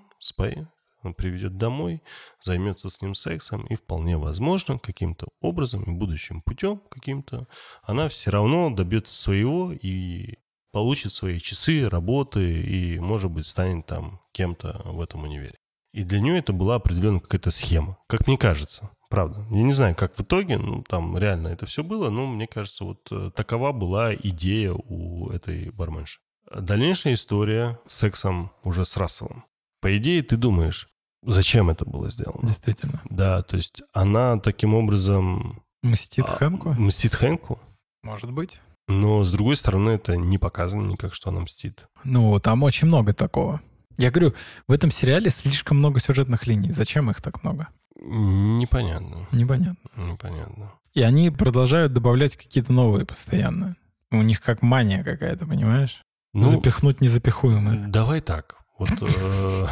споет, 1.05 1.17
приведет 1.17 1.57
домой, 1.57 2.03
займется 2.43 2.89
с 2.89 3.01
ним 3.03 3.15
сексом, 3.15 3.67
и 3.67 3.75
вполне 3.75 4.17
возможно, 4.17 4.79
каким-то 4.79 5.29
образом 5.41 5.83
и 5.85 5.91
будущим 5.91 6.43
путем 6.43 6.81
каким-то, 6.91 7.47
она 7.83 8.09
все 8.09 8.31
равно 8.31 8.71
добьется 8.71 9.15
своего 9.15 9.73
и 9.73 10.39
получит 10.73 11.13
свои 11.13 11.39
часы, 11.39 11.89
работы 11.89 12.63
и, 12.63 12.99
может 12.99 13.31
быть, 13.31 13.47
станет 13.47 13.87
там 13.87 14.21
кем-то 14.33 14.83
в 14.85 15.01
этом 15.01 15.23
универе. 15.23 15.55
И 15.93 16.03
для 16.03 16.21
нее 16.21 16.39
это 16.39 16.53
была 16.53 16.77
определенная 16.77 17.21
какая-то 17.21 17.53
схема, 17.53 17.99
как 18.09 18.27
мне 18.27 18.37
кажется. 18.37 18.91
Правда. 19.09 19.47
Я 19.51 19.63
не 19.63 19.73
знаю, 19.73 19.95
как 19.95 20.17
в 20.17 20.23
итоге, 20.23 20.59
ну, 20.59 20.83
там 20.83 21.17
реально 21.17 21.49
это 21.49 21.67
все 21.67 21.85
было, 21.85 22.11
но 22.11 22.27
мне 22.27 22.49
кажется, 22.49 22.85
вот 22.85 23.07
э, 23.13 23.31
такова 23.33 23.71
была 23.71 24.13
идея 24.13 24.73
у 24.73 25.31
этой 25.31 25.71
барменши. 25.71 26.19
Дальнейшая 26.53 27.15
история 27.15 27.79
с 27.87 27.95
сексом 27.95 28.51
уже 28.65 28.85
с 28.85 28.97
Расселом. 28.97 29.45
По 29.81 29.97
идее, 29.97 30.23
ты 30.23 30.37
думаешь, 30.37 30.89
зачем 31.25 31.71
это 31.71 31.85
было 31.85 32.11
сделано? 32.11 32.47
Действительно. 32.47 33.01
Да, 33.11 33.43
то 33.43 33.57
есть 33.57 33.83
она 33.93 34.39
таким 34.39 34.75
образом... 34.75 35.63
Мстит 35.83 36.25
а, 36.29 36.33
Хэнку? 36.33 36.71
Мстит 36.75 37.15
Хэнку. 37.15 37.59
Может 38.03 38.31
быть. 38.31 38.61
Но, 38.89 39.25
с 39.25 39.33
другой 39.33 39.57
стороны, 39.57 39.91
это 39.91 40.17
не 40.17 40.39
показано 40.39 40.87
никак, 40.87 41.15
что 41.15 41.31
она 41.31 41.41
мстит. 41.41 41.87
Ну, 42.05 42.39
там 42.41 42.63
очень 42.63 42.87
много 42.87 43.15
такого. 43.15 43.61
Я 43.97 44.11
говорю, 44.11 44.35
в 44.67 44.73
этом 44.73 44.91
сериале 44.91 45.31
слишком 45.31 45.79
много 45.79 46.01
сюжетных 46.01 46.47
линий. 46.47 46.73
Зачем 46.73 47.11
их 47.11 47.23
так 47.23 47.43
много? 47.43 47.69
Непонятно. 47.97 49.27
Непонятно. 49.33 49.91
Непонятно. 49.97 50.73
И 50.93 51.03
они 51.03 51.31
продолжают 51.31 51.93
добавлять 51.93 52.37
какие-то 52.37 52.73
новые 52.73 53.07
постоянно. 53.07 53.77
У 54.11 54.23
них 54.23 54.41
как 54.41 54.63
мания 54.63 55.03
какая-то, 55.03 55.47
понимаешь? 55.47 56.03
Ну, 56.35 56.51
Запихнуть 56.51 57.01
незапихуемое. 57.01 57.89
Давай 57.89 58.21
так. 58.21 58.59
Вот, 58.79 58.91
э, 59.01 59.67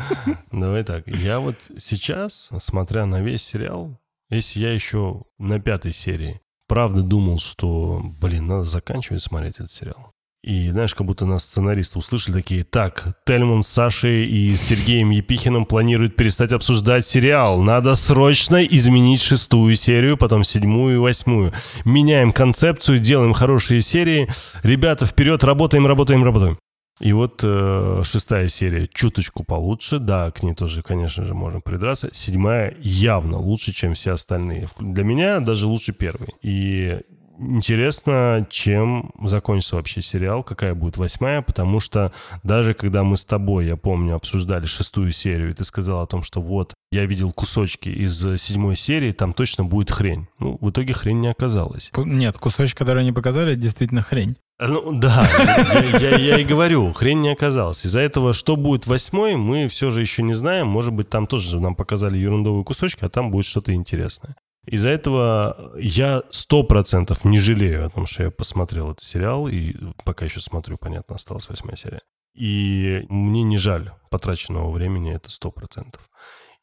давай 0.52 0.82
так. 0.84 1.06
Я 1.06 1.40
вот 1.40 1.70
сейчас, 1.78 2.50
смотря 2.58 3.06
на 3.06 3.20
весь 3.20 3.42
сериал, 3.42 4.00
если 4.30 4.60
я 4.60 4.72
еще 4.72 5.22
на 5.38 5.60
пятой 5.60 5.92
серии, 5.92 6.40
правда 6.66 7.02
думал, 7.02 7.38
что, 7.38 8.00
блин, 8.20 8.46
надо 8.46 8.64
заканчивать 8.64 9.22
смотреть 9.22 9.56
этот 9.56 9.70
сериал. 9.70 10.12
И, 10.42 10.70
знаешь, 10.70 10.94
как 10.94 11.06
будто 11.06 11.26
нас 11.26 11.44
сценаристы 11.44 11.98
услышали 11.98 12.34
такие, 12.34 12.62
так, 12.62 13.18
Тельман 13.26 13.64
с 13.64 13.68
Сашей 13.68 14.26
и 14.26 14.54
Сергеем 14.54 15.10
Епихиным 15.10 15.66
планируют 15.66 16.14
перестать 16.14 16.52
обсуждать 16.52 17.04
сериал. 17.04 17.60
Надо 17.60 17.96
срочно 17.96 18.64
изменить 18.64 19.20
шестую 19.20 19.74
серию, 19.74 20.16
потом 20.16 20.44
седьмую 20.44 20.94
и 20.94 20.98
восьмую. 20.98 21.52
Меняем 21.84 22.32
концепцию, 22.32 23.00
делаем 23.00 23.32
хорошие 23.32 23.80
серии. 23.80 24.28
Ребята, 24.62 25.04
вперед, 25.04 25.42
работаем, 25.42 25.84
работаем, 25.84 26.22
работаем. 26.22 26.58
И 27.00 27.12
вот 27.12 27.40
э, 27.44 28.02
шестая 28.04 28.48
серия 28.48 28.88
чуточку 28.88 29.44
получше, 29.44 29.98
да, 29.98 30.30
к 30.30 30.42
ней 30.42 30.54
тоже, 30.54 30.82
конечно 30.82 31.24
же, 31.24 31.34
можно 31.34 31.60
придраться. 31.60 32.08
Седьмая 32.12 32.74
явно 32.80 33.38
лучше, 33.38 33.72
чем 33.72 33.94
все 33.94 34.12
остальные. 34.12 34.68
Для 34.80 35.04
меня 35.04 35.40
даже 35.40 35.66
лучше 35.66 35.92
первой. 35.92 36.28
И 36.40 37.00
интересно, 37.38 38.46
чем 38.48 39.10
закончится 39.22 39.76
вообще 39.76 40.00
сериал, 40.00 40.42
какая 40.42 40.74
будет 40.74 40.96
восьмая, 40.96 41.42
потому 41.42 41.80
что 41.80 42.12
даже 42.42 42.74
когда 42.74 43.02
мы 43.02 43.16
с 43.16 43.24
тобой, 43.24 43.66
я 43.66 43.76
помню, 43.76 44.14
обсуждали 44.14 44.64
шестую 44.64 45.12
серию, 45.12 45.50
и 45.50 45.54
ты 45.54 45.64
сказал 45.64 46.02
о 46.02 46.06
том, 46.06 46.22
что 46.22 46.40
вот, 46.40 46.74
я 46.90 47.04
видел 47.04 47.32
кусочки 47.32 47.88
из 47.88 48.18
седьмой 48.40 48.76
серии, 48.76 49.12
там 49.12 49.32
точно 49.32 49.64
будет 49.64 49.90
хрень. 49.90 50.28
Ну, 50.38 50.56
в 50.60 50.70
итоге 50.70 50.94
хрень 50.94 51.20
не 51.20 51.28
оказалась. 51.28 51.90
Нет, 51.96 52.38
кусочки, 52.38 52.78
которые 52.78 53.02
они 53.02 53.12
показали, 53.12 53.54
действительно 53.54 54.02
хрень. 54.02 54.36
Ну 54.58 54.98
да, 54.98 55.28
я, 55.74 55.98
я, 55.98 56.16
я 56.16 56.38
и 56.38 56.44
говорю, 56.44 56.90
хрень 56.92 57.20
не 57.20 57.28
оказалась. 57.28 57.84
Из-за 57.84 58.00
этого, 58.00 58.32
что 58.32 58.56
будет 58.56 58.86
восьмой, 58.86 59.36
мы 59.36 59.68
все 59.68 59.90
же 59.90 60.00
еще 60.00 60.22
не 60.22 60.32
знаем. 60.32 60.66
Может 60.66 60.94
быть, 60.94 61.10
там 61.10 61.26
тоже 61.26 61.60
нам 61.60 61.74
показали 61.74 62.16
ерундовые 62.16 62.64
кусочки, 62.64 63.04
а 63.04 63.10
там 63.10 63.30
будет 63.30 63.44
что-то 63.44 63.74
интересное. 63.74 64.34
Из-за 64.66 64.88
этого 64.88 65.72
я 65.78 66.22
сто 66.30 66.62
процентов 66.62 67.24
не 67.24 67.38
жалею 67.38 67.86
о 67.86 67.90
том, 67.90 68.06
что 68.06 68.24
я 68.24 68.30
посмотрел 68.30 68.92
этот 68.92 69.02
сериал, 69.02 69.46
и 69.46 69.74
пока 70.04 70.24
еще 70.24 70.40
смотрю, 70.40 70.78
понятно, 70.80 71.16
осталась 71.16 71.48
восьмая 71.48 71.76
серия. 71.76 72.00
И 72.34 73.04
мне 73.08 73.42
не 73.42 73.58
жаль 73.58 73.92
потраченного 74.10 74.70
времени, 74.70 75.14
это 75.14 75.30
сто 75.30 75.50
процентов. 75.50 76.08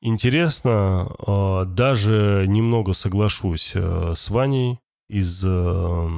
Интересно, 0.02 1.08
а, 1.26 1.66
даже 1.66 2.44
немного 2.48 2.92
соглашусь 2.92 3.72
э, 3.74 4.14
с 4.18 4.30
Ваней 4.30 4.80
из 5.08 5.44
э, 5.46 6.10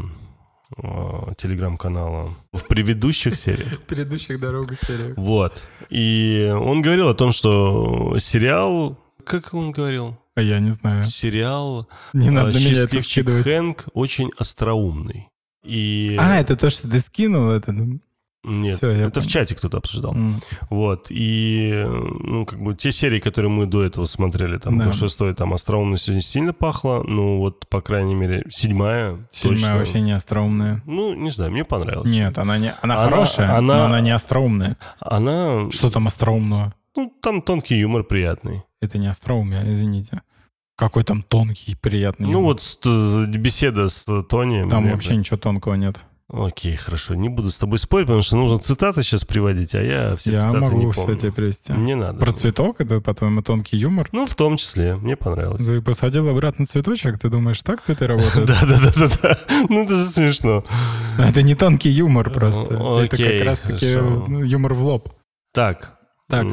телеграм-канала 1.37 2.33
в 2.51 2.65
предыдущих 2.67 3.35
сериях. 3.35 3.79
В 3.79 3.83
предыдущих 3.83 4.39
дорогах 4.39 4.79
сериях. 4.85 5.17
Вот. 5.17 5.69
И 5.89 6.51
он 6.53 6.81
говорил 6.81 7.09
о 7.09 7.13
том, 7.13 7.31
что 7.31 8.17
сериал... 8.19 8.97
Как 9.23 9.53
он 9.53 9.71
говорил? 9.71 10.17
А 10.35 10.41
я 10.41 10.59
не 10.59 10.71
знаю. 10.71 11.03
Сериал 11.05 11.87
не 12.13 12.29
надо 12.29 12.49
э, 12.49 12.61
«Счастливчик 12.61 13.27
Хэнк» 13.27 13.85
очень 13.93 14.31
остроумный. 14.37 15.29
И... 15.63 16.15
А, 16.19 16.39
это 16.39 16.57
то, 16.57 16.69
что 16.69 16.89
ты 16.89 16.99
скинул? 16.99 17.49
Это... 17.49 17.73
Нет, 18.45 18.77
Все, 18.77 18.89
это 18.89 19.11
понял. 19.11 19.27
в 19.27 19.31
чате 19.31 19.55
кто-то 19.55 19.77
обсуждал. 19.77 20.13
Mm. 20.13 20.33
Вот, 20.69 21.07
и, 21.09 21.83
ну, 21.85 22.45
как 22.45 22.61
бы 22.61 22.75
те 22.75 22.91
серии, 22.91 23.19
которые 23.19 23.49
мы 23.49 23.65
до 23.65 23.83
этого 23.83 24.05
смотрели, 24.05 24.57
там, 24.57 24.77
да. 24.77 24.91
шестой, 24.91 25.33
там, 25.33 25.53
остроумно 25.53 25.97
сегодня 25.97 26.21
сильно 26.21 26.53
пахло, 26.53 27.03
ну, 27.03 27.39
вот, 27.39 27.67
по 27.67 27.81
крайней 27.81 28.15
мере, 28.15 28.43
седьмая 28.49 29.17
Седьмая 29.31 29.55
точно. 29.55 29.77
вообще 29.77 30.01
не 30.01 30.11
остроумная. 30.11 30.81
Ну, 30.85 31.15
не 31.15 31.31
знаю, 31.31 31.51
мне 31.51 31.65
понравилось. 31.65 32.11
Нет, 32.11 32.37
она 32.37 32.57
не, 32.57 32.73
она, 32.81 32.95
она 32.95 33.03
хорошая, 33.03 33.57
она, 33.57 33.77
но 33.77 33.85
она 33.85 34.01
не 34.01 34.11
остроумная. 34.11 34.77
Она... 34.99 35.71
Что 35.71 35.89
там 35.89 36.07
остроумного? 36.07 36.73
Ну, 36.95 37.11
там 37.21 37.41
тонкий 37.41 37.77
юмор 37.77 38.03
приятный. 38.03 38.63
Это 38.81 38.97
не 38.97 39.07
остроумие, 39.07 39.61
извините. 39.63 40.21
Какой 40.77 41.03
там 41.03 41.23
тонкий, 41.23 41.75
приятный. 41.75 42.29
Ну 42.29 42.41
вот 42.41 42.61
беседа 43.29 43.87
с 43.87 44.05
Тони. 44.23 44.69
Там 44.69 44.91
вообще 44.91 45.11
бы... 45.11 45.15
ничего 45.17 45.37
тонкого 45.37 45.75
нет. 45.75 46.03
Окей, 46.27 46.75
хорошо. 46.75 47.13
Не 47.13 47.29
буду 47.29 47.51
с 47.51 47.59
тобой 47.59 47.77
спорить, 47.77 48.07
потому 48.07 48.23
что 48.23 48.35
нужно 48.35 48.57
цитаты 48.57 49.03
сейчас 49.03 49.23
приводить, 49.23 49.75
а 49.75 49.81
я 49.81 50.15
все 50.15 50.31
Я 50.31 50.37
цитаты 50.37 50.59
могу 50.59 50.77
не 50.77 50.91
все 50.91 51.01
помню. 51.01 51.17
тебе 51.17 51.31
привести. 51.31 51.73
Не 51.73 51.95
надо. 51.95 52.19
Про 52.19 52.31
цветок 52.31 52.81
это, 52.81 52.99
по-твоему, 52.99 53.43
тонкий 53.43 53.77
юмор? 53.77 54.09
Ну, 54.11 54.25
в 54.25 54.33
том 54.33 54.57
числе. 54.57 54.95
Мне 54.95 55.15
понравилось. 55.15 55.63
Ты 55.63 55.81
посадил 55.81 56.27
обратно 56.27 56.65
цветочек, 56.65 57.19
ты 57.19 57.29
думаешь, 57.29 57.61
так 57.61 57.79
цветы 57.79 58.07
работают? 58.07 58.47
Да-да-да-да-да. 58.47 59.37
Ну, 59.69 59.83
это 59.83 59.97
же 59.97 60.03
смешно. 60.03 60.63
Это 61.19 61.43
не 61.43 61.53
тонкий 61.53 61.91
юмор 61.91 62.31
просто. 62.31 62.73
Это 63.03 63.17
как 63.17 63.45
раз-таки 63.45 63.95
ну, 63.95 64.43
юмор 64.43 64.73
в 64.73 64.83
лоб. 64.83 65.13
Так. 65.53 65.99
Так. 66.27 66.47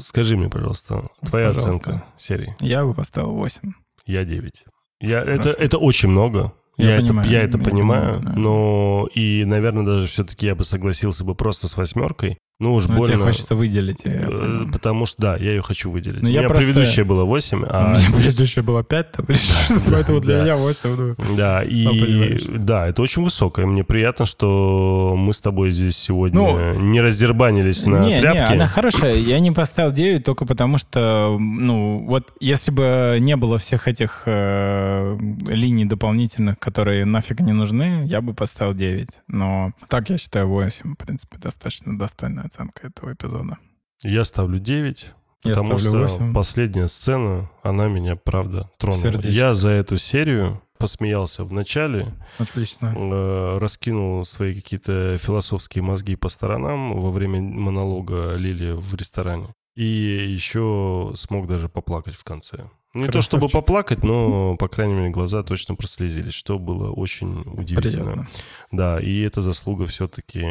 Скажи 0.00 0.36
мне, 0.36 0.48
пожалуйста, 0.48 1.04
твоя 1.24 1.50
оценка 1.50 2.02
серии. 2.16 2.56
Я 2.58 2.84
бы 2.84 2.94
поставил 2.94 3.34
8. 3.34 3.60
Я 4.06 4.24
9. 4.24 4.64
Я, 5.00 5.20
это, 5.22 5.50
это 5.50 5.78
очень 5.78 6.08
много. 6.08 6.52
Я 6.76 6.86
Я, 6.86 6.96
это, 6.96 7.06
понимаю, 7.08 7.30
я 7.30 7.42
это 7.42 7.58
я 7.58 7.64
понимаю, 7.64 8.18
понимаю, 8.18 8.34
да. 8.34 8.40
но 8.40 9.08
и, 9.14 9.44
наверное, 9.44 9.84
даже 9.84 10.06
все-таки 10.06 10.46
я 10.46 10.54
бы 10.54 10.64
согласился 10.64 11.24
бы 11.24 11.34
просто 11.34 11.68
с 11.68 11.76
восьмеркой. 11.76 12.38
Ну 12.60 12.74
уж 12.74 12.84
Но 12.86 12.94
тебе 12.94 12.98
больно. 13.16 13.24
хочется 13.24 13.56
выделить. 13.56 14.02
э, 14.04 14.26
понимаю. 14.26 14.70
Потому 14.72 15.06
что, 15.06 15.20
да, 15.20 15.36
я 15.36 15.50
ее 15.54 15.60
хочу 15.62 15.90
выделить. 15.90 16.22
Ну, 16.22 16.28
У 16.28 16.30
меня 16.30 16.42
просто- 16.48 16.64
предыдущее 16.66 17.04
было 17.04 17.24
8, 17.24 17.62
У 17.62 17.66
а 17.68 17.88
меня 17.88 17.98
здесь- 17.98 18.14
предыдущее 18.14 18.62
было 18.62 18.84
5, 18.84 19.10
там, 19.12 19.26
поэтому 19.90 20.20
для 20.20 20.40
меня 20.42 20.56
8. 20.56 21.14
ну. 21.18 21.36
Да, 21.36 21.64
и 21.64 22.38
да, 22.58 22.86
это 22.86 23.02
очень 23.02 23.24
высокое. 23.24 23.66
Мне 23.66 23.82
приятно, 23.82 24.24
что 24.24 25.14
мы 25.18 25.32
с 25.32 25.40
тобой 25.40 25.72
здесь 25.72 25.96
сегодня 25.96 26.38
Ну, 26.40 26.74
не 26.80 27.00
раздербанились 27.00 27.86
на 27.86 28.04
не, 28.04 28.20
тряпки. 28.20 28.38
не, 28.52 28.54
она 28.54 28.68
хорошая. 28.68 29.16
Я 29.16 29.40
не 29.40 29.50
поставил 29.50 29.90
9 29.92 30.22
только 30.22 30.46
потому, 30.46 30.78
что, 30.78 31.36
ну, 31.40 32.04
вот 32.06 32.30
если 32.38 32.70
бы 32.70 33.16
не 33.20 33.34
было 33.34 33.58
всех 33.58 33.88
этих 33.88 34.22
э, 34.26 35.18
линий 35.48 35.86
дополнительных, 35.86 36.60
которые 36.60 37.04
нафиг 37.04 37.40
не 37.40 37.52
нужны, 37.52 38.02
я 38.06 38.20
бы 38.20 38.32
поставил 38.32 38.74
9. 38.74 39.08
Но 39.26 39.72
так 39.88 40.08
я 40.08 40.18
считаю 40.18 40.46
8, 40.48 40.94
в 40.94 40.96
принципе, 40.96 41.36
достаточно 41.38 41.98
достойная 42.44 42.46
оценка 42.46 42.86
этого 42.86 43.12
эпизода. 43.12 43.58
Я 44.02 44.24
ставлю 44.24 44.58
9, 44.58 45.12
Я 45.44 45.50
потому 45.54 45.78
ставлю 45.78 46.08
что 46.08 46.16
8. 46.18 46.34
последняя 46.34 46.88
сцена, 46.88 47.50
она 47.62 47.88
меня, 47.88 48.16
правда, 48.16 48.70
тронула. 48.78 49.02
Сердечко. 49.02 49.28
Я 49.28 49.54
за 49.54 49.70
эту 49.70 49.96
серию 49.96 50.60
посмеялся 50.78 51.44
в 51.44 51.52
начале, 51.52 52.12
Отлично. 52.38 52.92
э, 52.94 53.58
раскинул 53.58 54.24
свои 54.24 54.54
какие-то 54.54 55.16
философские 55.18 55.82
мозги 55.82 56.16
по 56.16 56.28
сторонам 56.28 57.00
во 57.00 57.10
время 57.10 57.40
монолога 57.40 58.34
Лили 58.36 58.72
в 58.72 58.94
ресторане. 58.94 59.48
И 59.76 59.84
еще 59.84 61.12
смог 61.16 61.48
даже 61.48 61.68
поплакать 61.68 62.14
в 62.14 62.24
конце. 62.24 62.68
Не 62.94 63.08
то 63.08 63.22
чтобы 63.22 63.48
поплакать, 63.48 64.04
но, 64.04 64.56
по 64.56 64.68
крайней 64.68 64.94
мере, 64.94 65.10
глаза 65.10 65.42
точно 65.42 65.74
прослезились, 65.74 66.34
что 66.34 66.60
было 66.60 66.92
очень 66.92 67.40
удивительно. 67.40 68.04
Приятно. 68.04 68.28
Да, 68.70 69.00
и 69.00 69.20
это 69.22 69.42
заслуга 69.42 69.86
все-таки 69.86 70.46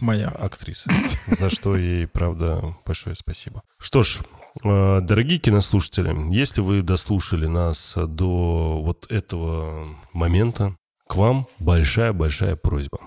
Моя. 0.00 0.28
актрисы, 0.28 0.90
за 1.28 1.50
что 1.50 1.76
ей, 1.76 2.08
правда, 2.08 2.76
большое 2.84 3.14
спасибо. 3.14 3.62
Что 3.78 4.02
ж, 4.02 4.18
э, 4.64 5.00
дорогие 5.02 5.38
кинослушатели, 5.38 6.34
если 6.34 6.62
вы 6.62 6.82
дослушали 6.82 7.46
нас 7.46 7.96
до 7.96 8.82
вот 8.82 9.06
этого 9.08 9.86
момента, 10.12 10.76
к 11.06 11.14
вам 11.14 11.46
большая-большая 11.60 12.56
просьба. 12.56 12.98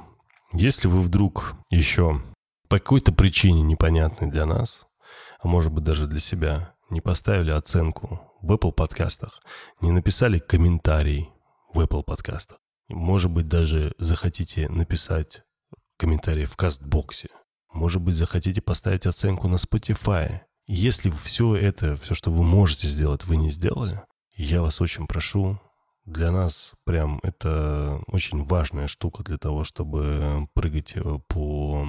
Если 0.54 0.88
вы 0.88 1.02
вдруг 1.02 1.56
еще 1.70 2.22
по 2.70 2.80
какой-то 2.80 3.12
причине 3.12 3.62
непонятной 3.64 4.32
для 4.32 4.46
нас, 4.46 4.88
а 5.42 5.48
может 5.50 5.74
быть 5.74 5.84
даже 5.84 6.08
для 6.08 6.20
себя, 6.20 6.74
не 6.90 7.02
поставили 7.02 7.52
оценку 7.52 8.31
в 8.42 8.52
Apple 8.52 8.72
подкастах, 8.72 9.42
не 9.82 9.92
написали 9.92 10.40
комментарий 10.40 11.30
в 11.74 11.80
Apple 11.80 12.04
подкастах, 12.04 12.58
может 12.90 13.32
быть 13.32 13.48
даже 13.48 13.94
захотите 13.98 14.68
написать 14.70 15.44
комментарий 15.98 16.46
в 16.46 16.56
Кастбоксе, 16.56 17.30
может 17.74 18.02
быть 18.02 18.16
захотите 18.16 18.62
поставить 18.62 19.06
оценку 19.06 19.48
на 19.48 19.56
Spotify. 19.56 20.42
Если 20.68 21.10
все 21.10 21.56
это, 21.56 21.96
все, 21.98 22.14
что 22.14 22.32
вы 22.32 22.44
можете 22.44 22.88
сделать, 22.88 23.24
вы 23.26 23.38
не 23.38 23.52
сделали, 23.52 24.02
я 24.36 24.62
вас 24.62 24.82
очень 24.82 25.08
прошу, 25.08 25.60
для 26.06 26.32
нас 26.32 26.74
прям 26.84 27.20
это 27.24 28.02
очень 28.08 28.44
важная 28.44 28.88
штука 28.88 29.24
для 29.24 29.38
того, 29.38 29.64
чтобы 29.64 30.48
прыгать 30.54 30.94
э, 30.96 31.20
по 31.28 31.86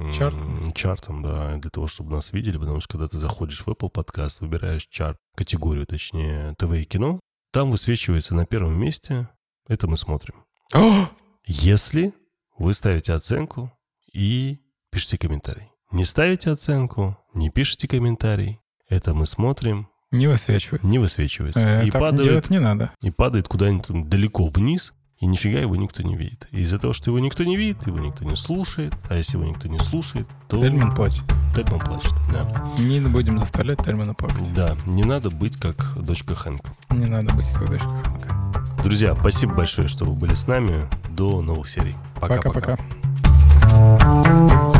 м, 0.00 0.12
Чартам? 0.12 0.72
чартам, 0.72 1.22
да, 1.22 1.56
для 1.58 1.70
того, 1.70 1.86
чтобы 1.86 2.12
нас 2.12 2.32
видели, 2.32 2.56
потому 2.58 2.80
что 2.80 2.88
когда 2.92 3.08
ты 3.08 3.18
заходишь 3.18 3.60
в 3.60 3.68
Apple 3.68 3.90
подкаст, 3.90 4.40
выбираешь 4.40 4.86
чарт, 4.88 5.16
категорию, 5.36 5.86
точнее, 5.86 6.54
ТВ 6.58 6.72
и 6.74 6.84
кино, 6.84 7.20
там 7.52 7.70
высвечивается 7.70 8.34
на 8.34 8.46
первом 8.46 8.78
месте, 8.78 9.28
это 9.68 9.86
мы 9.88 9.96
смотрим. 9.96 10.34
Если 11.46 12.12
вы 12.58 12.74
ставите 12.74 13.12
оценку 13.12 13.72
и 14.12 14.60
пишите 14.90 15.18
комментарий. 15.18 15.70
Не 15.92 16.04
ставите 16.04 16.50
оценку, 16.50 17.16
не 17.34 17.50
пишите 17.50 17.88
комментарий, 17.88 18.60
это 18.88 19.14
мы 19.14 19.26
смотрим, 19.26 19.88
Не 20.12 20.26
высвечивается. 20.28 20.86
не 20.86 20.98
высвечивается. 20.98 21.60
Э, 21.60 21.86
и, 21.86 21.90
так 21.90 22.00
падает, 22.00 22.28
делать 22.28 22.50
не 22.50 22.58
надо. 22.60 22.92
и 23.02 23.10
падает 23.10 23.48
куда-нибудь 23.48 24.08
далеко 24.08 24.46
вниз, 24.48 24.92
и 25.20 25.26
нифига 25.26 25.60
его 25.60 25.76
никто 25.76 26.02
не 26.02 26.16
видит. 26.16 26.48
И 26.50 26.62
из-за 26.62 26.78
того, 26.78 26.94
что 26.94 27.10
его 27.10 27.18
никто 27.18 27.44
не 27.44 27.56
видит, 27.56 27.86
его 27.86 27.98
никто 27.98 28.24
не 28.24 28.36
слушает, 28.36 28.94
а 29.08 29.16
если 29.16 29.36
его 29.36 29.46
никто 29.46 29.68
не 29.68 29.78
слушает, 29.78 30.26
то 30.48 30.58
Тельман 30.58 30.94
плачет. 30.94 31.24
Тельман 31.54 31.78
плачет. 31.78 32.14
Да. 32.32 32.48
Не 32.78 33.00
будем 33.00 33.38
заставлять 33.38 33.84
Тельмана 33.84 34.14
плакать. 34.14 34.52
да, 34.54 34.74
не 34.86 35.02
надо 35.02 35.28
быть 35.30 35.56
как 35.56 35.76
дочка 35.96 36.34
Хэнка. 36.34 36.72
Не 36.90 37.06
надо 37.06 37.34
быть 37.34 37.50
как 37.52 37.68
дочка 37.70 37.88
Хэнка. 37.88 38.82
Друзья, 38.82 39.14
спасибо 39.18 39.54
большое, 39.54 39.88
что 39.88 40.06
вы 40.06 40.14
были 40.14 40.32
с 40.32 40.46
нами. 40.46 40.80
До 41.10 41.42
новых 41.42 41.68
серий. 41.68 41.94
Пока-пока. 42.18 42.76
Пока-пока. 43.60 44.79